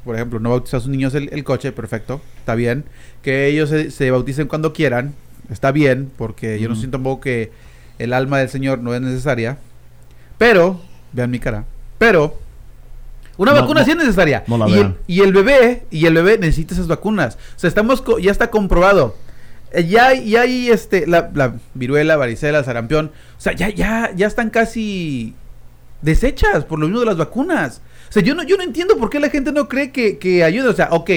por 0.05 0.15
ejemplo, 0.15 0.39
no 0.39 0.51
bautiza 0.51 0.77
a 0.77 0.79
sus 0.79 0.89
niños 0.89 1.13
el, 1.13 1.29
el 1.33 1.43
coche, 1.43 1.71
perfecto, 1.73 2.21
está 2.39 2.55
bien. 2.55 2.85
Que 3.21 3.47
ellos 3.47 3.69
se, 3.69 3.91
se 3.91 4.09
bauticen 4.11 4.47
cuando 4.47 4.71
quieran, 4.71 5.13
está 5.51 5.71
bien, 5.73 6.09
porque 6.17 6.57
yo 6.59 6.69
no 6.69 6.75
siento 6.75 6.97
tampoco 6.97 7.21
que 7.21 7.51
el 7.99 8.13
alma 8.13 8.39
del 8.39 8.47
Señor 8.49 8.79
no 8.79 8.95
es 8.95 9.01
necesaria. 9.01 9.57
Pero, 10.37 10.79
vean 11.11 11.31
mi 11.31 11.39
cara, 11.39 11.65
pero 11.97 12.39
una 13.37 13.51
No, 13.53 13.61
vacuna 13.61 13.81
no. 13.81 13.85
sí 13.85 13.91
es 13.91 13.97
necesaria. 13.97 14.43
No 14.47 14.57
la 14.57 14.69
y, 14.69 14.73
el, 14.79 14.95
y 15.07 15.21
el 15.21 15.33
bebé, 15.33 15.83
y 15.91 16.05
el 16.05 16.13
bebé 16.13 16.37
necesita 16.37 16.73
esas 16.73 16.87
vacunas. 16.87 17.35
O 17.55 17.59
sea, 17.59 17.67
estamos 17.67 18.01
co- 18.01 18.19
ya 18.19 18.31
está 18.31 18.49
comprobado. 18.49 19.15
Eh, 19.75 19.85
Ya, 19.87 20.07
hay- 20.07 20.29
ya 20.29 20.41
hay 20.41 20.69
este, 20.69 21.05
la, 21.07 21.29
la 21.33 21.55
viruela, 21.73 22.15
varicela, 22.17 22.63
sarampión. 22.63 23.11
O 23.37 23.41
sea, 23.41 23.53
ya, 23.53 23.69
ya, 23.69 24.11
ya 24.15 24.27
están 24.27 24.49
casi 24.49 25.33
desechas 26.01 26.65
por 26.65 26.79
lo 26.79 26.87
mismo 26.87 27.01
de 27.01 27.05
las 27.07 27.17
vacunas. 27.17 27.81
O 28.09 28.11
sea, 28.11 28.23
yo 28.23 28.35
no, 28.35 28.43
yo 28.43 28.57
no 28.57 28.63
entiendo 28.63 28.97
por 28.97 29.09
qué 29.09 29.19
la 29.19 29.29
gente 29.29 29.51
no 29.51 29.67
cree 29.67 29.91
que, 29.91 30.17
que 30.17 30.43
ayuda. 30.43 30.69
O 30.69 30.73
sea, 30.73 30.89
ok. 30.91 31.09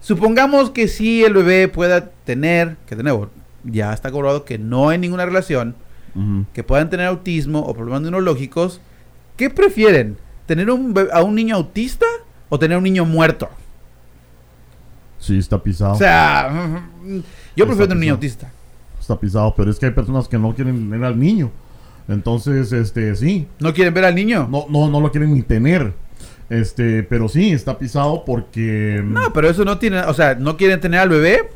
Supongamos 0.00 0.70
que 0.70 0.86
sí 0.88 1.24
el 1.24 1.34
bebé 1.34 1.68
pueda 1.68 2.10
tener, 2.24 2.76
que 2.86 2.94
de 2.96 3.02
nuevo, 3.02 3.30
ya 3.64 3.92
está 3.92 4.10
comprobado 4.10 4.44
que 4.44 4.58
no 4.58 4.88
hay 4.90 4.98
ninguna 4.98 5.26
relación, 5.26 5.74
que 6.52 6.64
puedan 6.64 6.90
tener 6.90 7.06
autismo 7.06 7.60
o 7.60 7.74
problemas 7.74 8.02
neurológicos. 8.02 8.80
¿Qué 9.36 9.50
prefieren? 9.50 10.16
¿Tener 10.46 10.68
un 10.70 10.92
bebé- 10.92 11.10
a 11.12 11.22
un 11.22 11.34
niño 11.36 11.54
autista 11.54 12.06
o 12.48 12.58
tener 12.58 12.76
un 12.76 12.82
niño 12.84 13.04
muerto? 13.04 13.48
Sí, 15.18 15.38
está 15.38 15.62
pisado. 15.62 15.94
O 15.94 15.98
sea, 15.98 16.82
yo 17.56 17.66
prefiero 17.66 17.88
tener 17.88 17.96
un 17.96 18.00
niño 18.00 18.14
autista. 18.14 18.50
está 19.00 19.18
pisado, 19.18 19.54
pero 19.56 19.70
es 19.70 19.78
que 19.78 19.86
hay 19.86 19.92
personas 19.92 20.28
que 20.28 20.38
no 20.38 20.54
quieren 20.54 20.90
tener 20.90 21.04
al 21.04 21.18
niño. 21.18 21.50
Entonces, 22.08 22.72
este, 22.72 23.14
sí, 23.16 23.46
¿No 23.58 23.74
quieren 23.74 23.92
ver 23.92 24.06
al 24.06 24.14
niño? 24.14 24.48
no, 24.50 24.66
no, 24.70 24.88
no 24.88 25.00
lo 25.00 25.10
quieren 25.10 25.34
ni 25.34 25.42
tener. 25.42 25.92
Este, 26.48 27.02
pero 27.02 27.28
sí, 27.28 27.52
está 27.52 27.78
pisado 27.78 28.24
porque... 28.24 29.02
No, 29.04 29.32
pero 29.32 29.50
eso 29.50 29.64
no 29.64 29.78
tiene, 29.78 30.00
o 30.00 30.14
sea, 30.14 30.34
no 30.34 30.56
quieren 30.56 30.80
tener 30.80 31.00
al 31.00 31.10
bebé 31.10 31.50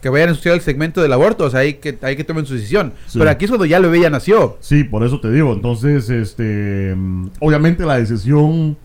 que 0.00 0.08
vayan 0.08 0.30
a 0.30 0.32
estudiar 0.32 0.56
el 0.56 0.62
segmento 0.62 1.02
del 1.02 1.12
aborto, 1.12 1.44
o 1.44 1.50
sea, 1.50 1.60
hay 1.60 1.74
que, 1.74 1.98
hay 2.02 2.16
que 2.16 2.24
tomen 2.24 2.46
su 2.46 2.54
decisión. 2.54 2.94
Sí. 3.06 3.18
Pero 3.18 3.30
aquí 3.30 3.44
es 3.44 3.50
cuando 3.50 3.66
ya 3.66 3.78
el 3.78 3.82
bebé 3.82 4.00
ya 4.00 4.10
nació. 4.10 4.56
Sí, 4.60 4.84
por 4.84 5.04
eso 5.04 5.20
te 5.20 5.30
digo. 5.30 5.52
Entonces, 5.52 6.08
este, 6.08 6.94
mm, 6.96 7.30
obviamente 7.40 7.84
la 7.84 7.98
decisión 7.98 8.76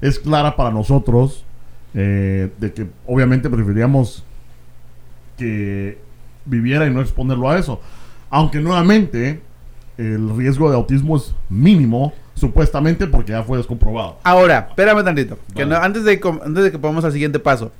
es 0.00 0.18
clara 0.18 0.54
para 0.54 0.70
nosotros, 0.70 1.44
eh, 1.94 2.50
de 2.58 2.72
que 2.72 2.86
obviamente 3.06 3.48
preferiríamos 3.50 4.24
que 5.36 5.98
viviera 6.44 6.86
y 6.86 6.90
no 6.90 7.00
exponerlo 7.00 7.48
a 7.50 7.58
eso. 7.58 7.80
Aunque 8.30 8.60
nuevamente 8.60 9.40
el 9.96 10.36
riesgo 10.36 10.70
de 10.70 10.76
autismo 10.76 11.16
es 11.16 11.34
mínimo, 11.48 12.12
supuestamente 12.34 13.06
porque 13.06 13.32
ya 13.32 13.42
fue 13.42 13.58
descomprobado. 13.58 14.18
Ahora, 14.22 14.66
espérame 14.70 15.04
tantito, 15.04 15.38
que 15.54 15.66
no- 15.66 15.76
antes, 15.76 16.04
de, 16.04 16.20
antes 16.44 16.64
de 16.64 16.70
que 16.70 16.78
podamos 16.78 17.04
al 17.04 17.12
siguiente 17.12 17.38
paso. 17.38 17.72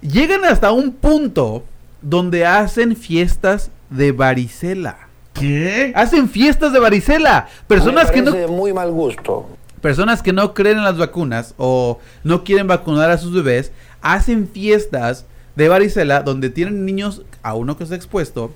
Llegan 0.00 0.44
hasta 0.44 0.72
un 0.72 0.92
punto 0.92 1.64
donde 2.02 2.46
hacen 2.46 2.96
fiestas 2.96 3.70
de 3.90 4.12
varicela. 4.12 4.96
¿Qué? 5.34 5.92
Hacen 5.94 6.28
fiestas 6.28 6.72
de 6.72 6.80
varicela. 6.80 7.46
Personas 7.68 8.08
Me 8.08 8.14
que 8.14 8.22
no 8.22 8.48
muy 8.48 8.72
mal 8.72 8.90
gusto. 8.90 9.48
Personas 9.80 10.22
que 10.22 10.32
no 10.32 10.54
creen 10.54 10.78
en 10.78 10.84
las 10.84 10.98
vacunas 10.98 11.54
o 11.56 11.98
no 12.24 12.44
quieren 12.44 12.66
vacunar 12.66 13.10
a 13.10 13.18
sus 13.18 13.32
bebés 13.32 13.72
hacen 14.02 14.48
fiestas 14.48 15.26
de 15.56 15.68
varicela 15.68 16.22
donde 16.22 16.50
tienen 16.50 16.84
niños 16.84 17.22
a 17.42 17.54
uno 17.54 17.76
que 17.76 17.84
está 17.84 17.96
expuesto, 17.96 18.52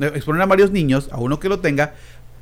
eh, 0.00 0.12
exponen 0.14 0.42
a 0.42 0.46
varios 0.46 0.70
niños, 0.70 1.08
a 1.12 1.18
uno 1.18 1.40
que 1.40 1.48
lo 1.48 1.58
tenga, 1.60 1.94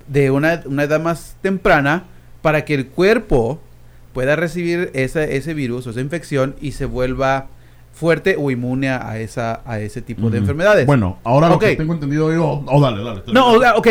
de 0.08 0.30
una, 0.30 0.62
una 0.66 0.84
edad 0.84 1.00
más 1.00 1.36
temprana, 1.42 2.04
para 2.42 2.64
que 2.64 2.74
el 2.74 2.86
cuerpo 2.88 3.58
pueda 4.12 4.36
recibir 4.36 4.90
esa- 4.94 5.24
ese 5.24 5.54
virus 5.54 5.86
o 5.86 5.90
esa 5.90 6.00
infección 6.00 6.54
y 6.60 6.72
se 6.72 6.84
vuelva 6.84 7.46
fuerte 7.92 8.36
o 8.38 8.50
inmune 8.50 8.90
a, 8.90 9.18
esa, 9.18 9.62
a 9.64 9.78
ese 9.80 10.02
tipo 10.02 10.28
de 10.28 10.38
enfermedades. 10.38 10.84
Bueno, 10.86 11.18
ahora 11.24 11.48
lo 11.48 11.58
que 11.58 11.76
tengo 11.76 11.94
entendido 11.94 12.32
yo... 12.32 12.62
Oh, 12.66 12.80
dale, 12.80 13.02
dale. 13.02 13.22
No, 13.32 13.52
ok. 13.76 13.88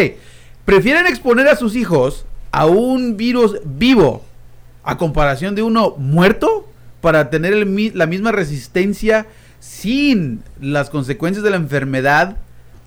Prefieren 0.65 1.07
exponer 1.07 1.47
a 1.47 1.55
sus 1.55 1.75
hijos 1.75 2.25
a 2.51 2.65
un 2.67 3.17
virus 3.17 3.57
vivo 3.65 4.23
a 4.83 4.97
comparación 4.97 5.55
de 5.55 5.61
uno 5.63 5.95
muerto 5.97 6.67
para 7.01 7.29
tener 7.29 7.53
el 7.53 7.91
la 7.95 8.05
misma 8.05 8.31
resistencia 8.31 9.25
sin 9.59 10.41
las 10.61 10.89
consecuencias 10.89 11.43
de 11.43 11.49
la 11.49 11.55
enfermedad 11.57 12.37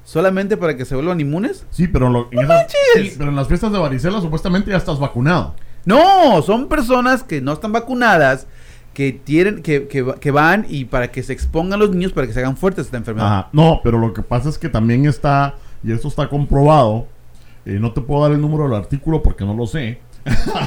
solamente 0.05 0.57
para 0.57 0.77
que 0.77 0.85
se 0.85 0.95
vuelvan 0.95 1.21
inmunes. 1.21 1.67
Sí, 1.71 1.89
pero, 1.89 2.09
lo- 2.09 2.29
en 2.31 2.41
esas- 2.45 2.67
sí, 2.95 3.13
pero 3.19 3.31
en 3.31 3.37
las 3.37 3.49
fiestas 3.49 3.73
de 3.73 3.79
varicela 3.79 4.21
supuestamente 4.21 4.71
ya 4.71 4.77
estás 4.77 4.99
vacunado. 4.99 5.55
No, 5.85 6.43
son 6.43 6.69
personas 6.69 7.23
que 7.23 7.41
no 7.41 7.53
están 7.53 7.73
vacunadas, 7.73 8.47
que 8.95 9.13
tienen, 9.13 9.63
que, 9.63 9.87
que 9.89 10.31
van 10.31 10.65
y 10.69 10.87
para 10.87 11.11
que 11.11 11.23
se 11.23 11.33
expongan 11.33 11.79
los 11.79 11.91
niños 11.91 12.13
para 12.13 12.27
que 12.27 12.33
se 12.33 12.41
hagan 12.41 12.57
fuertes 12.57 12.87
esta 12.87 12.97
enfermedad. 12.97 13.27
Ajá. 13.27 13.49
No, 13.53 13.81
pero 13.85 13.99
lo 13.99 14.13
que 14.15 14.23
pasa 14.23 14.49
es 14.49 14.59
que 14.59 14.69
también 14.69 15.07
está, 15.07 15.55
y 15.85 15.93
esto 15.93 16.09
está 16.09 16.29
comprobado, 16.29 17.07
eh, 17.67 17.79
no 17.81 17.93
te 17.93 18.01
puedo 18.01 18.23
dar 18.23 18.33
el 18.33 18.41
número 18.41 18.65
del 18.65 18.75
artículo 18.75 19.23
porque 19.23 19.45
no 19.45 19.55
lo 19.55 19.67
sé, 19.67 19.99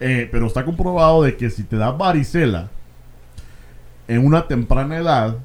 Eh, 0.00 0.28
pero 0.32 0.46
está 0.46 0.64
comprobado 0.64 1.22
de 1.22 1.36
que 1.36 1.50
si 1.50 1.62
te 1.62 1.76
da 1.76 1.90
varicela 1.90 2.68
en 4.08 4.24
una 4.24 4.48
temprana 4.48 4.96
edad, 4.96 5.36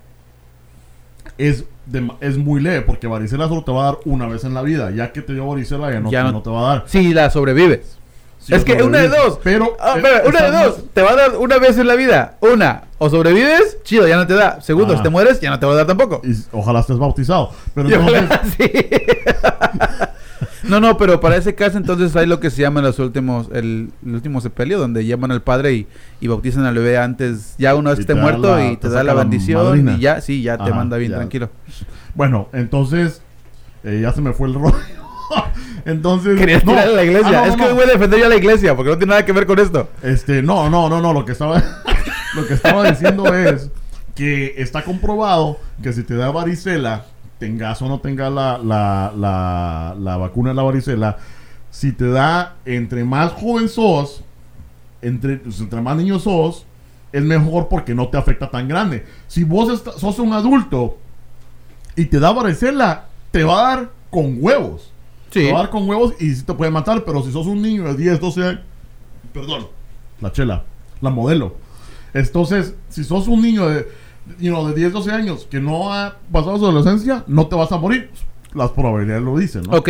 es, 1.37 1.65
de- 1.85 2.09
es 2.21 2.37
muy 2.37 2.61
leve, 2.61 2.81
porque 2.81 3.05
varicela 3.07 3.47
solo 3.49 3.63
te 3.63 3.71
va 3.71 3.81
a 3.81 3.85
dar 3.91 3.97
una 4.05 4.27
vez 4.27 4.43
en 4.45 4.53
la 4.53 4.61
vida, 4.61 4.91
ya 4.91 5.11
que 5.11 5.21
te 5.21 5.33
dio 5.33 5.45
varicela 5.47 5.91
ya 5.91 5.99
no, 5.99 6.09
Ya 6.09 6.19
te, 6.21 6.25
no- 6.27 6.31
no 6.31 6.41
te 6.41 6.49
va 6.49 6.59
a 6.59 6.75
dar. 6.75 6.83
Si 6.87 7.13
la 7.13 7.29
sobrevives. 7.29 7.97
Es 8.47 8.63
que 8.63 8.73
una 8.83 8.99
de 8.99 9.09
dos. 9.09 9.39
Pero, 9.43 9.75
Ah, 9.79 9.93
espera, 9.97 10.21
una 10.27 10.41
de 10.43 10.51
dos. 10.51 10.77
más- 10.77 10.85
Te 10.93 11.01
va 11.01 11.11
a 11.11 11.15
dar 11.15 11.35
una 11.37 11.57
vez 11.57 11.77
en 11.79 11.87
la 11.87 11.95
vida. 11.95 12.37
Una, 12.41 12.83
o 12.99 13.09
sobrevives, 13.09 13.79
chido, 13.83 14.07
ya 14.07 14.17
no 14.17 14.27
te 14.27 14.35
da. 14.35 14.61
Segundo, 14.61 14.93
Ah. 14.93 14.97
si 14.97 15.03
te 15.03 15.09
mueres, 15.09 15.41
ya 15.41 15.49
no 15.49 15.59
te 15.59 15.65
va 15.65 15.73
a 15.73 15.75
dar 15.77 15.87
tampoco. 15.87 16.21
y 16.23 16.31
ojalá 16.51 16.81
estés 16.81 16.97
bautizado. 16.97 17.49
Pero 17.73 17.89
entonces, 17.93 18.23
ojalá- 18.23 18.41
sí. 18.57 18.71
no, 20.69 20.79
no, 20.79 20.97
pero 20.97 21.19
para 21.19 21.35
ese 21.37 21.55
caso 21.55 21.77
entonces 21.77 22.15
hay 22.15 22.25
lo 22.27 22.39
que 22.39 22.49
se 22.49 22.61
llama 22.61 22.81
los 22.81 22.99
últimos, 22.99 23.47
el, 23.53 23.91
el 24.05 24.13
último 24.15 24.41
sepelio, 24.41 24.77
donde 24.79 25.05
llaman 25.05 25.31
al 25.31 25.41
padre 25.41 25.73
y, 25.73 25.87
y 26.21 26.27
bautizan 26.27 26.65
al 26.65 26.75
bebé 26.75 26.97
antes, 26.97 27.55
ya 27.57 27.73
vez 27.73 27.97
Y 27.97 28.01
esté 28.01 28.15
muerto 28.15 28.55
la- 28.55 28.65
y 28.71 28.77
te 28.77 28.87
te 28.87 28.89
da 28.93 29.03
la 29.03 29.13
bendición 29.13 29.63
madrina. 29.63 29.93
y 29.93 29.99
ya, 29.99 30.21
sí, 30.21 30.41
ya 30.41 30.57
te 30.57 30.71
manda 30.71 30.97
bien 30.97 31.11
ya. 31.11 31.17
tranquilo. 31.17 31.49
Bueno, 32.13 32.49
entonces 32.53 33.21
eh, 33.83 33.99
ya 34.01 34.11
se 34.13 34.21
me 34.21 34.33
fue 34.33 34.47
el 34.47 34.53
rollo. 34.55 34.75
entonces 35.85 36.37
Querías 36.39 36.63
no. 36.65 36.71
tirar 36.71 36.87
a 36.87 36.91
la 36.91 37.03
iglesia. 37.03 37.39
Ah, 37.43 37.45
no, 37.47 37.51
es 37.53 37.57
no, 37.57 37.67
que 37.67 37.73
voy 37.73 37.83
a 37.83 37.87
defender 37.87 38.19
yo 38.19 38.25
a 38.25 38.29
la 38.29 38.35
iglesia 38.35 38.75
porque 38.75 38.91
no 38.91 38.97
tiene 38.97 39.11
nada 39.11 39.25
que 39.25 39.31
ver 39.31 39.45
con 39.45 39.59
esto. 39.59 39.89
Este, 40.01 40.41
no, 40.41 40.69
no, 40.69 40.89
no, 40.89 41.01
no, 41.01 41.13
lo 41.13 41.25
que 41.25 41.31
estaba 41.33 41.61
lo 42.35 42.47
que 42.47 42.53
estaba 42.53 42.89
diciendo 42.89 43.33
es 43.33 43.69
que 44.15 44.53
está 44.57 44.83
comprobado 44.83 45.59
que 45.83 45.91
si 45.93 46.03
te 46.03 46.15
da 46.15 46.31
varicela, 46.31 47.05
tengas 47.37 47.81
o 47.81 47.87
no 47.87 47.99
tengas 47.99 48.31
la, 48.31 48.57
la, 48.57 49.13
la, 49.15 49.95
la 49.99 50.17
vacuna 50.17 50.49
de 50.49 50.55
la 50.55 50.63
varicela, 50.63 51.17
si 51.69 51.91
te 51.91 52.09
da 52.09 52.55
entre 52.65 53.03
más 53.03 53.33
joven 53.33 53.67
sos, 53.67 54.23
entre, 55.01 55.37
pues, 55.37 55.59
entre 55.59 55.81
más 55.81 55.97
niños 55.97 56.23
sos, 56.23 56.65
es 57.11 57.23
mejor 57.23 57.67
porque 57.67 57.93
no 57.93 58.07
te 58.07 58.17
afecta 58.17 58.49
tan 58.49 58.67
grande. 58.67 59.05
Si 59.27 59.43
vos 59.43 59.83
sos 59.97 60.19
un 60.19 60.33
adulto 60.33 60.97
y 61.95 62.05
te 62.05 62.19
da 62.19 62.31
varicela, 62.31 63.07
te 63.31 63.43
va 63.43 63.59
a 63.59 63.75
dar 63.75 63.91
con 64.09 64.37
huevos. 64.39 64.91
Sí. 65.31 65.41
Te 65.41 65.51
va 65.51 65.59
a 65.59 65.61
dar 65.63 65.69
con 65.69 65.87
huevos 65.87 66.13
y 66.19 66.33
sí 66.33 66.43
te 66.43 66.53
puede 66.53 66.71
matar, 66.71 67.03
pero 67.03 67.21
si 67.23 67.31
sos 67.31 67.45
un 67.47 67.61
niño 67.61 67.83
de 67.83 67.95
10, 67.95 68.19
12 68.19 68.43
años, 68.43 68.61
perdón, 69.33 69.67
la 70.21 70.31
chela, 70.31 70.63
la 71.01 71.09
modelo. 71.09 71.55
Entonces, 72.13 72.73
si 72.87 73.03
sos 73.03 73.27
un 73.27 73.41
niño 73.41 73.67
de, 73.67 73.85
you 74.39 74.51
know, 74.51 74.67
de 74.67 74.73
10, 74.73 74.93
12 74.93 75.11
años 75.11 75.47
que 75.49 75.59
no 75.59 75.93
ha 75.93 76.17
pasado 76.31 76.57
su 76.57 76.65
adolescencia, 76.65 77.23
no 77.27 77.47
te 77.47 77.55
vas 77.55 77.71
a 77.71 77.77
morir. 77.77 78.09
Las 78.53 78.71
probabilidades 78.71 79.23
lo 79.23 79.37
dicen, 79.37 79.63
¿no? 79.63 79.77
Ok. 79.77 79.89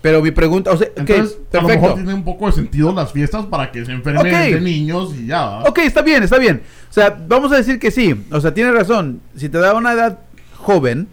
Pero 0.00 0.22
mi 0.22 0.30
pregunta, 0.30 0.70
o 0.70 0.76
sea, 0.76 0.88
ok, 0.88 0.98
Entonces, 0.98 1.38
a 1.52 1.60
lo 1.60 1.68
mejor 1.68 1.94
tiene 1.94 2.14
un 2.14 2.24
poco 2.24 2.46
de 2.46 2.52
sentido 2.52 2.92
las 2.92 3.12
fiestas 3.12 3.46
para 3.46 3.72
que 3.72 3.84
se 3.84 3.92
enfermen 3.92 4.52
de 4.52 4.60
niños 4.60 5.12
y 5.16 5.26
ya. 5.26 5.60
Ok, 5.60 5.78
está 5.78 6.02
bien, 6.02 6.22
está 6.22 6.38
bien. 6.38 6.62
O 6.88 6.92
sea, 6.92 7.18
vamos 7.26 7.50
a 7.52 7.56
decir 7.56 7.78
que 7.80 7.90
sí. 7.90 8.14
O 8.30 8.40
sea, 8.40 8.54
tiene 8.54 8.70
razón. 8.70 9.20
Si 9.36 9.48
te 9.48 9.58
da 9.58 9.74
una 9.74 9.92
edad 9.92 10.20
joven, 10.56 11.08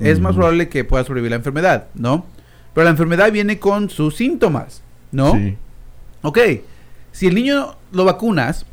es 0.00 0.20
más 0.20 0.34
probable 0.34 0.68
que 0.68 0.84
puedas 0.84 1.06
sobrevivir 1.06 1.30
la 1.30 1.36
enfermedad, 1.36 1.86
¿no? 1.94 2.26
Pero 2.74 2.84
la 2.84 2.90
enfermedad 2.90 3.30
viene 3.30 3.58
con 3.58 3.88
sus 3.90 4.16
síntomas, 4.16 4.82
¿no? 5.12 5.32
Sí. 5.32 5.56
Ok. 6.22 6.38
Si 7.12 7.28
el 7.28 7.34
niño 7.34 7.76
lo 7.92 8.04
vacunas, 8.04 8.66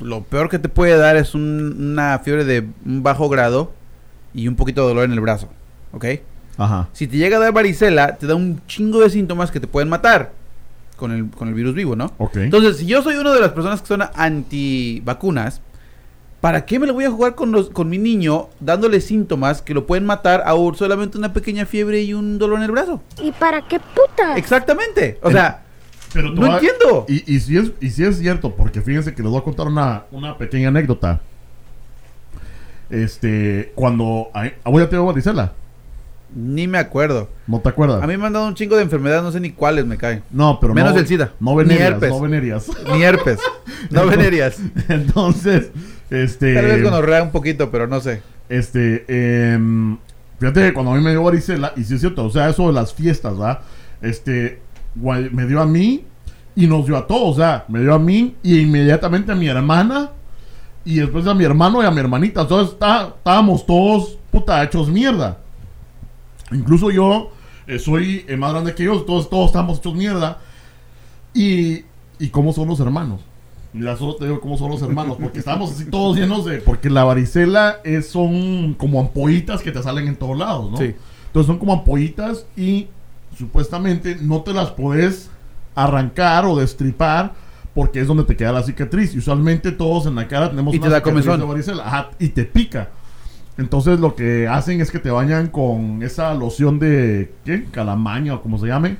lo 0.00 0.22
peor 0.22 0.48
que 0.48 0.58
te 0.58 0.68
puede 0.68 0.96
dar 0.96 1.16
es 1.16 1.34
un- 1.34 1.76
una 1.92 2.18
fiebre 2.20 2.44
de 2.44 2.66
un 2.86 3.02
bajo 3.02 3.28
grado 3.28 3.72
y 4.34 4.48
un 4.48 4.56
poquito 4.56 4.82
de 4.82 4.88
dolor 4.88 5.04
en 5.04 5.12
el 5.12 5.20
brazo, 5.20 5.48
¿ok? 5.92 6.04
Ajá. 6.56 6.88
Si 6.92 7.06
te 7.06 7.16
llega 7.16 7.36
a 7.36 7.40
dar 7.40 7.52
varicela, 7.52 8.16
te 8.16 8.26
da 8.26 8.34
un 8.34 8.60
chingo 8.66 9.00
de 9.00 9.10
síntomas 9.10 9.50
que 9.50 9.60
te 9.60 9.66
pueden 9.66 9.88
matar 9.88 10.32
con 10.96 11.12
el, 11.12 11.30
con 11.30 11.48
el 11.48 11.54
virus 11.54 11.74
vivo, 11.74 11.94
¿no? 11.96 12.12
Ok. 12.18 12.36
Entonces, 12.38 12.78
si 12.78 12.86
yo 12.86 13.02
soy 13.02 13.14
una 13.16 13.32
de 13.32 13.40
las 13.40 13.52
personas 13.52 13.80
que 13.80 13.86
son 13.88 14.02
anti 14.14 15.00
vacunas, 15.04 15.60
¿Para 16.40 16.66
qué 16.66 16.78
me 16.78 16.86
lo 16.86 16.94
voy 16.94 17.04
a 17.04 17.10
jugar 17.10 17.34
con, 17.34 17.50
los, 17.50 17.68
con 17.68 17.88
mi 17.88 17.98
niño 17.98 18.48
dándole 18.60 19.00
síntomas 19.00 19.60
que 19.60 19.74
lo 19.74 19.88
pueden 19.88 20.06
matar 20.06 20.44
a 20.46 20.54
un- 20.54 20.76
solamente 20.76 21.18
una 21.18 21.32
pequeña 21.32 21.66
fiebre 21.66 22.00
y 22.02 22.14
un 22.14 22.38
dolor 22.38 22.58
en 22.58 22.62
el 22.66 22.70
brazo? 22.70 23.02
¿Y 23.20 23.32
para 23.32 23.60
qué 23.66 23.80
puta? 23.80 24.36
Exactamente. 24.36 25.18
O 25.24 25.32
sea, 25.32 25.62
Pero 26.12 26.30
te 26.32 26.40
No 26.40 26.46
voy 26.46 26.50
a- 26.50 26.54
entiendo. 26.54 27.04
Y, 27.08 27.34
y, 27.34 27.40
si 27.40 27.56
es, 27.58 27.72
y 27.80 27.90
si 27.90 28.04
es 28.04 28.18
cierto, 28.18 28.54
porque 28.54 28.80
fíjense 28.80 29.14
que 29.14 29.22
les 29.22 29.30
voy 29.30 29.40
a 29.40 29.44
contar 29.44 29.66
una, 29.66 30.04
una 30.10 30.36
pequeña 30.38 30.68
anécdota. 30.68 31.20
Este, 32.90 33.72
cuando. 33.74 34.28
Ay, 34.34 34.52
voy 34.64 34.82
a 34.82 34.88
tener 34.88 35.04
varicela. 35.04 35.52
ni 36.34 36.66
me 36.66 36.78
acuerdo. 36.78 37.28
¿No 37.46 37.60
te 37.60 37.68
acuerdas? 37.68 38.02
A 38.02 38.06
mí 38.06 38.16
me 38.16 38.26
han 38.26 38.32
dado 38.32 38.46
un 38.48 38.54
chingo 38.54 38.76
de 38.76 38.82
enfermedades, 38.82 39.22
no 39.22 39.32
sé 39.32 39.40
ni 39.40 39.50
cuáles 39.50 39.84
me 39.84 39.96
caen. 39.98 40.22
no, 40.30 40.58
pero 40.60 40.72
menos 40.74 40.94
no, 40.94 41.00
el 41.00 41.06
SIDA. 41.06 41.32
No 41.40 41.50
Ni 41.52 41.56
venerias, 41.58 41.90
herpes. 41.92 42.10
no 42.10 42.20
venerias. 42.20 42.66
Ni 42.92 43.02
herpes. 43.02 43.38
No 43.90 44.02
Entonces- 44.02 44.16
venerias. 44.16 44.58
Entonces, 44.88 45.70
este. 46.10 46.54
Tal 46.54 46.64
vez 46.64 46.82
gonorrea 46.82 47.22
un 47.22 47.30
poquito, 47.30 47.70
pero 47.70 47.86
no 47.86 48.00
sé. 48.00 48.22
Este, 48.48 49.04
em, 49.52 49.98
fíjate 50.40 50.62
que 50.62 50.72
cuando 50.72 50.92
a 50.92 50.96
mí 50.96 51.02
me 51.02 51.10
dio 51.10 51.22
varicela, 51.22 51.74
y 51.76 51.84
sí 51.84 51.94
es 51.94 52.00
cierto, 52.00 52.24
o 52.24 52.30
sea, 52.30 52.48
eso 52.48 52.66
de 52.68 52.72
las 52.72 52.94
fiestas, 52.94 53.36
¿verdad? 53.36 53.60
Este, 54.00 54.60
me 54.94 55.46
dio 55.46 55.60
a 55.60 55.66
mí 55.66 56.04
y 56.56 56.66
nos 56.66 56.86
dio 56.86 56.96
a 56.96 57.06
todos, 57.06 57.36
o 57.36 57.40
sea, 57.40 57.64
me 57.68 57.80
dio 57.80 57.94
a 57.94 57.98
mí 57.98 58.34
y 58.42 58.58
inmediatamente 58.60 59.30
a 59.32 59.34
mi 59.34 59.46
hermana 59.46 60.10
y 60.84 60.96
después 60.96 61.26
a 61.26 61.34
mi 61.34 61.44
hermano 61.44 61.82
y 61.82 61.86
a 61.86 61.90
mi 61.90 62.00
hermanita. 62.00 62.42
Entonces 62.42 62.72
está- 62.74 63.14
estábamos 63.16 63.64
todos, 63.66 64.18
puta, 64.30 64.62
hechos 64.64 64.88
mierda. 64.88 65.38
Incluso 66.50 66.90
yo 66.90 67.30
eh, 67.66 67.78
soy 67.78 68.24
eh, 68.26 68.36
más 68.36 68.52
grande 68.52 68.74
que 68.74 68.82
ellos, 68.84 69.04
todos, 69.06 69.28
todos 69.28 69.46
estamos 69.46 69.78
hechos 69.78 69.94
mierda. 69.94 70.38
Y, 71.34 71.84
y 72.18 72.28
cómo 72.30 72.52
son 72.52 72.68
los 72.68 72.80
hermanos. 72.80 73.20
Solo 73.98 74.16
te 74.16 74.24
digo 74.24 74.40
cómo 74.40 74.56
son 74.56 74.70
los 74.70 74.80
hermanos, 74.82 75.18
porque 75.20 75.38
estamos 75.40 75.70
así 75.70 75.84
todos 75.84 76.16
llenos 76.16 76.46
de... 76.46 76.56
Porque 76.58 76.88
la 76.88 77.04
varicela 77.04 77.76
es, 77.84 78.08
son 78.08 78.74
como 78.74 78.98
ampollitas 78.98 79.60
que 79.60 79.70
te 79.70 79.82
salen 79.82 80.08
en 80.08 80.16
todos 80.16 80.36
lados, 80.38 80.70
¿no? 80.70 80.78
Sí. 80.78 80.94
Entonces 81.26 81.46
son 81.46 81.58
como 81.58 81.74
ampollitas 81.74 82.46
y 82.56 82.88
supuestamente 83.38 84.18
no 84.20 84.42
te 84.42 84.52
las 84.52 84.72
puedes 84.72 85.30
arrancar 85.74 86.44
o 86.44 86.56
destripar 86.56 87.34
porque 87.72 88.00
es 88.00 88.08
donde 88.08 88.24
te 88.24 88.36
queda 88.36 88.52
la 88.52 88.64
cicatriz. 88.64 89.14
Y 89.14 89.18
usualmente 89.18 89.70
todos 89.70 90.06
en 90.06 90.16
la 90.16 90.26
cara 90.26 90.50
tenemos 90.50 90.74
Y 90.74 90.80
te 90.80 90.88
da 90.88 90.96
cicatriz 90.96 91.24
de 91.24 91.44
varicela. 91.44 91.86
Ajá, 91.86 92.10
y 92.18 92.28
te 92.28 92.44
pica. 92.44 92.88
Entonces 93.56 94.00
lo 94.00 94.14
que 94.14 94.48
hacen 94.48 94.80
es 94.80 94.90
que 94.90 94.98
te 94.98 95.10
bañan 95.10 95.48
con 95.48 96.02
esa 96.02 96.34
loción 96.34 96.78
de... 96.78 97.32
¿Qué? 97.44 97.64
Calamaña 97.70 98.34
o 98.34 98.42
como 98.42 98.58
se 98.58 98.66
llame. 98.66 98.96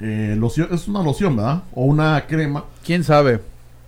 Eh, 0.00 0.36
loción, 0.38 0.68
es 0.72 0.88
una 0.88 1.02
loción, 1.02 1.36
¿verdad? 1.36 1.62
O 1.74 1.84
una 1.84 2.26
crema. 2.26 2.64
¿Quién 2.84 3.04
sabe? 3.04 3.40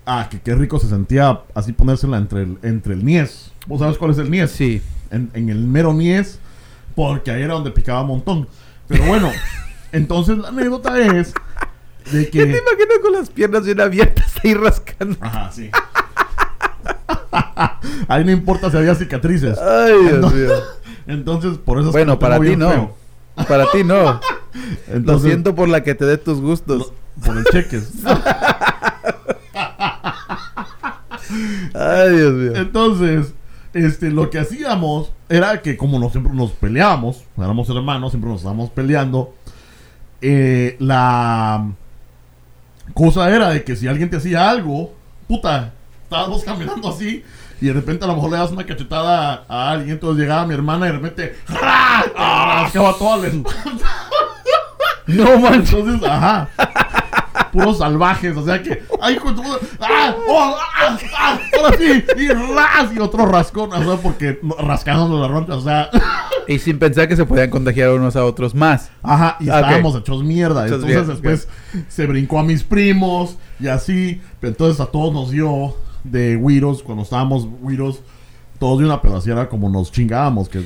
Ah, 0.06 0.28
que 0.30 0.40
qué 0.40 0.54
rico 0.54 0.78
se 0.78 0.88
sentía 0.88 1.40
así 1.54 1.72
ponérsela 1.72 2.18
entre 2.18 2.42
el, 2.42 2.58
entre 2.62 2.94
el 2.94 3.04
niés. 3.04 3.52
¿Vos 3.66 3.80
sabes 3.80 3.98
cuál 3.98 4.10
es 4.10 4.18
el 4.18 4.30
niés? 4.30 4.50
Sí. 4.50 4.80
En, 5.10 5.30
en 5.34 5.48
el 5.48 5.58
mero 5.66 5.92
niés, 5.92 6.38
porque 6.94 7.30
ahí 7.30 7.42
era 7.42 7.54
donde 7.54 7.70
picaba 7.70 8.02
un 8.02 8.08
montón. 8.08 8.48
Pero 8.88 9.04
bueno, 9.04 9.30
entonces 9.92 10.38
la 10.38 10.48
anécdota 10.48 10.98
es 10.98 11.32
de 12.12 12.24
Yo 12.24 12.30
te 12.30 12.30
que... 12.30 12.42
imagino 12.42 13.00
con 13.02 13.12
las 13.12 13.30
piernas 13.30 13.64
bien 13.64 13.80
abiertas 13.80 14.32
ahí 14.44 14.54
rascando. 14.54 15.16
Ajá, 15.20 15.50
sí. 15.52 15.70
ahí 18.08 18.24
no 18.24 18.30
importa 18.30 18.70
si 18.70 18.76
había 18.76 18.94
cicatrices. 18.94 19.58
Ay, 19.58 19.92
Dios 20.02 20.12
Entonces- 20.14 20.48
mío. 20.48 20.56
Entonces, 21.06 21.58
por 21.58 21.78
eso 21.78 21.88
es 21.88 21.92
que 21.94 21.98
Bueno, 21.98 22.18
para 22.18 22.40
ti 22.40 22.56
no. 22.56 22.70
feo. 22.70 22.96
Para 23.48 23.66
ti 23.70 23.84
no. 23.84 24.20
Lo 25.02 25.18
siento 25.18 25.54
por 25.54 25.68
la 25.68 25.82
que 25.82 25.94
te 25.94 26.04
dé 26.06 26.16
tus 26.16 26.40
gustos. 26.40 26.92
Por 27.24 27.36
el 27.36 27.44
cheques. 27.44 27.90
Ay, 31.74 32.16
Dios 32.16 32.32
mío. 32.32 32.52
Entonces, 32.56 33.34
este, 33.74 34.10
lo 34.10 34.30
que 34.30 34.38
hacíamos 34.38 35.12
era 35.28 35.60
que 35.62 35.76
como 35.76 35.98
nos, 35.98 36.12
siempre 36.12 36.32
nos 36.32 36.52
peleábamos, 36.52 37.24
éramos 37.36 37.68
hermanos, 37.68 38.12
siempre 38.12 38.30
nos 38.30 38.40
estábamos 38.40 38.70
peleando, 38.70 39.34
eh, 40.20 40.76
la 40.78 41.66
cosa 42.94 43.34
era 43.34 43.50
de 43.50 43.64
que 43.64 43.76
si 43.76 43.88
alguien 43.88 44.10
te 44.10 44.16
hacía 44.16 44.48
algo, 44.48 44.94
puta, 45.28 45.72
estábamos 46.04 46.44
caminando 46.44 46.88
así 46.88 47.24
y 47.60 47.66
de 47.66 47.72
repente 47.72 48.04
a 48.04 48.08
lo 48.08 48.14
mejor 48.14 48.30
le 48.30 48.36
das 48.38 48.50
una 48.50 48.64
cachetada 48.66 49.44
a, 49.48 49.68
a 49.68 49.70
alguien, 49.72 49.92
entonces 49.92 50.20
llegaba 50.20 50.46
mi 50.46 50.54
hermana 50.54 50.86
y 50.86 50.88
de 50.90 50.98
repente. 50.98 51.36
¡Ah! 51.48 52.68
toda 52.72 53.16
la. 53.16 53.28
No 55.06 55.38
manches. 55.38 55.74
Entonces, 55.74 56.08
ajá. 56.08 56.48
Puros 57.54 57.78
salvajes, 57.78 58.36
o 58.36 58.44
sea 58.44 58.60
que. 58.62 58.82
¡Ay, 59.00 59.16
puta! 59.18 59.42
¡Ah! 59.80 60.14
¡Oh! 60.28 60.56
¡Ah! 60.76 60.98
¡Ah! 61.16 61.38
¡Ahora 61.56 61.76
sí! 61.78 62.04
Y 62.18 62.28
ras 62.28 62.92
y 62.94 62.98
otro 62.98 63.26
rascón, 63.26 63.72
o 63.72 63.84
sea, 63.84 63.96
porque 64.02 64.40
no- 64.42 64.56
rascándonos 64.56 65.20
la 65.20 65.28
roncha, 65.28 65.54
o 65.54 65.60
sea. 65.60 65.88
Y 66.48 66.58
sin 66.58 66.78
pensar 66.80 67.06
que 67.08 67.14
se 67.16 67.24
podían 67.24 67.50
contagiar 67.50 67.90
unos 67.90 68.16
a 68.16 68.24
otros 68.24 68.54
más. 68.56 68.90
Ajá, 69.02 69.36
y 69.38 69.44
estábamos 69.44 69.94
hechos 69.96 70.24
mierda. 70.24 70.64
Entonces 70.66 71.06
después 71.06 71.48
se 71.88 72.06
brincó 72.06 72.40
a 72.40 72.42
mis 72.42 72.64
primos 72.64 73.38
y 73.60 73.68
así. 73.68 74.20
Pero 74.40 74.50
entonces 74.50 74.80
a 74.80 74.86
todos 74.86 75.14
nos 75.14 75.30
dio 75.30 75.76
de 76.02 76.34
güiros, 76.36 76.82
cuando 76.82 77.04
estábamos 77.04 77.46
güiros, 77.46 78.00
todos 78.58 78.80
de 78.80 78.84
una 78.84 79.00
pedacera 79.00 79.48
como 79.48 79.70
nos 79.70 79.90
chingábamos. 79.92 80.48
Que 80.48 80.60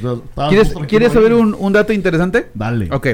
¿Quieres, 0.48 0.74
¿quieres 0.88 1.12
saber 1.12 1.34
un, 1.34 1.54
un 1.56 1.72
dato 1.72 1.92
interesante? 1.92 2.50
Dale. 2.54 2.88
Ok. 2.92 3.06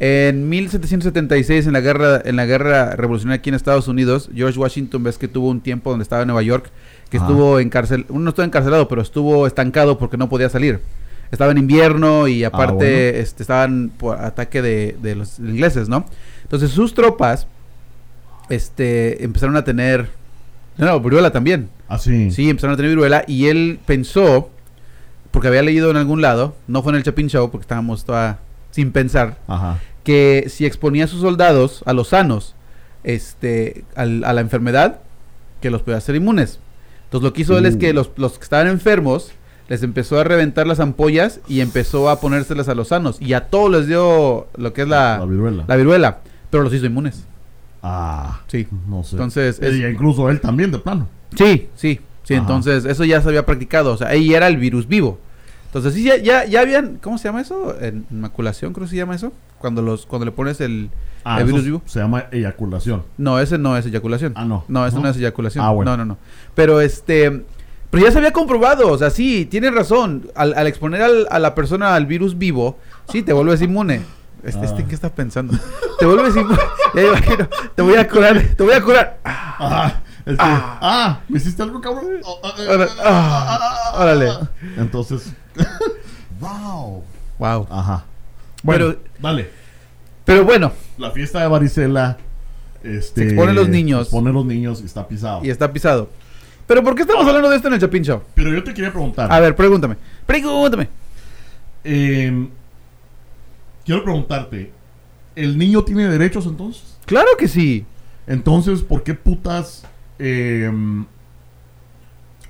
En 0.00 0.48
1776, 0.48 1.66
en 1.66 1.72
la 1.72 1.80
guerra, 1.80 2.22
en 2.24 2.36
la 2.36 2.46
guerra 2.46 2.94
revolucionaria 2.94 3.40
aquí 3.40 3.48
en 3.48 3.56
Estados 3.56 3.88
Unidos, 3.88 4.30
George 4.34 4.58
Washington, 4.58 5.02
ves 5.02 5.18
que 5.18 5.26
tuvo 5.26 5.48
un 5.48 5.60
tiempo 5.60 5.90
donde 5.90 6.04
estaba 6.04 6.22
en 6.22 6.28
Nueva 6.28 6.42
York, 6.42 6.70
que 7.10 7.16
Ajá. 7.16 7.26
estuvo 7.26 7.58
encarcel, 7.58 8.06
no 8.08 8.28
estuvo 8.30 8.44
encarcelado, 8.46 8.86
pero 8.86 9.02
estuvo 9.02 9.46
estancado 9.46 9.98
porque 9.98 10.16
no 10.16 10.28
podía 10.28 10.48
salir. 10.48 10.80
Estaba 11.32 11.50
en 11.50 11.58
invierno 11.58 12.28
y 12.28 12.44
aparte 12.44 12.72
Ah, 12.72 13.10
bueno. 13.10 13.22
este, 13.22 13.42
estaban 13.42 13.90
por 13.98 14.18
ataque 14.18 14.62
de, 14.62 14.96
de 15.02 15.14
los 15.16 15.38
ingleses, 15.40 15.88
¿no? 15.88 16.06
Entonces 16.44 16.70
sus 16.70 16.94
tropas 16.94 17.46
este, 18.48 19.24
empezaron 19.24 19.56
a 19.56 19.64
tener... 19.64 20.08
No, 20.78 20.86
no, 20.86 21.00
viruela 21.00 21.30
también. 21.32 21.68
Así. 21.88 22.30
Sí, 22.30 22.48
empezaron 22.48 22.74
a 22.74 22.76
tener 22.76 22.90
viruela 22.90 23.24
y 23.26 23.46
él 23.48 23.80
pensó, 23.84 24.50
porque 25.32 25.48
había 25.48 25.62
leído 25.62 25.90
en 25.90 25.96
algún 25.96 26.22
lado, 26.22 26.54
no 26.68 26.82
fue 26.82 26.92
en 26.92 26.96
el 26.96 27.02
Chapin 27.02 27.28
Show, 27.28 27.50
porque 27.50 27.62
estábamos 27.64 28.04
toda 28.04 28.38
sin 28.70 28.92
pensar, 28.92 29.38
Ajá. 29.48 29.78
Que 30.08 30.46
si 30.48 30.64
exponía 30.64 31.04
a 31.04 31.06
sus 31.06 31.20
soldados, 31.20 31.82
a 31.84 31.92
los 31.92 32.08
sanos, 32.08 32.54
este, 33.04 33.84
al- 33.94 34.24
a 34.24 34.32
la 34.32 34.40
enfermedad, 34.40 35.00
que 35.60 35.68
los 35.68 35.82
podía 35.82 35.98
hacer 35.98 36.14
inmunes. 36.16 36.60
Entonces 37.04 37.24
lo 37.24 37.32
que 37.34 37.42
hizo 37.42 37.58
él 37.58 37.66
es 37.66 37.76
que 37.76 37.90
Uh. 37.90 37.94
los, 37.94 38.10
los 38.16 38.38
que 38.38 38.44
estaban 38.44 38.68
enfermos, 38.68 39.32
les 39.68 39.82
empezó 39.82 40.18
a 40.18 40.24
reventar 40.24 40.66
las 40.66 40.80
ampollas 40.80 41.40
y 41.46 41.60
empezó 41.60 42.08
a 42.08 42.20
ponérselas 42.20 42.70
a 42.70 42.74
los 42.74 42.88
sanos. 42.88 43.20
Y 43.20 43.34
a 43.34 43.48
todos 43.50 43.70
les 43.70 43.86
dio 43.86 44.46
lo 44.56 44.72
que 44.72 44.82
es 44.82 44.88
la, 44.88 45.18
La 45.18 45.26
viruela. 45.26 45.64
la 45.68 45.76
viruela, 45.76 46.18
pero 46.48 46.62
los 46.62 46.72
hizo 46.72 46.86
inmunes. 46.86 47.24
Ah. 47.82 48.40
Sí. 48.46 48.66
No 48.88 49.04
sé. 49.04 49.16
Entonces, 49.16 49.58
es- 49.60 49.74
Y 49.76 49.84
incluso 49.84 50.30
él 50.30 50.40
también, 50.40 50.70
de 50.72 50.78
plano. 50.78 51.06
Sí, 51.36 51.68
sí, 51.76 52.00
sí, 52.22 52.32
Ajá. 52.34 52.40
entonces 52.42 52.86
eso 52.86 53.04
ya 53.04 53.20
se 53.20 53.28
había 53.28 53.44
practicado, 53.44 53.92
o 53.92 53.96
sea, 53.98 54.08
ahí 54.08 54.32
era 54.32 54.46
el 54.48 54.56
virus 54.56 54.88
vivo. 54.88 55.18
Entonces 55.68 55.94
sí, 55.94 56.02
ya, 56.04 56.16
ya, 56.16 56.44
ya 56.46 56.60
habían, 56.60 56.96
¿cómo 56.96 57.18
se 57.18 57.24
llama 57.28 57.40
eso? 57.42 57.76
En 57.80 58.06
inmaculación 58.10 58.72
creo 58.72 58.86
que 58.86 58.90
se 58.90 58.96
llama 58.96 59.14
eso, 59.14 59.32
cuando 59.58 59.82
los, 59.82 60.06
cuando 60.06 60.24
le 60.24 60.32
pones 60.32 60.60
el, 60.60 60.90
Ah, 61.24 61.40
el 61.40 61.46
virus 61.46 61.64
vivo. 61.64 61.82
se 61.84 62.00
llama 62.00 62.24
eyaculación. 62.32 63.02
No, 63.18 63.38
ese 63.38 63.58
no 63.58 63.76
es 63.76 63.84
eyaculación. 63.84 64.32
Ah, 64.36 64.44
no. 64.46 64.64
No, 64.68 64.86
ese 64.86 64.96
no, 64.96 65.02
¿No? 65.02 65.08
es 65.10 65.16
eyaculación. 65.18 65.62
Ah, 65.64 65.70
bueno. 65.70 65.90
No, 65.90 65.96
no, 65.98 66.14
no. 66.14 66.18
Pero 66.54 66.80
este, 66.80 67.44
pero 67.90 68.04
ya 68.04 68.10
se 68.12 68.18
había 68.18 68.32
comprobado, 68.32 68.90
o 68.90 68.96
sea, 68.96 69.10
sí, 69.10 69.44
tienes 69.44 69.74
razón, 69.74 70.30
al, 70.34 70.54
al 70.54 70.66
exponer 70.66 71.02
al- 71.02 71.26
a 71.30 71.38
la 71.38 71.54
persona 71.54 71.94
al 71.94 72.06
virus 72.06 72.38
vivo, 72.38 72.78
sí, 73.10 73.22
te 73.22 73.32
vuelves 73.34 73.60
inmune. 73.60 74.00
Este, 74.42 74.64
este, 74.64 74.82
Ah. 74.82 74.86
¿qué 74.88 74.94
está 74.94 75.10
pensando? 75.12 75.52
Te 75.98 76.06
vuelves 76.06 76.34
inmune. 76.36 76.58
Ya 76.94 77.02
imagino, 77.02 77.48
te 77.74 77.82
voy 77.82 77.96
a 77.96 78.08
curar, 78.08 78.42
te 78.56 78.62
voy 78.62 78.72
a 78.72 78.82
curar. 78.82 79.18
Ah, 79.24 79.56
Ah, 79.60 80.00
Ah. 80.38 80.78
ah. 80.80 81.20
¿me 81.28 81.36
hiciste 81.38 81.62
algo, 81.62 81.80
cabrón? 81.82 82.06
Órale. 83.94 84.28
Entonces, 84.76 85.32
wow. 86.40 87.02
Wow. 87.38 87.66
Ajá. 87.70 88.04
Bueno, 88.62 88.86
Pero- 88.88 89.00
dale. 89.20 89.50
Pero 90.24 90.44
bueno, 90.44 90.72
La 90.98 91.10
fiesta 91.10 91.40
de 91.40 91.48
varicela. 91.48 92.18
Este, 92.82 93.22
Se 93.22 93.26
exponen 93.28 93.54
los 93.54 93.68
niños. 93.68 93.98
Se 94.00 94.02
exponen 94.04 94.34
los 94.34 94.44
niños 94.44 94.80
y 94.82 94.84
está 94.84 95.06
pisado. 95.08 95.44
y 95.44 95.50
está 95.50 95.72
pisado. 95.72 96.10
Pero 96.66 96.82
¿por 96.84 96.94
qué 96.94 97.02
estamos 97.02 97.26
hablando 97.26 97.48
de 97.48 97.56
esto 97.56 97.68
en 97.68 97.74
el 97.74 97.80
Chapin 97.80 98.02
Show? 98.04 98.22
Pero 98.34 98.52
yo 98.52 98.62
te 98.62 98.74
quería 98.74 98.90
preguntar. 98.90 99.32
A 99.32 99.40
ver, 99.40 99.56
pregúntame. 99.56 99.96
Pregúntame. 100.26 100.88
eh, 101.84 102.48
quiero 103.86 104.04
preguntarte. 104.04 104.70
¿El 105.34 105.56
niño 105.56 105.82
tiene 105.84 106.08
derechos 106.08 106.44
entonces? 106.46 106.96
Claro 107.06 107.28
que 107.38 107.48
sí. 107.48 107.86
Entonces, 108.26 108.82
¿por 108.82 109.02
qué 109.02 109.14
putas 109.14 109.84
eh, 110.18 110.70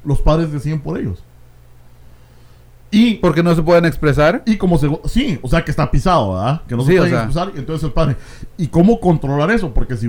los 0.05 0.21
padres 0.21 0.51
deciden 0.51 0.81
por 0.81 0.99
ellos? 0.99 1.23
Y, 2.91 3.17
Porque 3.17 3.43
no 3.43 3.55
se 3.55 3.63
pueden 3.63 3.85
expresar. 3.85 4.43
y 4.47 4.57
como 4.57 4.79
se... 4.79 4.89
Sí, 5.07 5.39
o 5.43 5.49
sea, 5.49 5.63
que 5.65 5.71
está 5.71 5.91
pisado, 5.91 6.33
¿verdad? 6.35 6.63
Que 6.67 6.75
no 6.75 6.83
se 6.83 6.93
Sí, 6.93 6.97
o 6.97 7.01
puede 7.01 7.11
sea. 7.11 7.19
expulsar, 7.25 7.53
y 7.55 7.59
entonces 7.59 7.85
el 7.85 7.93
padre... 7.93 8.17
¿Y 8.57 8.69
cómo 8.69 8.99
controlar 8.99 9.51
eso? 9.51 9.75
Porque 9.75 9.97
si 9.97 10.07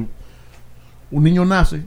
un 1.12 1.24
niño 1.24 1.44
nace 1.44 1.84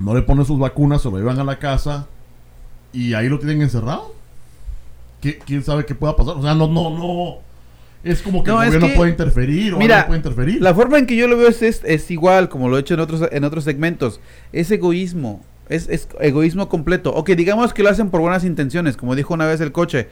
no 0.00 0.14
le 0.14 0.22
ponen 0.22 0.44
sus 0.44 0.58
vacunas, 0.58 1.02
se 1.02 1.10
lo 1.10 1.16
llevan 1.18 1.38
a 1.38 1.44
la 1.44 1.58
casa 1.58 2.06
y 2.92 3.14
ahí 3.14 3.28
lo 3.28 3.38
tienen 3.38 3.62
encerrado. 3.62 4.14
¿Qué- 5.20 5.38
¿Quién 5.38 5.62
sabe 5.62 5.84
qué 5.86 5.94
pueda 5.94 6.16
pasar? 6.16 6.36
O 6.36 6.42
sea, 6.42 6.54
no, 6.54 6.66
no, 6.68 6.90
no. 6.90 7.34
Es 8.04 8.20
como 8.22 8.42
que 8.42 8.50
No, 8.50 8.60
el 8.62 8.68
es 8.68 8.74
gobierno 8.74 8.88
que- 8.88 8.96
puede 8.96 9.10
interferir 9.12 9.74
o 9.74 9.78
Mira, 9.78 10.00
no 10.00 10.06
puede 10.06 10.18
interferir. 10.18 10.60
La 10.62 10.74
forma 10.74 10.98
en 10.98 11.06
que 11.06 11.14
yo 11.16 11.28
lo 11.28 11.36
veo 11.36 11.48
es, 11.48 11.62
es, 11.62 11.82
es 11.84 12.10
igual, 12.10 12.48
como 12.48 12.68
lo 12.68 12.76
he 12.76 12.80
hecho 12.80 12.94
en 12.94 13.00
otros, 13.00 13.28
en 13.30 13.44
otros 13.44 13.62
segmentos. 13.64 14.20
Es 14.52 14.70
egoísmo. 14.72 15.40
Es, 15.72 15.88
es 15.88 16.08
egoísmo 16.20 16.68
completo. 16.68 17.12
Ok, 17.14 17.30
digamos 17.30 17.72
que 17.74 17.82
lo 17.82 17.88
hacen 17.90 18.10
por 18.10 18.20
buenas 18.20 18.44
intenciones, 18.44 18.96
como 18.96 19.14
dijo 19.14 19.34
una 19.34 19.46
vez 19.46 19.60
el 19.60 19.72
coche. 19.72 20.08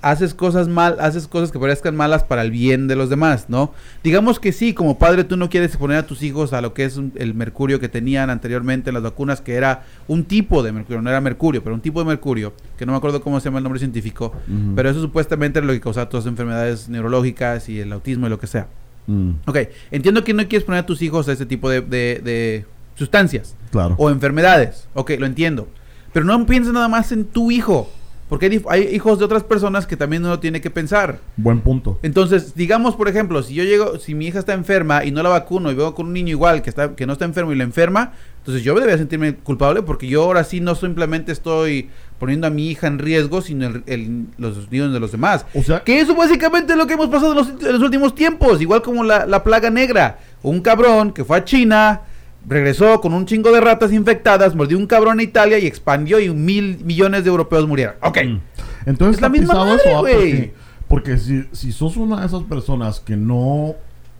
Haces 0.00 0.32
cosas 0.32 0.68
mal, 0.68 0.98
haces 1.00 1.26
cosas 1.26 1.50
que 1.50 1.58
parezcan 1.58 1.96
malas 1.96 2.22
para 2.22 2.42
el 2.42 2.52
bien 2.52 2.86
de 2.86 2.94
los 2.94 3.10
demás, 3.10 3.46
¿no? 3.48 3.72
Digamos 4.04 4.38
que 4.38 4.52
sí, 4.52 4.74
como 4.74 4.96
padre 4.96 5.24
tú 5.24 5.36
no 5.36 5.50
quieres 5.50 5.70
exponer 5.70 5.96
a 5.98 6.06
tus 6.06 6.22
hijos 6.22 6.52
a 6.52 6.60
lo 6.60 6.72
que 6.72 6.84
es 6.84 6.96
un- 6.98 7.12
el 7.16 7.34
mercurio 7.34 7.80
que 7.80 7.88
tenían 7.88 8.30
anteriormente 8.30 8.90
en 8.90 8.94
las 8.94 9.02
vacunas, 9.02 9.40
que 9.40 9.54
era 9.54 9.82
un 10.06 10.22
tipo 10.24 10.62
de 10.62 10.70
mercurio, 10.70 11.02
no 11.02 11.10
era 11.10 11.20
mercurio, 11.20 11.64
pero 11.64 11.74
un 11.74 11.80
tipo 11.80 11.98
de 11.98 12.06
mercurio, 12.06 12.52
que 12.78 12.86
no 12.86 12.92
me 12.92 12.98
acuerdo 12.98 13.20
cómo 13.22 13.40
se 13.40 13.46
llama 13.46 13.58
el 13.58 13.64
nombre 13.64 13.80
científico, 13.80 14.32
pero 14.76 14.88
eso 14.88 15.00
supuestamente 15.00 15.58
era 15.58 15.66
lo 15.66 15.72
que 15.72 15.80
causaba 15.80 16.08
todas 16.08 16.26
las 16.26 16.30
enfermedades 16.30 16.88
neurológicas 16.88 17.68
y 17.68 17.80
el 17.80 17.92
autismo 17.92 18.28
y 18.28 18.30
lo 18.30 18.38
que 18.38 18.46
sea. 18.46 18.68
Mm, 19.08 19.30
Ok, 19.46 19.58
entiendo 19.90 20.22
que 20.22 20.32
no 20.32 20.46
quieres 20.46 20.62
poner 20.64 20.82
a 20.82 20.86
tus 20.86 21.02
hijos 21.02 21.28
a 21.28 21.32
ese 21.32 21.44
tipo 21.44 21.68
de, 21.68 21.80
de- 21.80 22.20
de 22.22 22.64
sustancias 22.94 23.56
claro. 23.70 23.94
o 23.98 24.10
enfermedades. 24.10 24.88
Ok, 24.94 25.12
lo 25.18 25.26
entiendo. 25.26 25.68
Pero 26.12 26.24
no 26.26 26.44
pienses 26.46 26.72
nada 26.72 26.88
más 26.88 27.12
en 27.12 27.24
tu 27.24 27.50
hijo. 27.50 27.90
Porque 28.28 28.62
hay, 28.70 28.80
hijos 28.94 29.18
de 29.18 29.26
otras 29.26 29.44
personas 29.44 29.86
que 29.86 29.94
también 29.94 30.24
uno 30.24 30.38
tiene 30.40 30.62
que 30.62 30.70
pensar. 30.70 31.18
Buen 31.36 31.60
punto. 31.60 31.98
Entonces, 32.02 32.54
digamos, 32.54 32.96
por 32.96 33.06
ejemplo, 33.08 33.42
si 33.42 33.52
yo 33.52 33.62
llego, 33.62 33.98
si 33.98 34.14
mi 34.14 34.26
hija 34.26 34.38
está 34.38 34.54
enferma 34.54 35.04
y 35.04 35.10
no 35.10 35.22
la 35.22 35.28
vacuno 35.28 35.70
y 35.70 35.74
veo 35.74 35.94
con 35.94 36.06
un 36.06 36.14
niño 36.14 36.30
igual 36.30 36.62
que, 36.62 36.70
está, 36.70 36.94
que 36.96 37.04
no 37.06 37.12
está 37.12 37.26
enfermo 37.26 37.52
y 37.52 37.56
la 37.56 37.64
enferma, 37.64 38.12
entonces 38.38 38.62
yo 38.64 38.72
debería 38.74 38.96
sentirme 38.96 39.34
culpable 39.34 39.82
porque 39.82 40.06
yo 40.06 40.22
ahora 40.22 40.44
sí 40.44 40.60
no 40.60 40.74
simplemente 40.74 41.30
estoy 41.30 41.90
poniendo 42.18 42.46
a 42.46 42.50
mi 42.50 42.70
hija 42.70 42.86
en 42.86 42.98
riesgo, 43.00 43.42
sino 43.42 43.66
el- 43.66 43.82
el- 43.84 44.26
los 44.38 44.70
niños 44.72 44.94
de 44.94 45.00
los 45.00 45.12
demás. 45.12 45.44
O 45.54 45.62
sea, 45.62 45.84
Que 45.84 46.00
eso 46.00 46.14
básicamente 46.14 46.72
es 46.72 46.78
lo 46.78 46.86
que 46.86 46.94
hemos 46.94 47.08
pasado 47.08 47.32
en 47.32 47.36
los, 47.36 47.48
en 47.62 47.72
los 47.74 47.82
últimos 47.82 48.14
tiempos, 48.14 48.62
igual 48.62 48.80
como 48.80 49.04
la, 49.04 49.26
la 49.26 49.44
plaga 49.44 49.68
negra. 49.68 50.20
Un 50.42 50.62
cabrón 50.62 51.12
que 51.12 51.22
fue 51.22 51.36
a 51.36 51.44
China, 51.44 52.00
regresó 52.46 53.00
con 53.00 53.12
un 53.14 53.26
chingo 53.26 53.52
de 53.52 53.60
ratas 53.60 53.92
infectadas, 53.92 54.54
mordió 54.54 54.78
un 54.78 54.86
cabrón 54.86 55.20
a 55.20 55.22
Italia 55.22 55.58
y 55.58 55.66
expandió 55.66 56.20
y 56.20 56.28
mil 56.30 56.84
millones 56.84 57.24
de 57.24 57.30
europeos 57.30 57.66
murieron. 57.68 57.94
Ok. 58.02 58.18
Mm. 58.24 58.38
Entonces 58.86 59.16
Es 59.16 59.22
la 59.22 59.28
misma 59.28 59.54
madre, 59.54 59.76
eso, 59.84 60.00
güey. 60.00 60.14
porque, 60.14 60.54
porque 60.88 61.18
si, 61.18 61.44
si 61.52 61.72
sos 61.72 61.96
una 61.96 62.20
de 62.20 62.26
esas 62.26 62.42
personas 62.42 63.00
que 63.00 63.16
no 63.16 63.74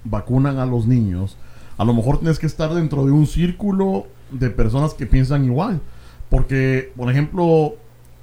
vacunan 0.04 0.58
a 0.58 0.66
los 0.66 0.86
niños, 0.86 1.36
a 1.76 1.84
lo 1.84 1.94
mejor 1.94 2.18
tienes 2.18 2.38
que 2.38 2.46
estar 2.46 2.72
dentro 2.74 3.04
de 3.04 3.12
un 3.12 3.26
círculo 3.26 4.06
de 4.30 4.50
personas 4.50 4.94
que 4.94 5.06
piensan 5.06 5.44
igual. 5.44 5.80
Porque, 6.30 6.92
por 6.96 7.10
ejemplo, 7.10 7.74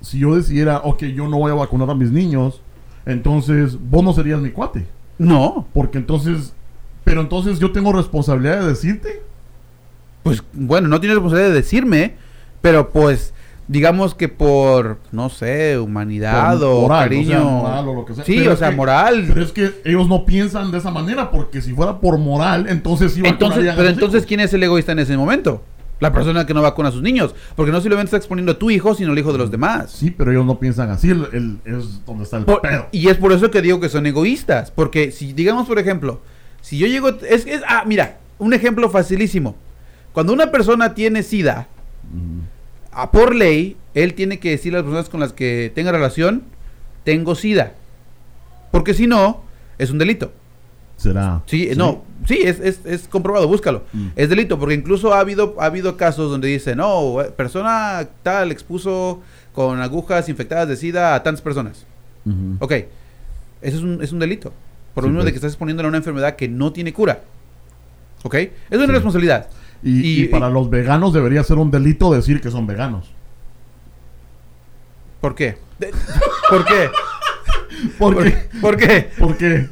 si 0.01 0.19
yo 0.19 0.35
decidiera, 0.35 0.79
ok, 0.79 1.03
yo 1.03 1.27
no 1.27 1.37
voy 1.37 1.51
a 1.51 1.55
vacunar 1.55 1.89
a 1.89 1.95
mis 1.95 2.11
niños, 2.11 2.61
entonces 3.05 3.77
vos 3.79 4.03
no 4.03 4.13
serías 4.13 4.39
mi 4.39 4.51
cuate. 4.51 4.87
No. 5.17 5.67
Porque 5.73 5.97
entonces, 5.97 6.53
pero 7.03 7.21
entonces 7.21 7.59
yo 7.59 7.71
tengo 7.71 7.91
responsabilidad 7.93 8.61
de 8.61 8.67
decirte. 8.67 9.21
Pues 10.23 10.43
bueno, 10.53 10.87
no 10.87 10.99
tiene 10.99 11.15
responsabilidad 11.15 11.49
de 11.49 11.55
decirme, 11.55 12.15
pero 12.61 12.89
pues 12.89 13.33
digamos 13.67 14.15
que 14.15 14.27
por, 14.29 14.97
no 15.11 15.29
sé, 15.29 15.77
humanidad 15.77 16.57
Por 16.59 16.67
o 16.67 16.81
moral, 16.81 17.03
cariño. 17.03 17.37
o 17.37 17.41
sea, 17.41 17.51
moral 17.51 17.87
o 17.87 17.93
lo 17.93 18.05
que 18.05 18.15
sea. 18.15 18.23
Sí, 18.25 18.35
Pero 18.39 18.53
o 18.53 18.57
sea, 18.57 18.69
que- 18.71 18.75
moral. 18.75 19.25
Pero 19.27 19.43
es 19.43 19.51
que 19.51 19.71
ellos 19.85 20.07
no 20.07 20.25
piensan 20.25 20.71
de 20.71 20.79
esa 20.79 20.91
manera, 20.91 21.29
porque 21.31 21.61
si 21.61 21.73
fuera 21.73 21.99
por 21.99 22.17
moral, 22.17 22.65
entonces 22.67 23.13
sí 23.13 23.21
Entonces, 23.23 23.69
a 23.69 23.75
pero 23.75 23.89
entonces, 23.89 24.19
hijos. 24.19 24.27
¿quién 24.27 24.39
es 24.41 24.53
el 24.53 24.63
egoísta 24.63 24.91
en 24.91 24.99
ese 24.99 25.15
momento? 25.17 25.63
La 25.99 26.13
persona 26.13 26.45
que 26.45 26.53
no 26.53 26.61
vacuna 26.61 26.89
a 26.89 26.91
sus 26.93 27.01
niños. 27.01 27.35
Porque 27.57 27.71
no 27.73 27.79
simplemente 27.81 28.07
está 28.07 28.17
exponiendo 28.17 28.53
a 28.53 28.57
tu 28.57 28.71
hijo, 28.71 28.95
sino 28.95 29.11
al 29.11 29.19
hijo 29.19 29.33
de 29.33 29.37
los 29.37 29.51
demás. 29.51 29.91
Sí, 29.91 30.11
pero 30.11 30.31
ellos 30.31 30.45
no 30.45 30.57
piensan 30.57 30.89
así, 30.89 31.09
el, 31.11 31.27
el- 31.33 31.59
es 31.65 32.05
donde 32.05 32.23
está 32.23 32.37
el 32.37 32.45
Por- 32.45 32.61
pedo. 32.61 32.87
y 32.91 33.09
es 33.09 33.17
por 33.17 33.33
eso 33.33 33.51
que 33.51 33.61
digo 33.61 33.79
que 33.81 33.89
son 33.89 34.05
egoístas. 34.05 34.71
Porque 34.71 35.11
si, 35.11 35.33
digamos, 35.33 35.67
por 35.67 35.77
ejemplo, 35.77 36.21
si 36.61 36.77
yo 36.77 36.87
llego. 36.87 37.09
Es, 37.09 37.45
es, 37.45 37.61
ah, 37.67 37.83
mira, 37.85 38.17
un 38.39 38.53
ejemplo 38.53 38.89
facilísimo. 38.89 39.55
Cuando 40.19 40.33
una 40.33 40.51
persona 40.51 40.93
tiene 40.95 41.23
SIDA, 41.23 41.69
por 43.13 43.33
ley, 43.33 43.77
él 43.93 44.15
tiene 44.15 44.37
que 44.37 44.49
decirle 44.49 44.79
a 44.79 44.81
las 44.81 44.85
personas 44.85 45.07
con 45.09 45.21
las 45.21 45.31
que 45.31 45.71
tenga 45.73 45.93
relación, 45.93 46.43
tengo 47.05 47.35
SIDA. 47.35 47.71
Porque 48.69 48.93
si 48.93 49.07
no, 49.07 49.43
es 49.77 49.91
un 49.91 49.97
delito. 49.97 50.33
Será. 50.97 51.41
Sí, 51.45 51.69
no, 51.77 52.03
sí, 52.27 52.37
es, 52.43 52.59
es, 52.59 52.85
es 52.85 53.07
comprobado, 53.07 53.47
búscalo. 53.47 53.83
Mm. 53.93 54.07
Es 54.17 54.27
delito, 54.27 54.59
porque 54.59 54.73
incluso 54.75 55.13
ha 55.13 55.21
habido, 55.21 55.55
ha 55.57 55.67
habido 55.67 55.95
casos 55.95 56.29
donde 56.29 56.49
dice, 56.49 56.75
no, 56.75 57.21
eh, 57.21 57.31
persona 57.31 58.05
tal 58.21 58.51
expuso 58.51 59.21
con 59.53 59.79
agujas 59.81 60.27
infectadas 60.27 60.67
de 60.67 60.75
SIDA 60.75 61.15
a 61.15 61.23
tantas 61.23 61.41
personas. 61.41 61.85
Ujú. 62.25 62.57
Ok, 62.59 62.71
eso 63.61 63.77
es 63.77 63.83
un, 63.83 64.03
es 64.03 64.11
un 64.11 64.19
delito. 64.19 64.51
Por 64.93 65.05
lo 65.05 65.07
Sí, 65.07 65.11
mismo 65.11 65.19
de 65.21 65.23
pues. 65.27 65.31
que 65.31 65.37
estás 65.37 65.51
exponiéndole 65.53 65.87
a 65.87 65.91
una 65.91 65.99
enfermedad 65.99 66.35
que 66.35 66.49
no 66.49 66.73
tiene 66.73 66.91
cura. 66.91 67.21
¿Ok? 68.23 68.35
Es 68.35 68.51
una 68.73 68.87
Sí. 68.87 68.91
responsabilidad. 68.91 69.47
Y, 69.83 69.99
Y- 70.01 70.23
y 70.23 70.25
para 70.27 70.49
los 70.49 70.69
veganos 70.69 71.13
debería 71.13 71.43
ser 71.43 71.57
un 71.57 71.71
delito 71.71 72.11
decir 72.11 72.41
que 72.41 72.51
son 72.51 72.67
veganos. 72.67 73.09
¿Por 75.21 75.35
qué? 75.35 75.57
¿Por 76.49 76.65
qué? 76.65 76.89
¿Por 77.97 78.13
¿Por, 78.15 78.23
qué? 78.25 78.49
por 78.61 78.77
qué? 78.77 79.09
Porque 79.19 79.69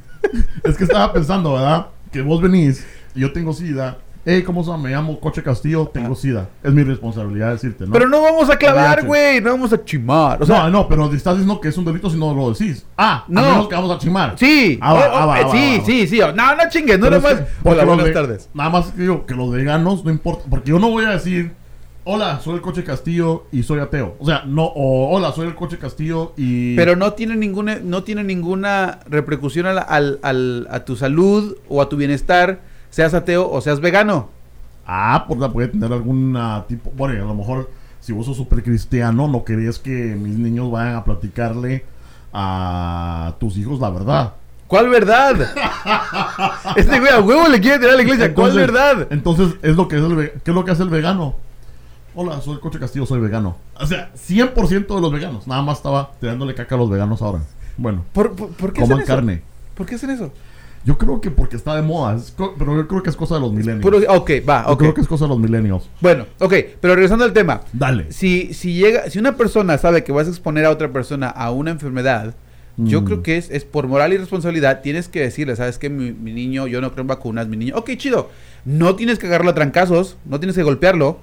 es 0.63 0.77
que 0.77 0.83
estaba 0.83 1.11
pensando, 1.13 1.53
¿verdad? 1.53 1.87
Que 2.11 2.21
vos 2.21 2.41
venís 2.41 2.85
y 3.15 3.21
yo 3.21 3.31
tengo 3.33 3.53
sida. 3.53 3.97
Hey, 4.29 4.43
¿cómo 4.43 4.61
se 4.61 4.69
llama? 4.69 4.83
Me 4.83 4.89
llamo 4.89 5.17
Coche 5.21 5.41
Castillo, 5.41 5.87
tengo 5.87 6.11
Ah. 6.11 6.15
sida. 6.17 6.49
Es 6.61 6.73
mi 6.73 6.83
responsabilidad 6.83 7.53
decirte, 7.53 7.85
¿no? 7.85 7.93
Pero 7.93 8.09
no 8.09 8.21
vamos 8.21 8.49
a 8.49 8.57
clavar, 8.57 9.05
güey. 9.05 9.39
No 9.39 9.51
vamos 9.51 9.71
a 9.71 9.81
chimar. 9.85 10.43
O 10.43 10.45
sea, 10.45 10.63
no, 10.63 10.69
no, 10.69 10.87
pero 10.89 11.05
estás 11.13 11.35
diciendo 11.37 11.61
que 11.61 11.69
es 11.69 11.77
un 11.77 11.85
delito 11.85 12.09
si 12.09 12.17
no 12.19 12.33
lo 12.33 12.51
decís. 12.51 12.85
Ah, 12.97 13.23
No. 13.29 13.39
a 13.39 13.43
menos 13.51 13.67
que 13.69 13.75
vamos 13.75 13.89
a 13.95 13.97
chimar. 13.97 14.33
sí. 14.37 14.77
Ah, 14.81 14.93
va, 14.93 14.99
Oh, 14.99 15.03
oh, 15.13 15.15
ah, 15.15 15.25
va, 15.27 15.39
eh, 15.39 15.43
ah, 15.43 15.47
va, 15.47 15.51
sí, 15.53 15.81
sí, 15.85 16.07
sí. 16.07 16.19
No, 16.19 16.55
no 16.57 16.61
chingues. 16.69 16.99
No 16.99 17.09
nada 17.09 17.21
más. 17.21 17.41
Hola, 17.63 17.85
buenas 17.85 18.11
tardes. 18.11 18.49
Nada 18.53 18.69
más 18.69 18.97
digo 18.97 19.25
que 19.25 19.33
los 19.33 19.49
veganos 19.49 20.03
no 20.03 20.11
importa. 20.11 20.43
Porque 20.49 20.71
yo 20.71 20.79
no 20.79 20.89
voy 20.89 21.05
a 21.05 21.11
decir, 21.11 21.53
hola, 22.03 22.41
soy 22.41 22.55
el 22.55 22.61
Coche 22.61 22.83
Castillo 22.83 23.45
y 23.53 23.63
soy 23.63 23.79
ateo. 23.79 24.17
O 24.19 24.25
sea, 24.25 24.43
no, 24.45 24.65
o 24.65 25.07
hola, 25.15 25.31
soy 25.31 25.47
el 25.47 25.55
Coche 25.55 25.77
Castillo 25.77 26.33
y. 26.35 26.75
Pero 26.75 26.97
no 26.97 27.13
tiene 27.13 27.37
ninguna, 27.37 27.79
no 27.81 28.03
tiene 28.03 28.25
ninguna 28.25 28.99
repercusión 29.07 29.67
al, 29.67 29.79
al- 29.87 30.19
al- 30.21 30.67
a 30.69 30.81
tu 30.83 30.97
salud 30.97 31.55
o 31.69 31.81
a 31.81 31.87
tu 31.87 31.95
bienestar, 31.95 32.66
seas 32.89 33.13
ateo 33.13 33.49
o 33.49 33.61
seas 33.61 33.79
vegano. 33.79 34.29
Ah, 34.85 35.25
pues 35.27 35.39
la 35.39 35.51
puede 35.51 35.67
tener 35.69 35.91
alguna 35.91 36.65
tipo. 36.67 36.91
Bueno, 36.91 37.23
a 37.23 37.27
lo 37.27 37.35
mejor 37.35 37.69
si 37.99 38.13
vos 38.13 38.25
sos 38.25 38.37
súper 38.37 38.63
cristiano, 38.63 39.27
no 39.27 39.43
querías 39.43 39.79
que 39.79 39.91
mis 39.91 40.37
niños 40.37 40.71
vayan 40.71 40.95
a 40.95 41.03
platicarle 41.03 41.83
a 42.31 43.35
tus 43.39 43.57
hijos 43.57 43.79
la 43.79 43.89
verdad. 43.89 44.33
¿Cuál 44.67 44.89
verdad? 44.89 45.35
este 46.75 46.99
güey 46.99 47.11
a 47.11 47.19
huevo 47.21 47.47
le 47.47 47.59
quiere 47.59 47.79
tirar 47.79 47.93
a 47.93 47.97
la 47.97 48.03
iglesia. 48.03 48.33
¿Cuál 48.33 48.53
verdad? 48.53 49.07
Entonces, 49.09 49.55
es 49.61 49.75
lo 49.75 49.87
que 49.87 49.97
es 49.97 50.03
el 50.03 50.31
¿qué 50.43 50.51
es 50.51 50.55
lo 50.55 50.65
que 50.65 50.71
hace 50.71 50.83
el 50.83 50.89
vegano? 50.89 51.35
Hola, 52.15 52.41
soy 52.41 52.55
el 52.55 52.59
Coche 52.59 52.79
Castillo, 52.79 53.05
soy 53.05 53.19
vegano. 53.19 53.57
O 53.79 53.85
sea, 53.85 54.11
100% 54.15 54.95
de 54.95 55.01
los 55.01 55.11
veganos. 55.11 55.47
Nada 55.47 55.61
más 55.61 55.77
estaba 55.77 56.11
tirándole 56.19 56.55
caca 56.55 56.75
a 56.75 56.77
los 56.77 56.89
veganos 56.89 57.21
ahora. 57.21 57.41
Bueno, 57.77 58.03
¿Por, 58.11 58.35
por, 58.35 58.49
por 58.49 58.73
qué 58.73 58.81
coman 58.81 58.99
hacen 58.99 59.03
eso? 59.03 59.15
carne. 59.15 59.41
¿Por 59.75 59.85
qué 59.85 59.95
hacen 59.95 60.09
eso? 60.09 60.31
Yo 60.85 60.97
creo 60.97 61.19
que 61.19 61.31
porque 61.31 61.55
está 61.57 61.75
de 61.75 61.81
moda. 61.81 62.15
es 62.15 62.33
pero 62.57 62.75
yo 62.75 62.87
creo 62.87 63.03
que 63.03 63.09
es 63.09 63.15
cosa 63.15 63.35
de 63.35 63.41
los 63.41 63.51
milenios. 63.51 63.81
Puro- 63.81 63.99
ok, 64.07 64.31
va, 64.47 64.63
Yo 64.65 64.71
ok. 64.73 64.79
creo 64.79 64.93
que 64.93 65.01
es 65.01 65.07
cosa 65.07 65.25
de 65.25 65.29
los 65.29 65.39
milenios. 65.39 65.89
Bueno, 66.01 66.25
ok, 66.39 66.53
pero 66.79 66.95
regresando 66.95 67.25
al 67.25 67.33
tema. 67.33 67.61
Dale. 67.73 68.11
Si, 68.11 68.53
si 68.53 68.73
llega, 68.73 69.09
si 69.09 69.19
una 69.19 69.35
persona 69.35 69.77
sabe 69.77 70.03
que 70.03 70.11
vas 70.11 70.27
a 70.27 70.29
exponer 70.29 70.65
a 70.65 70.69
otra 70.71 70.91
persona 70.93 71.27
a 71.29 71.51
una 71.51 71.71
enfermedad, 71.71 72.35
yo 72.77 73.01
Mm. 73.01 73.05
creo 73.05 73.23
que 73.23 73.37
es, 73.37 73.49
es 73.49 73.65
por 73.65 73.87
moral 73.87 74.13
y 74.13 74.17
responsabilidad, 74.17 74.81
tienes 74.81 75.07
que 75.09 75.19
decirle, 75.21 75.55
sabes 75.55 75.77
que 75.79 75.89
mi, 75.89 76.11
mi 76.13 76.31
niño, 76.31 76.67
yo 76.67 76.79
no 76.79 76.91
creo 76.91 77.01
en 77.01 77.07
vacunas, 77.07 77.47
mi 77.47 77.57
niño, 77.57 77.73
ok, 77.75 77.89
chido, 77.97 78.29
no 78.65 78.95
tienes 78.95 79.17
que 79.17 79.25
agarrarlo 79.25 79.51
a 79.51 79.55
trancazos, 79.55 80.15
no 80.25 80.39
tienes 80.39 80.55
que 80.55 80.61
golpearlo, 80.63 81.17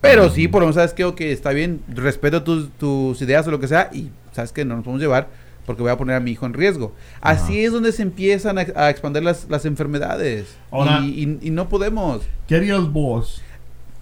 pero 0.00 0.30
sí, 0.30 0.48
por 0.48 0.60
lo 0.62 0.66
menos 0.66 0.76
sabes 0.76 0.94
que, 0.94 1.04
ok, 1.04 1.20
está 1.20 1.50
bien, 1.50 1.80
respeto 1.88 2.42
tus, 2.42 2.70
tus 2.78 3.20
ideas 3.22 3.46
o 3.46 3.50
lo 3.50 3.60
que 3.60 3.68
sea, 3.68 3.90
y 3.92 4.08
sabes 4.32 4.50
que 4.52 4.64
no 4.64 4.76
nos 4.76 4.84
podemos 4.84 5.02
llevar 5.02 5.28
porque 5.66 5.82
voy 5.82 5.90
a 5.90 5.96
poner 5.96 6.16
a 6.16 6.20
mi 6.20 6.32
hijo 6.32 6.46
en 6.46 6.52
riesgo. 6.54 6.92
Así 7.20 7.54
Ajá. 7.58 7.66
es 7.66 7.72
donde 7.72 7.92
se 7.92 8.02
empiezan 8.02 8.58
a, 8.58 8.66
a 8.76 8.90
expandir 8.90 9.22
las, 9.22 9.46
las 9.48 9.64
enfermedades. 9.64 10.56
Ahora- 10.70 11.00
y, 11.02 11.38
y- 11.42 11.48
y 11.48 11.50
no 11.50 11.68
podemos. 11.68 12.22
¿Qué 12.46 12.56
harías 12.56 12.90
vos? 12.92 13.42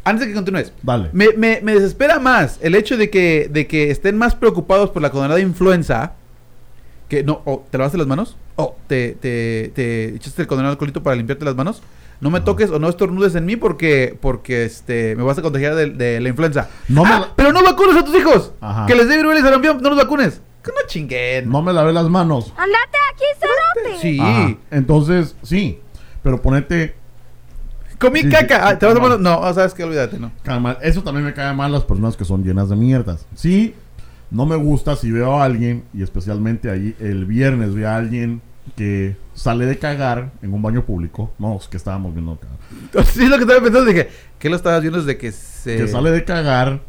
Antes 0.05 0.23
de 0.23 0.29
que 0.29 0.35
continúes, 0.35 0.73
Dale. 0.83 1.11
me, 1.13 1.29
me- 1.37 1.61
me 1.63 1.75
desespera 1.75 2.19
más 2.19 2.59
el 2.61 2.75
hecho 2.75 2.97
de 2.97 3.09
que, 3.11 3.49
de 3.53 3.67
que 3.69 3.91
estén 3.91 4.17
más 4.19 4.35
preocupados 4.35 4.91
por 4.91 5.01
la 5.03 5.11
condenada 5.11 5.39
influenza. 5.41 6.15
Que 7.09 7.23
no, 7.23 7.43
o 7.45 7.65
te 7.71 7.77
lavaste 7.79 7.99
las 7.99 8.07
manos, 8.07 8.37
o 8.57 8.75
te, 8.87 9.13
te, 9.21 9.71
te 9.75 10.15
echaste 10.17 10.43
el 10.43 10.49
condenado 10.49 10.73
alcoholito 10.73 11.03
para 11.03 11.15
limpiarte 11.15 11.45
las 11.45 11.55
manos. 11.55 11.83
No 12.21 12.31
me 12.31 12.41
toques 12.41 12.71
o 12.71 12.79
no 12.79 12.89
estornudes 12.89 13.35
en 13.35 13.45
mí 13.45 13.57
porque, 13.57 14.17
porque 14.21 14.65
este, 14.65 15.15
me 15.17 15.23
vas 15.23 15.37
a 15.39 15.43
contagiar 15.43 15.75
de, 15.75 15.91
de 15.91 16.21
la 16.21 16.29
influenza. 16.29 16.69
No 16.89 17.05
me 17.05 17.11
Ah, 17.13 17.19
la- 17.21 17.33
pero 17.37 17.53
no 17.53 17.63
vacunes 17.63 17.97
a 17.97 18.05
tus 18.05 18.17
hijos. 18.17 18.53
Ajá. 18.61 18.87
Que 18.87 18.95
les 18.95 19.09
dé 19.09 19.17
viruela 19.17 19.41
y 19.41 19.43
sarampión, 19.43 19.83
no 19.83 19.89
los 19.91 19.99
vacunes. 19.99 20.41
Que 20.63 20.71
no 20.71 20.87
chinguen. 20.87 21.49
No 21.51 21.63
me 21.63 21.73
lavé 21.73 21.93
las 21.93 22.09
manos. 22.09 22.53
Andate 22.57 22.99
aquí, 23.13 23.25
cerote. 23.39 24.01
Sí. 24.01 24.19
Ajá. 24.21 24.57
Entonces, 24.71 25.37
sí. 25.43 25.81
Pero 26.23 26.41
ponete. 26.41 26.95
Comí 27.99 28.21
Sí, 28.21 28.27
sí, 28.27 28.33
caca. 28.33 28.69
Ah, 28.69 28.79
¿Te 28.79 28.87
vas 28.87 28.97
a 28.97 29.01
poner? 29.01 29.21
No, 29.21 29.55
sabes 29.55 29.75
que 29.75 29.85
olvídate, 29.85 30.19
no. 30.19 30.31
Eso 30.83 31.03
también 31.03 31.25
me 31.25 31.35
cae 31.35 31.55
mal 31.55 31.71
las 31.71 31.85
personas 31.85 32.17
que 32.17 32.25
son 32.25 32.43
llenas 32.45 32.69
de 32.69 32.77
mierdas. 32.77 33.27
Sí, 33.35 33.75
no 34.31 34.47
me 34.47 34.57
gusta 34.57 34.97
si 34.97 35.11
veo 35.11 35.41
a 35.41 35.45
alguien, 35.45 35.85
y 35.93 36.03
especialmente 36.03 36.71
ahí 36.71 36.97
el 36.99 37.27
viernes 37.27 37.75
veo 37.75 37.89
a 37.89 37.97
alguien 37.97 38.41
que 38.77 39.17
sale 39.35 39.67
de 39.67 39.79
cagar 39.79 40.31
en 40.43 40.53
un 40.55 40.63
baño 40.63 40.85
público. 40.85 41.33
No, 41.39 41.57
es 41.57 41.69
que 41.69 41.77
estábamos 41.77 42.13
viendo 42.15 42.39
cagar. 42.39 43.07
Sí, 43.07 43.27
lo 43.27 43.37
que 43.37 43.43
estaba 43.43 43.61
pensando, 43.61 43.85
dije, 43.85 44.09
¿qué 44.39 44.49
lo 44.49 44.57
estabas 44.57 44.81
viendo 44.81 44.99
desde 45.01 45.19
que 45.19 45.33
se... 45.33 45.77
Que 45.77 45.89
sale 45.89 46.11
de 46.11 46.25
cagar, 46.25 46.81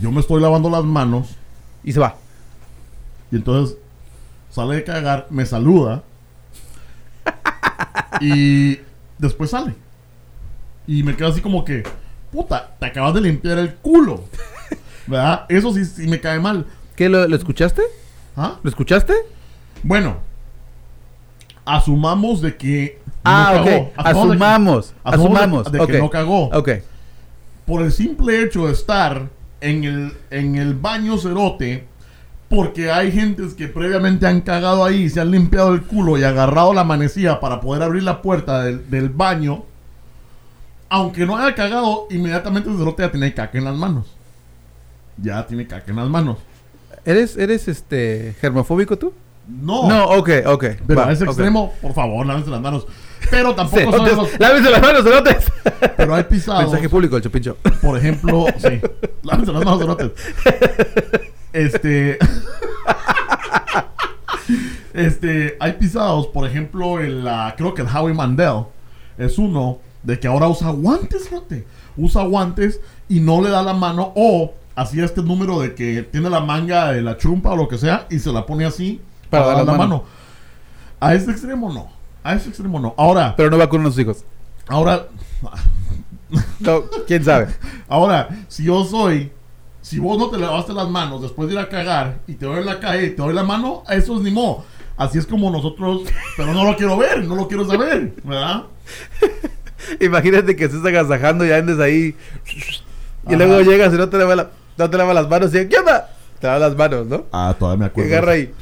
yo 0.00 0.12
me 0.12 0.20
estoy 0.20 0.40
lavando 0.40 0.70
las 0.70 0.84
manos, 0.84 1.36
Y 1.82 1.92
se 1.92 2.00
va. 2.00 2.16
Y 3.34 3.36
entonces 3.36 3.76
sale 4.48 4.76
de 4.76 4.84
cagar, 4.84 5.26
me 5.28 5.44
saluda, 5.44 6.04
y 8.20 8.78
después 9.18 9.50
sale. 9.50 9.74
Y 10.86 11.02
me 11.02 11.16
quedo 11.16 11.28
así 11.28 11.40
como 11.40 11.64
que, 11.64 11.82
puta, 12.30 12.76
te 12.78 12.86
acabas 12.86 13.12
de 13.14 13.22
limpiar 13.22 13.58
el 13.58 13.74
culo. 13.74 14.22
¿Verdad? 15.08 15.46
Eso 15.48 15.72
sí, 15.72 15.84
sí 15.84 16.06
me 16.06 16.20
cae 16.20 16.38
mal. 16.38 16.64
¿Qué, 16.94 17.08
lo, 17.08 17.26
lo 17.26 17.34
escuchaste? 17.34 17.82
¿Ah? 18.36 18.58
¿Lo 18.62 18.70
escuchaste? 18.70 19.14
Bueno, 19.82 20.18
asumamos 21.64 22.40
de 22.40 22.56
que 22.56 23.00
Ah, 23.24 23.52
no 23.56 23.60
ok. 23.62 23.66
cagó. 23.66 23.74
de 23.74 23.84
que- 23.90 23.92
Asumamos. 23.96 24.94
asumamos 25.02 25.66
Asumamos. 25.66 25.72
de, 25.72 25.78
que 25.78 25.84
ok. 25.96 26.02
no 26.04 26.10
cagó. 26.10 26.44
Ok. 26.50 26.70
Por 27.66 27.82
el 27.82 27.90
simple 27.90 28.42
hecho 28.42 28.66
de 28.68 28.72
estar 28.74 29.28
en 29.60 29.82
el, 29.84 30.12
en 30.30 30.54
el 30.56 30.74
baño 30.74 31.18
cerote, 31.18 31.88
porque 32.48 32.90
hay 32.90 33.10
gentes 33.10 33.54
que 33.54 33.68
previamente 33.68 34.26
han 34.26 34.40
cagado 34.42 34.84
ahí, 34.84 35.08
se 35.10 35.20
han 35.20 35.30
limpiado 35.30 35.72
el 35.74 35.82
culo 35.82 36.18
y 36.18 36.24
agarrado 36.24 36.72
la 36.74 36.84
manecilla 36.84 37.40
para 37.40 37.60
poder 37.60 37.82
abrir 37.82 38.02
la 38.02 38.22
puerta 38.22 38.62
del, 38.62 38.88
del 38.90 39.08
baño, 39.08 39.64
aunque 40.88 41.26
no 41.26 41.36
haya 41.36 41.54
cagado, 41.54 42.06
inmediatamente 42.10 42.70
el 42.70 42.76
cerote 42.78 43.02
ya 43.02 43.10
tiene 43.10 43.34
caca 43.34 43.58
en 43.58 43.64
las 43.64 43.74
manos. 43.74 44.06
Ya 45.16 45.46
tiene 45.46 45.66
caca 45.66 45.90
en 45.90 45.96
las 45.96 46.08
manos. 46.08 46.38
¿Eres, 47.04 47.36
eres 47.36 47.66
este, 47.68 48.34
germofóbico 48.40 48.96
tú? 48.98 49.12
No, 49.48 49.88
No, 49.88 50.04
ok, 50.10 50.30
ok. 50.46 50.64
pero 50.86 51.00
va, 51.00 51.08
a 51.08 51.12
ese 51.12 51.24
extremo, 51.24 51.72
por 51.82 51.92
favor, 51.92 52.24
lávense 52.24 52.50
las 52.50 52.60
manos. 52.60 52.86
Pero 53.30 53.54
tampoco 53.54 53.80
son 53.90 54.06
Cerotes, 54.06 54.12
esos- 54.12 54.40
Lávense 54.40 54.70
las 54.70 54.82
manos, 54.82 55.02
cerotes. 55.02 55.52
Pero 55.96 56.14
hay 56.14 56.24
pisados. 56.24 56.62
Mensaje 56.64 56.88
público, 56.88 57.16
el 57.16 57.22
chupincho. 57.22 57.56
Por 57.82 57.98
ejemplo, 57.98 58.46
sí. 58.58 58.80
Lávense 59.22 59.52
las 59.52 59.64
manos, 59.64 59.80
cerotes. 59.80 60.10
Este. 61.54 62.18
este. 64.92 65.56
Hay 65.60 65.72
pisados, 65.74 66.26
por 66.28 66.46
ejemplo, 66.46 67.00
el, 67.00 67.24
la- 67.24 67.54
creo 67.56 67.74
que 67.74 67.82
el 67.82 67.88
Howie 67.88 68.14
Mandel 68.14 68.64
es 69.18 69.38
uno 69.38 69.78
de 70.02 70.18
que 70.20 70.26
ahora 70.28 70.48
usa 70.48 70.70
guantes, 70.70 71.28
cerote. 71.28 71.66
Usa 71.96 72.22
guantes 72.24 72.80
y 73.08 73.20
no 73.20 73.40
le 73.40 73.50
da 73.50 73.62
la 73.62 73.72
mano. 73.72 74.12
O 74.16 74.52
hacía 74.76 75.04
este 75.04 75.22
número 75.22 75.60
de 75.60 75.74
que 75.74 76.02
tiene 76.02 76.28
la 76.28 76.40
manga 76.40 76.92
de 76.92 77.00
la 77.02 77.16
chumpa 77.16 77.50
o 77.52 77.56
lo 77.56 77.68
que 77.68 77.78
sea 77.78 78.06
y 78.10 78.18
se 78.18 78.32
la 78.32 78.44
pone 78.44 78.64
así 78.64 79.00
Para 79.30 79.46
dar 79.46 79.56
la 79.58 79.64
mano. 79.64 79.78
mano. 79.78 80.04
A 81.00 81.14
ese 81.14 81.30
extremo 81.30 81.72
no. 81.72 81.88
A 82.24 82.34
ese 82.34 82.48
extremo 82.48 82.80
no. 82.80 82.94
Ahora, 82.96 83.34
Pero 83.36 83.50
no 83.50 83.58
vacunan 83.58 83.86
a 83.86 83.90
sus 83.90 84.00
hijos. 84.00 84.24
ahora. 84.68 85.06
No, 86.58 86.82
quién 87.06 87.22
sabe. 87.22 87.46
Ahora, 87.88 88.28
si 88.48 88.64
yo 88.64 88.82
soy, 88.84 89.30
si 89.84 89.98
vos 89.98 90.16
no 90.18 90.30
te 90.30 90.38
lavaste 90.38 90.72
las 90.72 90.88
manos 90.88 91.20
después 91.20 91.46
de 91.46 91.54
ir 91.56 91.60
a 91.60 91.68
cagar 91.68 92.20
y 92.26 92.34
te 92.34 92.46
doy 92.46 92.64
la 92.64 92.80
calle 92.80 93.04
y 93.06 93.10
te 93.10 93.20
doy 93.20 93.34
la 93.34 93.42
mano, 93.44 93.82
eso 93.90 94.16
es 94.16 94.22
ni 94.22 94.30
modo. 94.30 94.64
Así 94.96 95.18
es 95.18 95.26
como 95.26 95.50
nosotros, 95.50 96.02
pero 96.38 96.54
no 96.54 96.64
lo 96.64 96.74
quiero 96.74 96.96
ver, 96.96 97.22
no 97.24 97.34
lo 97.34 97.46
quiero 97.48 97.66
saber, 97.66 98.14
¿verdad? 98.24 98.62
Imagínate 100.00 100.56
que 100.56 100.64
estés 100.64 100.84
agasajando 100.84 101.44
y 101.44 101.52
andes 101.52 101.78
ahí. 101.80 102.16
Y 103.28 103.34
Ajá. 103.34 103.36
luego 103.36 103.60
llegas 103.60 103.92
y 103.92 103.96
no 103.96 104.08
te 104.08 104.16
lavas 104.18 104.36
la- 104.36 104.50
no 104.78 104.90
te 104.90 104.96
lavas 104.96 105.14
las 105.14 105.28
manos. 105.28 105.54
Y 105.54 105.68
¿qué 105.68 105.76
onda? 105.78 106.08
Te 106.40 106.46
lavas 106.46 106.60
las 106.62 106.76
manos, 106.76 107.06
¿no? 107.06 107.24
Ah, 107.32 107.54
todavía 107.58 107.84
me 107.84 107.84
Que 107.86 107.90
acuerdo. 108.00 108.12
agarra 108.12 108.32
ahí. 108.32 108.54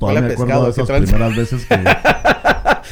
Todavía 0.00 0.20
me 0.22 0.28
a 0.28 0.32
acuerdo 0.32 0.60
de 0.66 0.72
pescado, 0.72 1.00
esas 1.00 1.06
primeras 1.10 1.36
veces 1.36 1.66
que. 1.66 1.74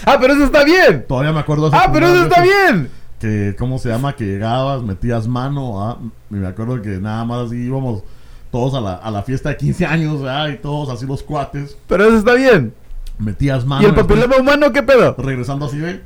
Ah, 0.06 0.18
pero 0.20 0.34
eso 0.34 0.44
está 0.44 0.64
bien. 0.64 1.04
Todavía 1.08 1.32
me 1.32 1.40
acuerdo 1.40 1.70
de 1.70 1.76
esas 1.76 1.88
Ah, 1.88 1.90
pero 1.92 2.06
eso 2.08 2.24
está 2.24 2.40
veces 2.42 2.54
bien. 2.72 2.90
Que, 3.24 3.56
¿cómo 3.58 3.78
se 3.78 3.88
llama? 3.88 4.14
Que 4.14 4.26
llegabas, 4.26 4.82
metías 4.82 5.26
mano, 5.26 5.82
¿ah? 5.82 5.98
Y 6.30 6.34
me 6.34 6.46
acuerdo 6.46 6.82
que 6.82 6.98
nada 6.98 7.24
más 7.24 7.46
así 7.46 7.56
íbamos 7.56 8.02
todos 8.50 8.74
a 8.74 8.82
la, 8.82 8.96
a 8.96 9.10
la 9.10 9.22
fiesta 9.22 9.48
de 9.48 9.56
15 9.56 9.86
años. 9.86 10.20
Y 10.52 10.56
todos 10.58 10.90
así 10.90 11.06
los 11.06 11.22
cuates. 11.22 11.74
Pero 11.86 12.04
eso 12.04 12.18
está 12.18 12.34
bien. 12.34 12.74
Metías 13.18 13.64
mano. 13.64 13.82
¿Y 13.82 13.86
el 13.86 13.94
papiloma 13.94 14.36
humano 14.36 14.70
qué 14.74 14.82
pedo? 14.82 15.14
regresando 15.16 15.64
así 15.64 15.78
de. 15.78 16.02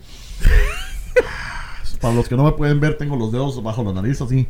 Para 2.01 2.15
los 2.15 2.29
que 2.29 2.37
no 2.37 2.45
me 2.45 2.53
pueden 2.53 2.79
ver, 2.79 2.97
tengo 2.97 3.17
los 3.17 3.33
dedos 3.33 3.61
bajo 3.65 3.83
la 3.83 3.95
nariz 3.95 4.23
así. 4.23 4.47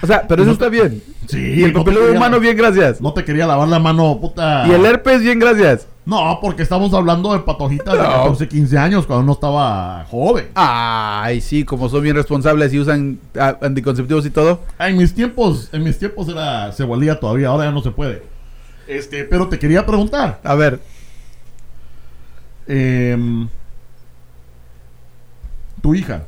O 0.00 0.06
sea, 0.06 0.28
pero 0.28 0.44
eso 0.44 0.52
está 0.52 0.68
bien. 0.68 1.02
Sí, 1.26 1.54
Y 1.56 1.64
el 1.64 1.72
papiloma 1.72 2.08
humano, 2.08 2.38
bien, 2.38 2.56
gracias. 2.56 3.00
No 3.00 3.12
te 3.12 3.24
quería 3.24 3.48
lavar 3.48 3.66
la 3.66 3.80
mano, 3.80 4.16
puta. 4.20 4.64
Y 4.68 4.70
el 4.70 4.86
herpes, 4.86 5.22
bien, 5.22 5.40
gracias. 5.40 5.88
No, 6.04 6.38
porque 6.42 6.62
estamos 6.64 6.92
hablando 6.94 7.32
de 7.32 7.38
patojitas 7.40 7.94
de 7.94 8.02
No. 8.02 8.08
14, 8.08 8.48
15 8.48 8.76
años 8.78 9.06
cuando 9.06 9.22
uno 9.22 9.32
estaba 9.34 10.04
joven. 10.10 10.48
Ay, 10.54 11.40
sí, 11.40 11.64
como 11.64 11.88
son 11.88 12.02
bien 12.02 12.16
responsables 12.16 12.72
y 12.74 12.80
usan 12.80 13.20
ah, 13.38 13.56
anticonceptivos 13.62 14.26
y 14.26 14.30
todo. 14.30 14.60
En 14.80 14.96
mis 14.96 15.14
tiempos, 15.14 15.68
en 15.72 15.84
mis 15.84 15.98
tiempos 15.98 16.28
era, 16.28 16.72
se 16.72 16.84
valía 16.84 17.20
todavía, 17.20 17.48
ahora 17.48 17.64
ya 17.66 17.70
no 17.70 17.82
se 17.82 17.92
puede. 17.92 18.24
Este, 18.88 19.24
pero 19.24 19.48
te 19.48 19.60
quería 19.60 19.86
preguntar. 19.86 20.40
A 20.42 20.54
ver, 20.56 20.80
em, 22.66 23.48
tu 25.80 25.94
hija, 25.94 26.24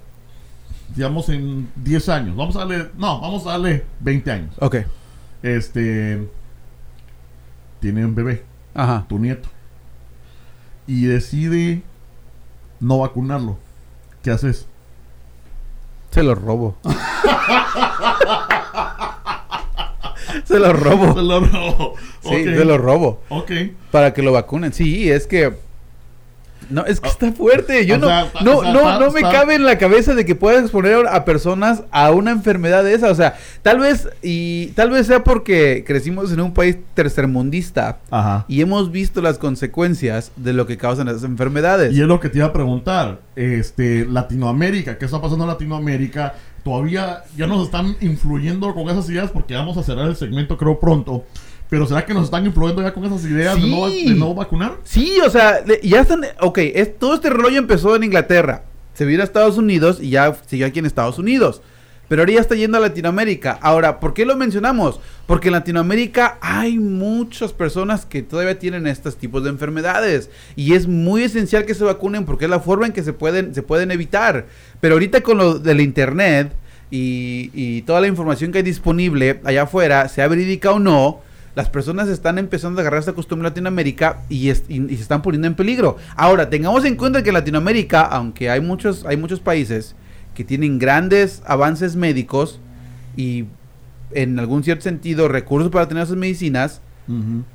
digamos 0.95 1.29
en 1.29 1.69
10 1.77 2.09
años, 2.11 2.37
vamos 2.37 2.55
a 2.57 2.61
darle, 2.61 2.91
no, 2.97 3.21
vamos 3.21 3.45
a 3.47 3.51
darle 3.53 3.85
20 4.01 4.31
años. 4.31 4.55
ok. 4.61 4.77
este 5.43 6.27
tiene 7.81 8.05
un 8.07 8.15
bebé, 8.15 8.45
Ajá. 8.73 9.05
tu 9.09 9.19
nieto, 9.19 9.49
y 10.87 11.07
decide 11.07 11.83
no 12.81 12.99
vacunarlo. 12.99 13.59
¿Qué 14.23 14.31
haces? 14.31 14.67
Se 16.11 16.23
lo 16.23 16.35
robo. 16.35 16.77
se 20.45 20.59
lo 20.59 20.73
robo. 20.73 21.15
Se 21.15 21.23
lo 21.23 21.41
robo. 21.41 21.95
Sí, 22.23 22.45
se 22.45 22.65
lo 22.65 22.79
robo. 22.79 23.21
Ok. 23.29 23.51
Para 23.91 24.15
que 24.15 24.23
lo 24.23 24.33
vacunen. 24.33 24.73
Sí, 24.73 25.11
es 25.11 25.27
que. 25.27 25.55
No, 26.71 26.85
es 26.87 27.01
que 27.01 27.09
está 27.09 27.33
fuerte. 27.33 27.87
Yo 27.87 27.97
o 27.97 27.99
no, 27.99 28.07
sea, 28.07 28.21
no, 28.43 28.59
o 28.59 28.63
sea, 28.63 28.73
no, 28.73 28.79
está- 28.81 28.99
no 28.99 29.11
me 29.13 29.21
está- 29.21 29.33
cabe 29.33 29.55
en 29.55 29.65
la 29.65 29.79
cabeza 29.79 30.15
de 30.15 30.25
que 30.25 30.35
puedas 30.35 30.63
exponer 30.63 31.07
a 31.09 31.25
personas 31.25 31.83
a 31.91 32.11
una 32.11 32.31
enfermedad 32.31 32.85
de 32.85 32.95
esa. 32.95 33.11
O 33.11 33.15
sea, 33.15 33.37
tal 33.63 33.79
vez, 33.81 34.09
y 34.23 34.69
tal 34.69 34.91
vez 34.91 35.07
sea 35.07 35.25
porque 35.25 35.85
crecimos 35.87 36.33
en 36.33 36.41
un 36.41 36.53
país 36.55 36.77
tercermundista 37.25 37.99
Ajá. 38.11 38.45
y 38.49 38.61
hemos 38.61 38.91
visto 38.91 39.21
las 39.23 39.39
consecuencias 39.39 40.31
de 40.37 40.53
lo 40.53 40.67
que 40.67 40.77
causan 40.77 41.09
esas 41.09 41.25
enfermedades. 41.25 41.93
Y 41.95 42.01
es 42.01 42.07
lo 42.07 42.21
que 42.21 42.29
te 42.29 42.39
iba 42.39 42.47
a 42.49 42.53
preguntar. 42.53 43.21
Este, 43.37 44.05
Latinoamérica, 44.07 44.99
¿qué 44.99 45.05
está 45.07 45.21
pasando 45.21 45.45
en 45.45 45.51
Latinoamérica? 45.51 46.35
Todavía 46.63 47.25
ya 47.37 47.47
nos 47.47 47.65
están 47.67 47.97
influyendo 48.01 48.73
con 48.75 48.89
esas 48.89 49.09
ideas 49.11 49.31
porque 49.31 49.55
vamos 49.55 49.77
a 49.77 49.83
cerrar 49.83 50.09
el 50.09 50.17
segmento 50.17 50.57
creo 50.57 50.79
pronto. 50.81 51.25
Pero 51.71 51.87
¿será 51.87 52.05
que 52.05 52.15
nos 52.15 52.25
están 52.25 52.45
influyendo 52.47 52.83
ya 52.83 52.93
con 52.93 53.05
esas 53.05 53.25
ideas 53.25 53.61
de, 53.61 53.69
no, 53.69 53.89
de 53.89 54.15
no 54.15 54.35
vacunar? 54.35 54.77
Sí, 54.85 55.19
o 55.25 55.31
sea, 55.31 55.65
ya 55.83 56.01
están. 56.01 56.25
Ok, 56.41 56.59
es, 56.59 56.99
todo 56.99 57.15
este 57.15 57.31
rollo 57.31 57.59
empezó 57.59 57.97
en 57.97 58.05
Inglaterra. 58.05 58.65
Se 58.93 59.05
vino 59.05 59.23
a 59.23 59.25
Estados 59.25 59.59
Unidos 59.59 59.99
y 60.01 60.11
ya 60.11 60.37
siguió 60.47 60.67
aquí 60.67 60.79
en 60.79 60.87
Estados 60.87 61.19
Unidos. 61.19 61.63
Pero 62.09 62.23
ahora 62.23 62.33
ya 62.33 62.41
está 62.41 62.55
yendo 62.55 62.79
a 62.79 62.81
Latinoamérica. 62.81 63.59
Ahora, 63.63 63.99
¿por 63.99 64.13
qué 64.13 64.27
lo 64.27 64.37
mencionamos? 64.37 65.01
Porque 65.27 65.49
en 65.49 65.53
Latinoamérica 65.53 66.39
hay 66.41 66.79
muchas 66.79 67.53
personas 67.53 68.05
que 68.05 68.23
todavía 68.23 68.59
tienen 68.59 68.87
estos 68.87 69.17
tipos 69.17 69.43
de 69.43 69.51
enfermedades. 69.51 70.31
Y 70.55 70.75
es 70.75 70.87
muy 70.87 71.23
esencial 71.23 71.65
que 71.65 71.75
se 71.75 71.83
vacunen 71.83 72.27
porque 72.27 72.45
es 72.45 72.51
la 72.51 72.61
forma 72.61 72.87
en 72.87 72.93
que 72.93 73.03
se 73.03 73.15
pueden, 73.15 73.55
se 73.55 73.63
pueden 73.63 73.91
evitar. 73.91 74.47
Pero 74.81 74.95
ahorita 74.95 75.23
con 75.23 75.39
lo 75.39 75.59
del 75.59 75.81
internet 75.81 76.53
y, 76.91 77.51
y 77.55 77.83
toda 77.83 78.03
la 78.03 78.07
información 78.07 78.53
que 78.53 78.59
hay 78.59 78.65
disponible 78.65 79.41
allá 79.43 79.63
afuera, 79.63 80.09
sea 80.09 80.29
verídica 80.29 80.73
o 80.73 80.79
no, 80.79 81.23
las 81.55 81.71
personas 81.71 82.09
están 82.09 82.39
empezando 82.39 82.81
a 82.81 82.83
agarrar 82.83 83.01
esta 83.01 83.13
costumbre 83.13 83.47
en 83.47 83.53
Latinoamérica 83.53 84.23
y, 84.29 84.49
es- 84.49 84.65
y- 84.69 84.83
y 84.93 84.97
se 84.97 85.03
están 85.03 85.23
poniendo 85.23 85.47
en 85.47 85.55
peligro. 85.55 85.97
Ahora, 86.17 86.51
tengamos 86.51 86.85
en 86.85 86.97
cuenta 86.97 87.23
que 87.23 87.31
en 87.31 87.35
Latinoamérica, 87.35 88.03
aunque 88.03 88.51
hay 88.51 88.61
muchos, 88.61 89.05
hay 89.07 89.17
muchos 89.17 89.41
países 89.41 89.95
que 90.35 90.43
tienen 90.45 90.79
grandes 90.79 91.43
avances 91.47 91.95
médicos 91.97 92.59
y 93.17 93.45
en 94.13 94.39
algún 94.39 94.65
cierto 94.65 94.83
sentido 94.83 95.29
recursos 95.29 95.71
para 95.71 95.87
tener 95.89 96.03
esas 96.05 96.17
medicinas, 96.17 96.81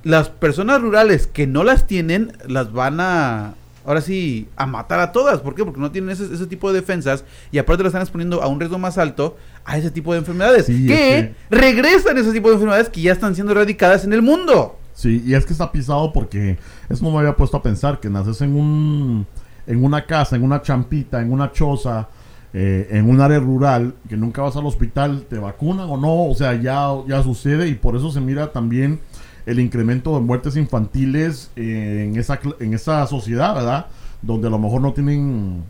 las 0.03 0.29
personas 0.29 0.79
rurales 0.81 1.25
que 1.27 1.47
no 1.47 1.63
las 1.63 1.87
tienen 1.87 2.33
las 2.47 2.71
van 2.71 2.99
a 2.99 3.55
ahora 3.85 4.01
sí 4.01 4.47
a 4.55 4.67
matar 4.67 4.99
a 4.99 5.11
todas. 5.11 5.39
¿Por 5.39 5.55
qué? 5.55 5.65
Porque 5.65 5.79
no 5.79 5.89
tienen 5.91 6.11
ese, 6.11 6.31
ese 6.31 6.45
tipo 6.45 6.71
de 6.71 6.79
defensas 6.81 7.23
y 7.51 7.57
aparte 7.57 7.81
las 7.81 7.89
están 7.89 8.03
exponiendo 8.03 8.43
a 8.43 8.47
un 8.47 8.59
riesgo 8.59 8.77
más 8.77 8.97
alto 8.99 9.37
a 9.69 9.77
ese 9.77 9.91
tipo 9.91 10.13
de 10.13 10.19
enfermedades 10.19 10.65
Sí, 10.65 10.87
que 10.87 11.19
es 11.19 11.29
regresan 11.49 12.17
ese 12.17 12.33
tipo 12.33 12.47
de 12.49 12.55
enfermedades 12.55 12.89
que 12.89 13.01
ya 13.01 13.11
están 13.11 13.35
siendo 13.35 13.51
erradicadas 13.51 14.03
en 14.03 14.13
el 14.13 14.21
mundo. 14.21 14.77
Sí, 14.93 15.23
y 15.25 15.33
es 15.35 15.45
que 15.45 15.53
está 15.53 15.71
pisado 15.71 16.11
porque 16.11 16.57
eso 16.89 17.05
no 17.05 17.11
me 17.11 17.19
había 17.19 17.35
puesto 17.35 17.55
a 17.55 17.63
pensar 17.63 17.99
que 17.99 18.09
naces 18.09 18.41
en 18.41 18.55
un 18.55 19.27
en 19.67 19.83
una 19.83 20.05
casa, 20.05 20.35
en 20.35 20.43
una 20.43 20.63
champita, 20.63 21.21
en 21.21 21.31
una 21.31 21.51
choza, 21.51 22.09
eh, 22.51 22.87
en 22.89 23.07
un 23.07 23.21
área 23.21 23.39
rural, 23.39 23.93
que 24.09 24.17
nunca 24.17 24.41
vas 24.41 24.55
al 24.55 24.65
hospital, 24.65 25.25
te 25.29 25.37
vacunan 25.37 25.87
o 25.87 25.97
no, 25.97 26.25
o 26.25 26.33
sea, 26.33 26.59
ya, 26.59 26.89
ya 27.07 27.21
sucede 27.21 27.67
y 27.67 27.75
por 27.75 27.95
eso 27.95 28.11
se 28.11 28.19
mira 28.19 28.51
también 28.51 28.99
el 29.45 29.59
incremento 29.59 30.15
de 30.15 30.21
muertes 30.21 30.55
infantiles 30.57 31.51
eh, 31.55 32.07
en, 32.07 32.19
esa, 32.19 32.39
en 32.59 32.73
esa 32.73 33.05
sociedad, 33.05 33.53
¿verdad? 33.53 33.85
Donde 34.23 34.47
a 34.47 34.49
lo 34.49 34.57
mejor 34.57 34.81
no 34.81 34.91
tienen 34.93 35.63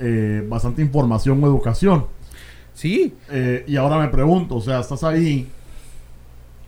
eh, 0.00 0.44
bastante 0.48 0.82
información 0.82 1.42
o 1.42 1.46
educación. 1.46 2.06
Sí, 2.78 3.12
Eh, 3.28 3.64
y 3.66 3.74
ahora 3.76 3.98
me 3.98 4.06
pregunto, 4.06 4.54
o 4.54 4.60
sea, 4.60 4.78
estás 4.78 5.02
ahí 5.02 5.50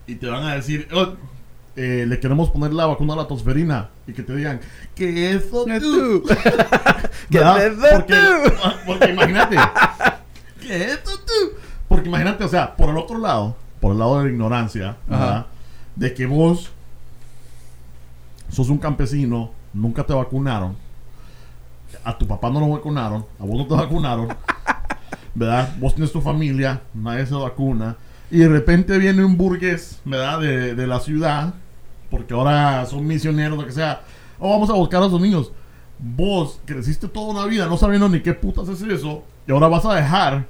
y 0.09 0.17
te 0.17 0.27
van 0.27 0.43
a 0.43 0.57
decir, 0.57 0.89
"Oh, 0.93 1.11
eh, 1.77 2.05
le 2.09 2.19
queremos 2.19 2.51
poner 2.51 2.73
la 2.73 2.87
vacuna 2.87 3.15
a 3.15 3.17
la 3.19 3.29
tosferina 3.29 3.91
y 4.09 4.13
que 4.13 4.25
te 4.25 4.35
digan, 4.35 4.61
¿qué 4.97 5.31
es 5.31 5.45
eso 5.45 5.65
tú? 5.65 5.79
tú. 5.79 6.25
¿Qué 7.31 7.39
¿Verdad? 7.39 7.65
es 7.65 7.79
eso 7.79 7.87
porque, 7.95 8.15
tú? 8.15 8.53
porque 8.87 9.11
imagínate, 9.11 9.57
¿qué 10.61 10.77
es 10.85 10.93
eso 10.95 11.17
tú? 11.25 11.57
Porque 11.89 12.09
imagínate, 12.09 12.43
o 12.43 12.49
sea, 12.49 12.75
por 12.75 12.89
el 12.91 12.97
otro 12.97 13.17
lado, 13.19 13.55
por 13.81 13.93
el 13.93 13.99
lado 14.01 14.19
de 14.19 14.25
la 14.25 14.31
ignorancia, 14.31 14.97
de 15.95 16.13
que 16.13 16.27
vos 16.27 16.73
sos 18.51 18.69
un 18.69 18.79
campesino, 18.79 19.53
nunca 19.73 20.03
te 20.05 20.13
vacunaron, 20.13 20.77
a 22.03 22.19
tu 22.19 22.27
papá 22.27 22.51
no 22.51 22.59
lo 22.59 22.69
vacunaron, 22.71 23.25
a 23.39 23.45
vos 23.45 23.57
no 23.59 23.67
te 23.69 23.75
vacunaron, 23.75 24.29
¿verdad? 25.35 25.75
Vos 25.79 25.95
tienes 25.95 26.13
tu 26.13 26.21
familia, 26.21 26.83
nadie 26.95 27.27
se 27.27 27.35
vacuna, 27.35 27.97
y 28.31 28.39
de 28.39 28.49
repente 28.49 28.99
viene 28.99 29.25
un 29.25 29.37
burgués, 29.37 30.01
¿verdad? 30.05 30.41
De, 30.41 30.75
de 30.75 30.87
la 30.87 31.01
ciudad, 31.01 31.55
porque 32.11 32.35
ahora 32.35 32.85
son 32.87 33.07
misioneros, 33.07 33.59
lo 33.59 33.67
que 33.67 33.73
sea, 33.73 34.03
o 34.39 34.51
vamos 34.51 34.71
a 34.71 34.75
buscar 34.75 35.03
a 35.03 35.07
esos 35.07 35.21
niños. 35.21 35.53
Vos 35.99 36.61
creciste 36.65 37.09
toda 37.09 37.33
una 37.33 37.47
vida 37.47 37.67
no 37.67 37.77
sabiendo 37.77 38.09
ni 38.09 38.21
qué 38.21 38.33
putas 38.33 38.69
es 38.69 38.81
eso, 38.83 39.25
y 39.47 39.53
ahora 39.53 39.69
vas 39.69 39.85
a 39.85 39.95
dejar 39.95 40.47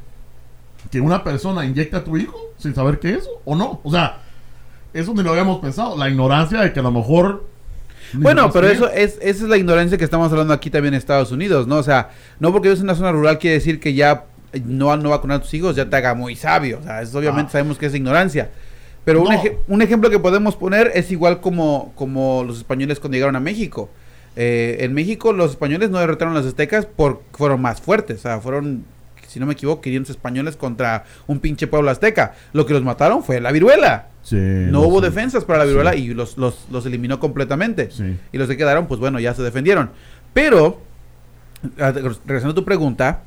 que 0.90 1.00
una 1.00 1.22
persona 1.22 1.64
inyecte 1.64 1.96
a 1.96 2.04
tu 2.04 2.16
hijo 2.16 2.36
sin 2.56 2.74
saber 2.74 2.98
qué 2.98 3.14
es 3.14 3.28
o 3.44 3.56
no. 3.56 3.80
O 3.82 3.90
sea, 3.90 4.22
eso 4.92 5.12
ni 5.14 5.22
lo 5.22 5.30
habíamos 5.30 5.60
pensado. 5.60 5.96
La 5.96 6.08
ignorancia 6.08 6.60
de 6.60 6.72
que 6.72 6.80
a 6.80 6.82
lo 6.82 6.90
mejor. 6.90 7.46
ni 8.12 8.22
Bueno, 8.22 8.50
pero 8.50 8.68
eso 8.68 8.88
es, 8.88 9.18
esa 9.20 9.44
es 9.44 9.48
la 9.48 9.56
ignorancia 9.56 9.98
que 9.98 10.04
estamos 10.04 10.30
hablando 10.32 10.54
aquí 10.54 10.70
también 10.70 10.94
en 10.94 10.98
Estados 10.98 11.32
Unidos, 11.32 11.66
¿no? 11.66 11.76
O 11.76 11.82
sea, 11.82 12.10
no 12.38 12.52
porque 12.52 12.68
vives 12.68 12.80
en 12.80 12.86
una 12.86 12.94
zona 12.94 13.12
rural 13.12 13.38
quiere 13.38 13.54
decir 13.54 13.80
que 13.80 13.94
ya 13.94 14.26
no, 14.64 14.96
no 14.96 15.10
vacunar 15.10 15.38
a 15.38 15.42
tus 15.42 15.54
hijos 15.54 15.76
ya 15.76 15.88
te 15.88 15.96
haga 15.96 16.14
muy 16.14 16.36
sabio. 16.36 16.78
O 16.80 16.82
sea, 16.82 17.02
eso 17.02 17.18
obviamente 17.18 17.48
Ah. 17.50 17.52
sabemos 17.52 17.78
que 17.78 17.86
es 17.86 17.94
ignorancia. 17.94 18.50
Pero 19.04 19.22
un, 19.22 19.28
No. 19.28 19.32
eje- 19.32 19.56
un 19.68 19.80
ejemplo 19.82 20.10
que 20.10 20.18
podemos 20.18 20.56
poner 20.56 20.90
es 20.94 21.10
igual 21.10 21.40
como, 21.40 21.92
como 21.94 22.44
los 22.46 22.58
españoles 22.58 23.00
cuando 23.00 23.14
llegaron 23.16 23.36
a 23.36 23.40
México. 23.40 23.88
Eh, 24.36 24.78
en 24.80 24.92
México 24.94 25.32
los 25.32 25.50
españoles 25.52 25.90
no 25.90 25.98
derrotaron 25.98 26.34
a 26.34 26.38
los 26.38 26.46
aztecas 26.46 26.86
porque 26.86 27.22
fueron 27.32 27.60
más 27.62 27.80
fuertes. 27.80 28.18
O 28.18 28.22
sea, 28.22 28.40
fueron, 28.40 28.84
si 29.26 29.40
no 29.40 29.46
me 29.46 29.54
equivoco, 29.54 29.80
500 29.80 30.10
españoles 30.16 30.56
contra 30.56 31.04
un 31.26 31.38
pinche 31.40 31.66
pueblo 31.66 31.90
azteca. 31.90 32.34
Lo 32.52 32.66
que 32.66 32.74
los 32.74 32.82
mataron 32.84 33.24
fue 33.24 33.40
la 33.40 33.50
viruela. 33.52 34.08
Sí, 34.22 34.36
No 34.36 34.82
hubo 34.82 35.00
defensas 35.00 35.44
para 35.46 35.60
la 35.60 35.64
viruela 35.64 35.92
Sí. 35.94 35.98
y 36.10 36.14
los, 36.14 36.36
los, 36.36 36.66
los 36.70 36.84
eliminó 36.84 37.18
completamente. 37.18 37.88
Y 38.32 38.38
los 38.38 38.48
que 38.48 38.56
quedaron, 38.58 38.86
pues 38.86 39.00
bueno, 39.00 39.18
ya 39.18 39.32
se 39.34 39.42
defendieron. 39.42 39.90
Pero, 40.34 40.80
regresando 42.26 42.50
a 42.50 42.54
tu 42.54 42.64
pregunta. 42.64 43.22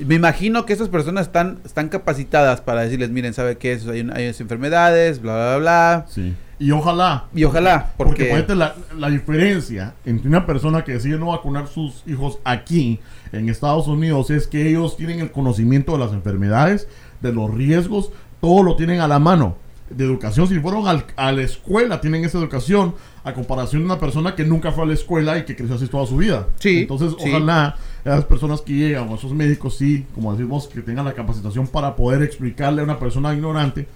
Me 0.00 0.14
imagino 0.14 0.64
que 0.64 0.72
esas 0.72 0.88
personas 0.88 1.26
están, 1.26 1.58
están 1.64 1.88
capacitadas 1.88 2.60
para 2.60 2.82
decirles, 2.82 3.10
miren, 3.10 3.34
¿sabe 3.34 3.58
qué 3.58 3.72
es? 3.72 3.86
Hay, 3.86 4.00
un- 4.00 4.10
hay 4.16 4.24
unas 4.24 4.40
enfermedades, 4.40 5.20
bla, 5.20 5.34
bla, 5.34 5.56
bla. 5.58 6.06
Sí. 6.08 6.34
Y 6.58 6.70
ojalá. 6.70 7.24
Y 7.34 7.44
ojalá, 7.44 7.92
Porque, 7.96 8.26
porque... 8.26 8.54
la, 8.54 8.74
la 8.96 9.10
diferencia 9.10 9.94
entre 10.04 10.28
una 10.28 10.46
persona 10.46 10.84
que 10.84 10.92
decide 10.92 11.18
no 11.18 11.26
vacunar 11.26 11.66
sus 11.66 12.02
hijos 12.06 12.38
aquí 12.44 13.00
en 13.32 13.48
Estados 13.48 13.88
Unidos 13.88 14.30
es 14.30 14.46
que 14.46 14.68
ellos 14.68 14.96
tienen 14.96 15.20
el 15.20 15.32
conocimiento 15.32 15.92
de 15.92 15.98
las 15.98 16.12
enfermedades, 16.12 16.86
de 17.20 17.32
los 17.32 17.52
riesgos, 17.52 18.10
todo 18.40 18.62
lo 18.62 18.76
tienen 18.76 19.00
a 19.00 19.08
la 19.08 19.18
mano. 19.18 19.56
De 19.90 20.04
educación, 20.04 20.46
si 20.48 20.58
fueron 20.60 20.86
al- 20.88 21.04
a 21.16 21.32
la 21.32 21.42
escuela, 21.42 22.00
tienen 22.00 22.24
esa 22.24 22.38
educación, 22.38 22.94
a 23.24 23.34
comparación 23.34 23.82
de 23.82 23.86
una 23.86 23.98
persona 23.98 24.34
que 24.34 24.44
nunca 24.44 24.72
fue 24.72 24.84
a 24.84 24.86
la 24.86 24.94
escuela 24.94 25.36
y 25.38 25.44
que 25.44 25.54
creció 25.56 25.74
así 25.76 25.86
toda 25.88 26.06
su 26.06 26.16
vida. 26.16 26.46
Sí, 26.60 26.82
Entonces, 26.82 27.14
sí. 27.22 27.28
ojalá 27.28 27.76
esas 28.04 28.24
personas 28.24 28.60
que 28.60 28.72
llegan, 28.72 29.08
o 29.08 29.14
esos 29.14 29.32
médicos, 29.32 29.76
sí, 29.78 30.06
como 30.14 30.32
decimos, 30.34 30.66
que 30.68 30.80
tengan 30.82 31.04
la 31.04 31.12
capacitación 31.14 31.66
para 31.68 31.94
poder 31.96 32.22
explicarle 32.22 32.80
a 32.80 32.84
una 32.84 32.98
persona 32.98 33.32
ignorante 33.32 33.86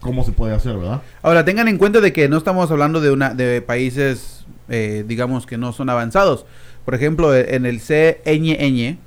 cómo 0.00 0.24
se 0.24 0.32
puede 0.32 0.54
hacer, 0.54 0.76
¿verdad? 0.76 1.00
Ahora, 1.22 1.44
tengan 1.44 1.68
en 1.68 1.78
cuenta 1.78 2.00
de 2.00 2.12
que 2.12 2.28
no 2.28 2.36
estamos 2.36 2.70
hablando 2.70 3.00
de, 3.00 3.10
una, 3.10 3.34
de 3.34 3.62
países, 3.62 4.44
eh, 4.68 5.04
digamos, 5.06 5.46
que 5.46 5.56
no 5.56 5.72
son 5.72 5.88
avanzados. 5.90 6.44
Por 6.84 6.94
ejemplo, 6.94 7.34
e- 7.34 7.54
en 7.54 7.64
el 7.66 7.80
CNN 7.80 8.98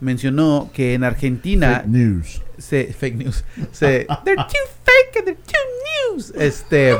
mencionó 0.00 0.70
que 0.72 0.94
en 0.94 1.04
Argentina... 1.04 1.80
Fake 1.84 1.88
news. 1.88 2.42
se 2.58 2.92
fake 2.92 3.14
news 3.16 3.44
se 3.70 4.04
they're 4.24 4.34
too 4.36 4.66
fake 4.84 5.16
and 5.16 5.24
they're 5.26 5.36
too 5.46 6.14
news 6.16 6.32
este 6.36 6.96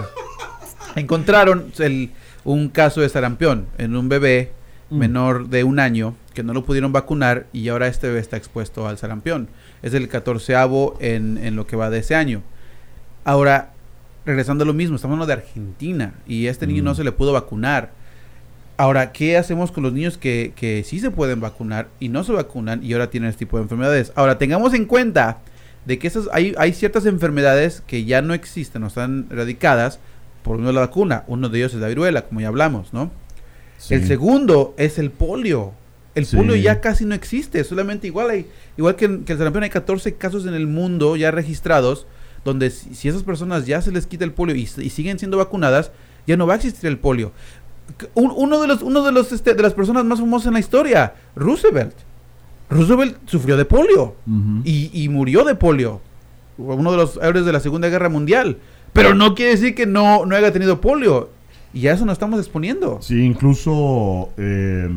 encontraron 0.96 1.72
el, 1.78 2.10
un 2.44 2.68
caso 2.68 3.00
de 3.00 3.08
sarampión 3.08 3.66
en 3.78 3.96
un 3.96 4.08
bebé 4.08 4.52
Mm. 4.90 4.96
menor 4.98 5.48
de 5.50 5.64
un 5.64 5.80
año 5.80 6.14
que 6.38 6.44
no 6.44 6.54
lo 6.54 6.64
pudieron 6.64 6.92
vacunar 6.92 7.46
y 7.52 7.66
ahora 7.66 7.88
este 7.88 8.06
bebé 8.06 8.20
está 8.20 8.36
expuesto 8.36 8.86
al 8.86 8.96
sarampión 8.96 9.48
es 9.82 9.92
el 9.92 10.06
catorceavo 10.06 10.96
en, 11.00 11.36
en 11.38 11.56
lo 11.56 11.66
que 11.66 11.74
va 11.74 11.90
de 11.90 11.98
ese 11.98 12.14
año 12.14 12.42
ahora 13.24 13.72
regresando 14.24 14.62
a 14.62 14.66
lo 14.68 14.72
mismo 14.72 14.94
estamos 14.94 15.14
hablando 15.16 15.34
de 15.34 15.42
Argentina 15.42 16.14
y 16.28 16.46
este 16.46 16.68
niño 16.68 16.82
Mm. 16.82 16.84
no 16.84 16.94
se 16.94 17.02
le 17.02 17.10
pudo 17.10 17.32
vacunar 17.32 17.90
Ahora, 18.76 19.10
¿qué 19.10 19.36
hacemos 19.36 19.72
con 19.72 19.82
los 19.82 19.92
niños 19.92 20.16
que, 20.18 20.52
que 20.54 20.84
sí 20.84 21.00
se 21.00 21.10
pueden 21.10 21.40
vacunar 21.40 21.88
y 21.98 22.10
no 22.10 22.22
se 22.22 22.30
vacunan 22.30 22.80
y 22.84 22.92
ahora 22.92 23.10
tienen 23.10 23.28
este 23.30 23.40
tipo 23.40 23.56
de 23.56 23.64
enfermedades? 23.64 24.12
Ahora, 24.14 24.38
tengamos 24.38 24.72
en 24.72 24.84
cuenta 24.84 25.38
de 25.84 25.98
que 25.98 26.06
esas, 26.06 26.28
hay, 26.32 26.54
hay 26.56 26.72
ciertas 26.72 27.04
enfermedades 27.04 27.82
que 27.88 28.04
ya 28.04 28.22
no 28.22 28.34
existen 28.34 28.84
o 28.84 28.86
están 28.86 29.26
erradicadas 29.32 29.98
por 30.44 30.58
medio 30.58 30.68
de 30.68 30.74
la 30.74 30.80
vacuna. 30.82 31.24
Uno 31.26 31.48
de 31.48 31.58
ellos 31.58 31.74
es 31.74 31.80
la 31.80 31.88
viruela, 31.88 32.22
como 32.22 32.40
ya 32.40 32.46
hablamos, 32.46 32.92
¿no? 32.92 33.10
Sí. 33.78 33.94
El 33.94 34.06
segundo 34.06 34.74
es 34.76 35.00
el 35.00 35.10
polio. 35.10 35.72
El 36.18 36.26
Sí. 36.26 36.36
polio 36.36 36.54
ya 36.56 36.80
casi 36.80 37.04
no 37.04 37.14
existe, 37.14 37.62
solamente 37.64 38.06
igual 38.06 38.30
hay, 38.30 38.46
igual 38.76 38.96
que, 38.96 39.04
en- 39.06 39.24
que 39.24 39.32
el 39.32 39.38
sarampión 39.38 39.64
hay 39.64 39.70
14 39.70 40.14
casos 40.14 40.46
en 40.46 40.54
el 40.54 40.66
mundo 40.66 41.16
ya 41.16 41.30
registrados, 41.30 42.06
donde 42.44 42.70
si, 42.70 42.94
si 42.94 43.08
esas 43.08 43.22
personas 43.22 43.66
ya 43.66 43.80
se 43.82 43.92
les 43.92 44.06
quita 44.06 44.24
el 44.24 44.32
polio 44.32 44.54
y, 44.56 44.66
siguen 44.66 45.18
siendo 45.18 45.36
vacunadas, 45.38 45.90
ya 46.26 46.36
no 46.36 46.46
va 46.46 46.54
a 46.54 46.56
existir 46.56 46.88
el 46.88 46.98
polio. 46.98 47.32
Un- 48.14 48.32
uno 48.36 48.60
de 48.60 48.68
los, 48.68 48.82
uno 48.82 49.02
de 49.02 49.12
los, 49.12 49.32
este, 49.32 49.54
de 49.54 49.62
las 49.62 49.74
personas 49.74 50.04
más 50.04 50.20
famosas 50.20 50.48
en 50.48 50.54
la 50.54 50.60
historia, 50.60 51.14
Roosevelt. 51.36 51.94
Roosevelt 52.70 53.16
sufrió 53.26 53.56
de 53.56 53.64
polio 53.64 54.14
y, 54.64 54.90
y 54.92 55.08
murió 55.08 55.44
de 55.44 55.54
polio. 55.54 56.00
Uno 56.58 56.90
de 56.90 56.96
los 56.98 57.18
héroes 57.22 57.46
de 57.46 57.52
la 57.52 57.60
Segunda 57.60 57.88
Guerra 57.88 58.08
Mundial. 58.08 58.58
Pero 58.92 59.14
no 59.14 59.34
quiere 59.34 59.52
decir 59.52 59.74
que 59.74 59.86
no, 59.86 60.26
no 60.26 60.34
haya 60.36 60.52
tenido 60.52 60.80
polio. 60.80 61.30
Y 61.72 61.86
a 61.86 61.92
eso 61.92 62.04
nos 62.04 62.14
estamos 62.14 62.38
exponiendo. 62.40 62.98
Sí, 63.00 63.22
incluso 63.22 64.30
eh, 64.36 64.88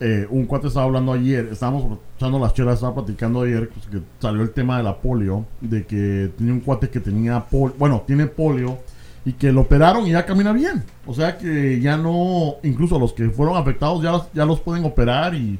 eh, 0.00 0.26
un 0.30 0.46
cuate 0.46 0.68
estaba 0.68 0.86
hablando 0.86 1.12
ayer, 1.12 1.48
estábamos 1.52 1.98
echando 2.16 2.38
las 2.38 2.54
chelas, 2.54 2.74
estaba 2.76 2.94
platicando 2.94 3.42
ayer 3.42 3.68
pues, 3.68 3.86
que 3.86 4.00
salió 4.18 4.42
el 4.42 4.50
tema 4.50 4.78
de 4.78 4.82
la 4.82 4.96
polio, 4.96 5.44
de 5.60 5.84
que 5.84 6.30
tenía 6.38 6.52
un 6.54 6.60
cuate 6.60 6.88
que 6.88 7.00
tenía 7.00 7.40
polio, 7.44 7.76
bueno, 7.78 8.02
tiene 8.06 8.26
polio 8.26 8.78
y 9.26 9.34
que 9.34 9.52
lo 9.52 9.60
operaron 9.60 10.06
y 10.06 10.12
ya 10.12 10.24
camina 10.24 10.52
bien. 10.54 10.82
O 11.06 11.12
sea 11.12 11.36
que 11.36 11.78
ya 11.80 11.98
no, 11.98 12.54
incluso 12.62 12.98
los 12.98 13.12
que 13.12 13.28
fueron 13.28 13.56
afectados 13.58 14.02
ya, 14.02 14.12
los- 14.12 14.32
ya 14.32 14.46
los 14.46 14.60
pueden 14.60 14.84
operar 14.86 15.34
y 15.34 15.58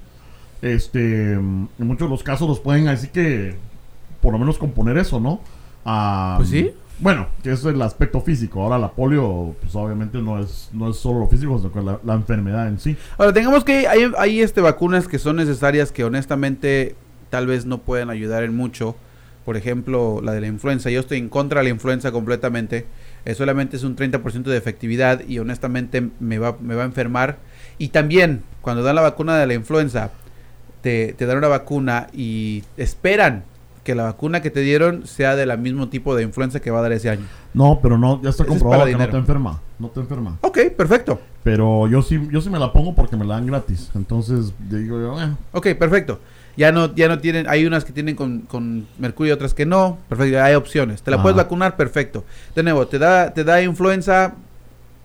este 0.62 1.32
en 1.34 1.68
muchos 1.78 2.07
de 2.09 2.11
los 2.11 2.22
casos 2.22 2.49
los 2.49 2.61
pueden 2.61 2.88
así 2.88 3.09
que 3.09 3.55
por 4.20 4.32
lo 4.32 4.38
menos 4.38 4.59
componer 4.59 4.99
eso, 4.99 5.18
¿no? 5.20 5.41
Ah, 5.84 6.34
Pues 6.38 6.49
sí. 6.51 6.70
Bueno, 7.01 7.28
que 7.42 7.53
es 7.53 7.64
el 7.64 7.80
aspecto 7.80 8.20
físico. 8.20 8.62
Ahora 8.62 8.78
la 8.78 8.90
polio, 8.90 9.57
pues 9.61 9.74
obviamente 9.74 10.18
no 10.18 10.38
es, 10.38 10.68
no 10.72 10.90
es 10.90 10.96
solo 10.96 11.20
lo 11.20 11.28
físico, 11.28 11.59
sino 11.59 11.72
que 11.72 11.80
la, 11.80 11.98
la 12.05 12.14
enfermedad 12.14 12.68
en 12.68 12.78
sí. 12.78 12.94
Ahora, 13.16 13.32
tengamos 13.32 13.64
que 13.64 13.88
hay, 13.88 14.12
hay 14.18 14.40
este, 14.40 14.61
vacunas 14.61 15.09
que 15.09 15.18
son 15.18 15.36
necesarias 15.36 15.92
que 15.92 16.05
honestamente 16.05 16.94
tal 17.30 17.46
vez 17.46 17.64
no 17.64 17.78
pueden 17.78 18.11
ayudar 18.11 18.44
en 18.44 18.55
mucho. 18.55 18.96
Por 19.46 19.57
ejemplo, 19.57 20.20
la 20.22 20.32
de 20.32 20.42
la 20.42 20.46
influenza. 20.48 20.90
Yo 20.90 21.01
estoy 21.01 21.16
en 21.18 21.30
contra 21.30 21.61
de 21.61 21.64
la 21.64 21.70
influenza 21.70 22.12
completamente. 22.12 22.86
Eh, 23.24 23.34
solamente 23.34 23.76
es 23.76 23.82
un 23.82 23.96
30% 23.96 24.42
de 24.42 24.57
efectividad 24.59 25.26
y 25.26 25.38
honestamente 25.38 26.11
me 26.20 26.38
va, 26.38 26.59
me 26.61 26.74
va 26.74 26.82
a 26.82 26.86
enfermar. 26.86 27.38
Y 27.78 27.88
también, 27.88 28.42
cuando 28.61 28.82
dan 28.82 28.96
la 28.96 29.03
vacuna 29.03 29.38
de 29.38 29.46
la 29.46 29.55
influenza, 29.55 30.11
te, 30.82 31.14
te 31.14 31.24
dan 31.24 31.38
una 31.38 31.48
vacuna 31.48 32.09
y 32.12 32.62
esperan 32.76 33.44
que 33.85 33.95
la 33.95 34.05
vacuna 34.05 34.41
que 34.43 34.51
te 34.51 34.61
dieron 34.61 35.07
sea 35.07 35.37
del 35.37 35.57
mismo 35.59 35.89
tipo 35.89 36.14
de 36.14 36.22
influenza 36.22 36.61
que 36.61 36.70
va 36.70 36.81
a 36.81 36.83
dar 36.83 36.93
ese 36.93 37.11
año. 37.11 37.26
No, 37.55 37.81
pero 37.83 37.99
no, 37.99 38.20
ya 38.22 38.31
está 38.31 38.45
comprobado 38.45 38.85
que 38.87 38.93
no 38.97 39.09
te 39.09 39.16
enferma. 39.16 39.61
No 39.78 39.89
te 39.89 40.01
enferma. 40.01 40.39
Ok, 40.43 40.59
perfecto. 40.76 41.20
Pero 41.43 41.89
yo 41.89 42.03
sí, 42.03 42.20
yo 42.31 42.41
sí 42.41 42.51
me 42.51 42.59
la 42.59 42.72
pongo 42.72 42.95
porque 42.95 43.16
me 43.16 43.24
la 43.24 43.35
dan 43.35 43.47
gratis. 43.47 43.91
Entonces, 43.95 44.53
digo 44.68 45.01
yo, 45.01 45.20
eh, 45.22 45.35
Ok, 45.53 45.68
perfecto. 45.78 46.20
Ya 46.57 46.72
no, 46.72 46.95
ya 46.95 47.09
no 47.09 47.18
tienen, 47.20 47.49
hay 47.49 47.64
unas 47.64 47.85
que 47.85 47.93
tienen 47.93 48.16
con, 48.16 48.41
con 48.41 48.87
mercurio 48.99 49.33
y 49.33 49.35
otras 49.35 49.55
que 49.55 49.64
no. 49.64 49.99
Perfecto, 50.09 50.43
hay 50.43 50.55
opciones. 50.55 51.03
Te 51.03 51.11
la 51.11 51.16
Ajá. 51.16 51.22
puedes 51.22 51.37
vacunar, 51.37 51.76
perfecto. 51.76 52.24
De 52.55 52.62
nuevo, 52.62 52.87
te 52.87 52.99
da, 52.99 53.33
te 53.33 53.45
da 53.45 53.62
influenza, 53.62 54.35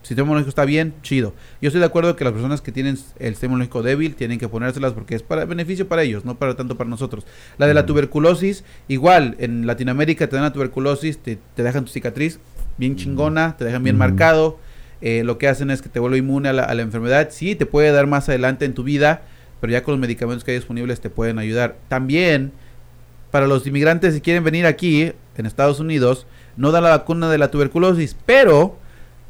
sistema 0.05 0.25
inmunológico 0.25 0.49
está 0.49 0.65
bien, 0.65 0.93
chido. 1.01 1.33
Yo 1.61 1.67
estoy 1.69 1.79
de 1.79 1.85
acuerdo 1.85 2.15
que 2.15 2.23
las 2.23 2.33
personas 2.33 2.61
que 2.61 2.71
tienen 2.71 2.97
el 3.19 3.33
sistema 3.33 3.51
inmunológico 3.51 3.83
débil 3.83 4.15
tienen 4.15 4.39
que 4.39 4.47
ponérselas 4.47 4.93
porque 4.93 5.15
es 5.15 5.23
para 5.23 5.45
beneficio 5.45 5.87
para 5.87 6.03
ellos, 6.03 6.25
no 6.25 6.35
para 6.35 6.55
tanto 6.55 6.77
para 6.77 6.89
nosotros. 6.89 7.25
La 7.57 7.67
de 7.67 7.73
la 7.73 7.85
tuberculosis, 7.85 8.63
igual, 8.87 9.35
en 9.39 9.67
Latinoamérica 9.67 10.27
te 10.27 10.35
dan 10.35 10.45
la 10.45 10.53
tuberculosis, 10.53 11.17
te, 11.17 11.37
te 11.55 11.63
dejan 11.63 11.85
tu 11.85 11.91
cicatriz 11.91 12.39
bien 12.77 12.95
chingona, 12.95 13.55
te 13.57 13.65
dejan 13.65 13.83
bien 13.83 13.97
marcado. 13.97 14.57
eh, 15.01 15.23
lo 15.23 15.37
que 15.37 15.47
hacen 15.47 15.69
es 15.71 15.81
que 15.81 15.89
te 15.89 15.99
vuelve 15.99 16.17
inmune 16.17 16.49
a 16.49 16.53
la, 16.53 16.63
a 16.63 16.73
la 16.73 16.81
enfermedad. 16.81 17.29
Sí, 17.31 17.55
te 17.55 17.65
puede 17.65 17.91
dar 17.91 18.07
más 18.07 18.29
adelante 18.29 18.65
en 18.65 18.73
tu 18.73 18.83
vida, 18.83 19.21
pero 19.61 19.71
ya 19.71 19.83
con 19.83 19.93
los 19.93 19.99
medicamentos 19.99 20.43
que 20.43 20.51
hay 20.51 20.57
disponibles 20.57 21.01
te 21.01 21.09
pueden 21.09 21.39
ayudar. 21.39 21.77
También, 21.87 22.51
para 23.31 23.47
los 23.47 23.65
inmigrantes 23.67 24.13
si 24.13 24.21
quieren 24.21 24.43
venir 24.43 24.65
aquí, 24.65 25.11
en 25.37 25.45
Estados 25.45 25.79
Unidos, 25.79 26.27
no 26.57 26.71
dan 26.71 26.83
la 26.83 26.89
vacuna 26.91 27.29
de 27.29 27.37
la 27.37 27.51
tuberculosis, 27.51 28.15
pero 28.25 28.77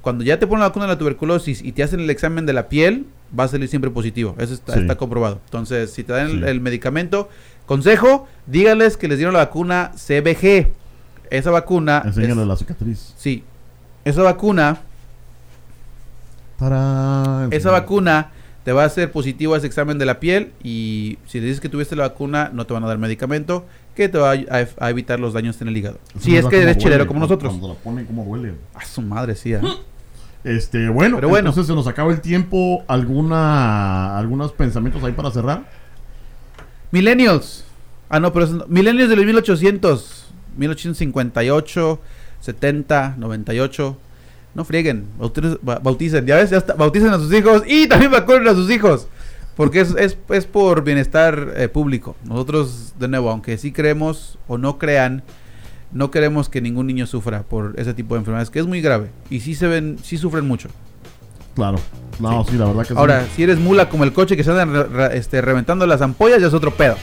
cuando 0.06 0.24
ya 0.24 0.38
te 0.38 0.46
ponen 0.46 0.60
la 0.60 0.68
vacuna 0.68 0.86
de 0.86 0.92
la 0.94 1.00
tuberculosis 1.00 1.64
y 1.64 1.72
te 1.72 1.82
hacen 1.82 2.00
el 2.00 2.12
examen 2.12 2.46
de 2.46 2.54
la 2.54 2.70
piel, 2.70 3.08
va 3.38 3.46
a 3.46 3.48
salir 3.48 3.68
siempre 3.68 3.90
positivo. 3.90 4.36
Eso 4.38 4.54
está, 4.54 4.74
Sí. 4.76 4.82
está 4.82 4.96
comprobado. 4.98 5.42
Entonces, 5.46 5.90
si 5.92 6.04
te 6.04 6.14
dan 6.14 6.28
el, 6.30 6.40
Sí. 6.44 6.46
el 6.48 6.62
medicamento, 6.62 7.28
consejo, 7.66 8.28
díganles 8.46 8.98
que 8.98 9.08
les 9.08 9.18
dieron 9.18 9.34
la 9.34 9.40
vacuna 9.40 9.94
CBG. 9.96 10.68
Esa 11.32 11.50
vacuna... 11.50 12.04
Enséñale 12.06 12.42
es- 12.44 12.48
la 12.48 12.56
cicatriz. 12.56 13.14
Sí. 13.18 13.44
Esa 14.06 14.22
vacuna, 14.22 14.78
Tarán. 16.60 17.52
esa 17.52 17.72
vacuna 17.72 18.30
te 18.64 18.72
va 18.74 18.84
a 18.84 18.86
hacer 18.86 19.12
positivo 19.12 19.56
a 19.56 19.58
ese 19.58 19.66
examen 19.68 19.98
de 19.98 20.06
la 20.06 20.20
piel 20.20 20.52
y 20.64 21.18
si 21.26 21.40
le 21.40 21.48
dices 21.48 21.60
que 21.62 21.70
tuviste 21.70 21.96
la 21.96 22.04
vacuna, 22.10 22.52
no 22.54 22.66
te 22.68 22.74
van 22.74 22.84
a 22.84 22.88
dar 22.88 23.00
medicamento 23.00 23.66
que 23.96 24.08
te 24.10 24.18
va 24.20 24.32
a, 24.34 24.34
a- 24.34 24.86
a 24.86 24.90
evitar 24.92 25.20
los 25.20 25.34
daños 25.34 25.60
en 25.62 25.68
el 25.70 25.78
hígado. 25.78 25.98
Si 26.20 26.32
no 26.34 26.38
es 26.40 26.46
que 26.46 26.62
eres 26.62 26.78
chilero 26.78 27.08
como 27.08 27.20
nosotros. 27.20 27.50
Cuando 27.52 27.70
la 27.70 27.74
ponen, 27.76 28.06
cómo 28.06 28.22
huele. 28.24 28.54
A 28.76 28.86
su 28.86 29.02
madre, 29.02 29.34
sí. 29.36 29.54
ah. 29.56 29.62
Este, 30.46 30.90
bueno, 30.90 31.18
Pero 31.18 31.28
bueno. 31.28 31.50
entonces 31.50 31.68
se 31.68 31.74
nos 31.74 31.88
acaba 31.88 32.14
el 32.14 32.22
tiempo. 32.22 32.84
¿Alguna, 32.88 34.16
algunos 34.16 34.52
pensamientos 34.52 35.04
ahí 35.04 35.12
para 35.12 35.32
cerrar? 35.32 35.68
Millennials. 36.92 37.66
Ah, 38.10 38.20
no, 38.20 38.32
pero 38.32 38.46
es, 38.46 38.52
Millennials 38.70 39.10
de 39.10 39.16
los 39.16 39.26
1800, 39.26 40.28
1858, 40.56 42.00
70, 42.42 43.16
98. 43.18 43.98
No 44.54 44.64
frieguen, 44.64 45.08
bauticen, 45.82 46.26
ya 46.28 46.38
ves, 46.38 46.52
ya 46.52 46.60
está, 46.60 46.76
bauticen 46.76 47.10
a 47.10 47.18
sus 47.18 47.34
hijos 47.34 47.64
y 47.68 47.88
también 47.90 48.12
vacunen 48.12 48.48
a 48.48 48.54
sus 48.54 48.70
hijos. 48.70 49.08
Porque 49.56 49.82
es, 49.82 49.96
es, 49.98 50.16
es 50.30 50.46
por 50.46 50.84
bienestar 50.84 51.54
eh, 51.58 51.68
público. 51.70 52.16
Nosotros, 52.24 52.94
de 53.00 53.08
nuevo, 53.08 53.32
aunque 53.32 53.58
sí 53.58 53.72
creemos 53.72 54.38
o 54.48 54.60
no 54.60 54.78
crean, 54.78 55.24
no 55.96 56.12
queremos 56.12 56.50
que 56.50 56.60
ningún 56.62 56.88
niño 56.88 57.08
sufra 57.08 57.44
por 57.44 57.74
ese 57.78 57.94
tipo 57.94 58.14
de 58.16 58.20
enfermedades, 58.20 58.50
que 58.50 58.60
es 58.60 58.68
muy 58.68 58.82
grave. 58.82 59.08
Y 59.30 59.40
sí 59.40 59.56
se 59.56 59.66
ven, 59.66 59.98
sí 60.04 60.18
sufren 60.18 60.46
mucho. 60.46 60.68
Claro. 61.56 61.80
No, 62.20 62.44
sí, 62.44 62.58
la 62.58 62.66
verdad 62.66 62.82
que 62.84 62.90
sí. 62.90 62.94
Ahora, 62.98 63.26
si 63.34 63.44
eres 63.44 63.58
mula 63.60 63.88
como 63.88 64.04
el 64.04 64.12
coche 64.12 64.36
que 64.36 64.44
se 64.44 64.52
andan 64.52 64.74
re- 64.74 64.84
re- 64.84 65.18
este, 65.18 65.40
reventando 65.42 65.88
las 65.88 66.02
ampollas, 66.02 66.42
ya 66.42 66.48
es 66.48 66.54
otro 66.54 66.72
pedo. 66.72 66.98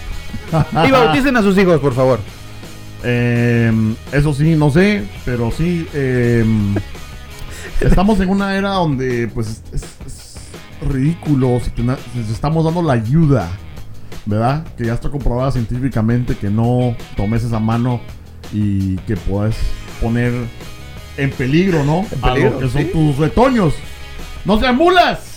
Y 0.87 0.91
bauticen 0.91 1.35
a 1.39 1.43
sus 1.43 1.57
hijos, 1.57 1.81
por 1.81 1.95
favor. 1.95 2.21
Em, 3.03 3.97
eso 4.13 4.35
sí, 4.35 4.55
no 4.57 4.71
sé, 4.71 5.05
pero 5.25 5.51
sí. 5.51 5.89
em, 5.95 6.75
estamos 7.81 8.21
en 8.21 8.29
una 8.29 8.55
era 8.57 8.71
donde, 8.75 9.27
pues, 9.29 9.63
es, 9.73 10.37
ridículo 10.87 11.61
si, 11.61 11.71
si 12.27 12.33
estamos 12.33 12.65
dando 12.65 12.83
la 12.83 12.93
ayuda, 12.95 13.49
¿verdad? 14.27 14.67
Que 14.77 14.85
ya 14.87 14.95
está 14.95 15.09
comprobada 15.09 15.51
científicamente 15.51 16.37
que 16.37 16.51
no 16.51 16.95
tomes 17.17 17.43
esa 17.45 17.59
mano 17.61 18.01
y 18.53 18.97
que 18.99 19.17
puedes 19.17 19.57
poner 20.01 20.33
en 21.17 21.31
peligro, 21.31 21.85
¿no? 21.85 22.07
En 22.11 22.19
a 22.23 22.29
lo 22.29 22.35
peligro, 22.35 22.59
que 22.59 22.69
son 22.69 22.83
sí. 22.83 22.89
tus 22.93 23.17
retoños. 23.19 23.75
¡No 24.45 24.59
sean 24.59 24.77
mulas! 24.77 25.33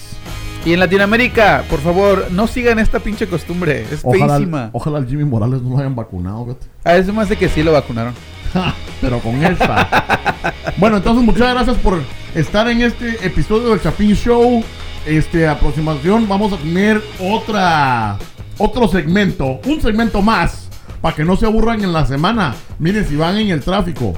Y 0.65 0.73
en 0.73 0.79
Latinoamérica, 0.79 1.63
por 1.69 1.79
favor, 1.79 2.27
no 2.31 2.47
sigan 2.47 2.79
esta 2.79 2.99
pinche 2.99 3.27
costumbre. 3.27 3.85
Es 3.91 3.99
Ojalá, 4.03 4.37
feísima. 4.37 4.69
ojalá 4.73 4.97
al 4.97 5.07
Jimmy 5.07 5.23
Morales 5.23 5.61
no 5.61 5.69
lo 5.69 5.77
hayan 5.77 5.95
vacunado, 5.95 6.45
fíjate. 6.45 6.65
A 6.83 6.95
eso 6.97 7.13
me 7.13 7.21
hace 7.21 7.37
que 7.37 7.47
sí 7.49 7.61
lo 7.61 7.71
vacunaron. 7.71 8.15
Pero 9.01 9.19
con 9.19 9.43
esta. 9.43 10.53
bueno, 10.77 10.97
entonces 10.97 11.23
muchas 11.23 11.53
gracias 11.53 11.77
por 11.77 12.01
estar 12.33 12.67
en 12.67 12.81
este 12.81 13.23
episodio 13.25 13.69
del 13.69 13.81
Chapín 13.81 14.15
Show. 14.15 14.63
Este, 15.05 15.47
a 15.47 15.59
continuación 15.59 16.27
vamos 16.27 16.51
a 16.51 16.57
tener 16.57 16.99
otra 17.19 18.17
otro 18.57 18.87
segmento, 18.87 19.59
un 19.67 19.81
segmento 19.81 20.23
más 20.23 20.64
para 21.05 21.15
que 21.15 21.23
no 21.23 21.35
se 21.35 21.45
aburran 21.45 21.83
en 21.83 21.93
la 21.93 22.03
semana. 22.03 22.55
Miren 22.79 23.07
si 23.07 23.15
van 23.15 23.37
en 23.37 23.49
el 23.51 23.61
tráfico. 23.61 24.15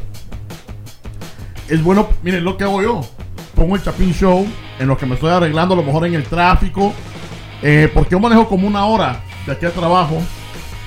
Es 1.67 1.83
bueno, 1.83 2.07
miren 2.23 2.45
lo 2.45 2.55
que 2.55 2.63
hago 2.63 2.81
yo. 2.81 3.01
Pongo 3.55 3.75
el 3.75 3.83
Chapín 3.83 4.13
Show 4.13 4.47
en 4.79 4.88
lo 4.88 4.97
que 4.97 5.05
me 5.05 5.15
estoy 5.15 5.31
arreglando, 5.31 5.73
a 5.73 5.77
lo 5.77 5.83
mejor 5.83 6.05
en 6.07 6.13
el 6.13 6.23
tráfico. 6.23 6.93
eh, 7.61 7.91
porque 7.93 8.11
yo 8.11 8.21
manejo 8.21 8.47
como 8.47 8.65
una 8.69 8.85
hora 8.85 9.19
de 9.45 9.51
aquí 9.51 9.65
al 9.65 9.73
trabajo, 9.73 10.21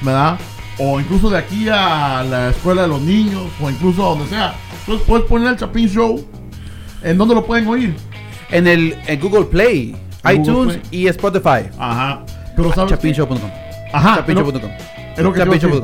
¿verdad? 0.00 0.38
O 0.78 0.98
incluso 0.98 1.28
de 1.28 1.36
aquí 1.36 1.68
a 1.68 2.22
la 2.24 2.48
escuela 2.48 2.80
de 2.80 2.88
los 2.88 3.02
niños, 3.02 3.42
o 3.62 3.68
incluso 3.68 4.02
a 4.02 4.08
donde 4.14 4.26
sea. 4.26 4.54
Entonces 4.80 5.06
puedes 5.06 5.26
poner 5.26 5.48
el 5.48 5.56
Chapín 5.58 5.86
Show. 5.86 6.26
¿En 7.02 7.18
dónde 7.18 7.34
lo 7.34 7.44
pueden 7.44 7.68
oír? 7.68 7.94
En 8.50 8.66
el 8.66 8.96
en 9.06 9.20
Google 9.20 9.44
Play, 9.44 9.94
En 10.24 10.38
Google 10.38 10.50
iTunes 10.52 10.76
Play. 10.78 11.02
y 11.02 11.08
Spotify. 11.08 11.68
Ajá. 11.78 12.24
Pero 12.56 12.72
sabes. 12.72 12.88
Chapinshow.com. 12.92 13.50
Ajá. 13.92 14.16
Chapinshow.com. 14.16 14.70
es 15.20 15.24
lo 15.24 15.32
que 15.32 15.44
decir. 15.44 15.82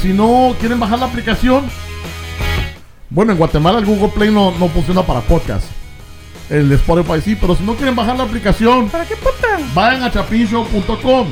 Si 0.00 0.12
no 0.14 0.56
quieren 0.58 0.80
bajar 0.80 0.98
la 0.98 1.04
aplicación, 1.06 1.64
bueno, 3.10 3.32
en 3.32 3.38
Guatemala 3.38 3.78
el 3.78 3.84
Google 3.84 4.08
Play 4.08 4.30
no, 4.30 4.50
no 4.52 4.68
funciona 4.68 5.02
para 5.02 5.20
podcast. 5.20 5.66
El 6.48 6.72
Spotify 6.72 7.20
sí, 7.22 7.36
pero 7.38 7.54
si 7.54 7.62
no 7.62 7.74
quieren 7.74 7.94
bajar 7.94 8.16
la 8.16 8.24
aplicación, 8.24 8.88
¿Para 8.88 9.04
qué 9.04 9.16
puta? 9.16 9.58
vayan 9.74 10.02
a 10.02 10.10
chapinshow.com. 10.10 11.28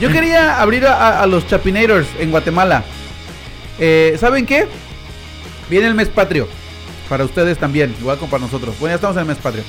Yo 0.00 0.10
quería 0.10 0.60
abrir 0.60 0.86
a 0.86 1.26
los 1.26 1.46
Chapinators 1.46 2.08
en 2.18 2.30
Guatemala. 2.30 2.84
Eh, 3.78 4.16
¿Saben 4.18 4.46
qué? 4.46 4.66
Viene 5.68 5.86
el 5.88 5.94
mes 5.94 6.08
patrio. 6.08 6.48
Para 7.08 7.24
ustedes 7.24 7.58
también, 7.58 7.94
igual 8.00 8.16
como 8.18 8.30
para 8.30 8.44
nosotros. 8.44 8.74
Bueno, 8.78 8.92
ya 8.92 8.96
estamos 8.96 9.16
en 9.16 9.22
el 9.22 9.28
mes 9.28 9.38
patrio. 9.38 9.64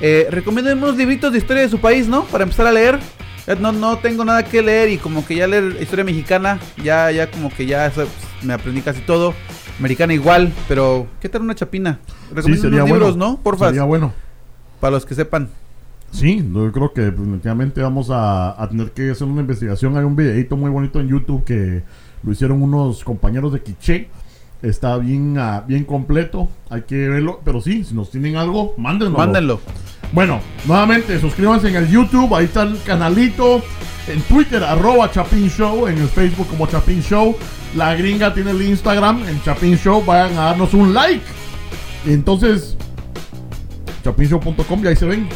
Eh, 0.00 0.28
recomienden 0.30 0.78
unos 0.78 0.96
libritos 0.96 1.32
de 1.32 1.38
historia 1.38 1.62
de 1.62 1.68
su 1.68 1.78
país, 1.78 2.06
¿no? 2.08 2.24
Para 2.24 2.44
empezar 2.44 2.66
a 2.66 2.72
leer. 2.72 2.98
Eh, 3.50 3.56
No, 3.60 3.72
no 3.72 3.98
tengo 3.98 4.24
nada 4.24 4.44
que 4.44 4.62
leer 4.62 4.90
y 4.90 4.98
como 4.98 5.26
que 5.26 5.34
ya 5.36 5.46
leer 5.46 5.76
historia 5.80 6.04
mexicana, 6.04 6.60
ya, 6.82 7.10
ya 7.10 7.30
como 7.30 7.50
que 7.50 7.66
ya 7.66 7.90
pues, 7.94 8.08
me 8.42 8.52
aprendí 8.52 8.80
casi 8.80 9.00
todo. 9.00 9.34
Americana 9.78 10.12
igual, 10.12 10.52
pero 10.68 11.06
¿qué 11.20 11.28
tal 11.28 11.42
una 11.42 11.54
chapina? 11.54 11.98
Sí, 12.06 12.34
Recomienden 12.34 12.60
sería 12.62 12.84
unos 12.84 12.90
bueno. 12.90 13.06
libros, 13.06 13.16
¿no? 13.16 13.40
Porfa, 13.42 13.66
Sería 13.66 13.84
bueno. 13.84 14.12
para 14.78 14.92
los 14.92 15.06
que 15.06 15.14
sepan. 15.14 15.48
Sí, 16.12 16.44
yo 16.52 16.70
creo 16.70 16.92
que 16.92 17.00
definitivamente 17.02 17.80
vamos 17.80 18.10
a, 18.10 18.60
a 18.62 18.68
tener 18.68 18.90
que 18.92 19.10
hacer 19.10 19.26
una 19.26 19.40
investigación. 19.40 19.96
Hay 19.96 20.04
un 20.04 20.16
videito 20.16 20.56
muy 20.56 20.70
bonito 20.70 21.00
en 21.00 21.08
YouTube 21.08 21.44
que 21.44 21.82
lo 22.22 22.32
hicieron 22.32 22.62
unos 22.62 23.02
compañeros 23.04 23.52
de 23.52 23.62
Quiché. 23.62 24.08
Está 24.60 24.98
bien, 24.98 25.38
ah, 25.38 25.64
bien 25.66 25.84
completo. 25.84 26.48
Hay 26.68 26.82
que 26.82 27.08
verlo. 27.08 27.40
Pero 27.44 27.60
sí, 27.60 27.84
si 27.84 27.94
nos 27.94 28.10
tienen 28.10 28.36
algo, 28.36 28.74
mándenlo. 28.76 29.16
Mándenlo. 29.16 29.60
Bueno, 30.12 30.40
nuevamente 30.66 31.20
suscríbanse 31.20 31.68
en 31.68 31.76
el 31.76 31.88
YouTube, 31.88 32.34
ahí 32.34 32.46
está 32.46 32.62
el 32.62 32.82
canalito, 32.82 33.62
en 34.08 34.20
Twitter 34.22 34.62
arroba 34.64 35.10
Chapin 35.10 35.48
Show, 35.48 35.86
en 35.86 35.98
el 35.98 36.08
Facebook 36.08 36.48
como 36.48 36.66
Chapin 36.66 37.00
Show, 37.00 37.36
la 37.76 37.94
gringa 37.94 38.34
tiene 38.34 38.50
el 38.50 38.62
Instagram 38.62 39.22
en 39.28 39.40
Chapin 39.42 39.76
Show, 39.76 40.04
vayan 40.04 40.36
a 40.36 40.46
darnos 40.46 40.74
un 40.74 40.92
like. 40.92 41.24
Y 42.04 42.12
entonces, 42.12 42.76
chapinshow.com 44.02 44.84
y 44.84 44.88
ahí 44.88 44.96
se 44.96 45.06
ven. 45.06 45.28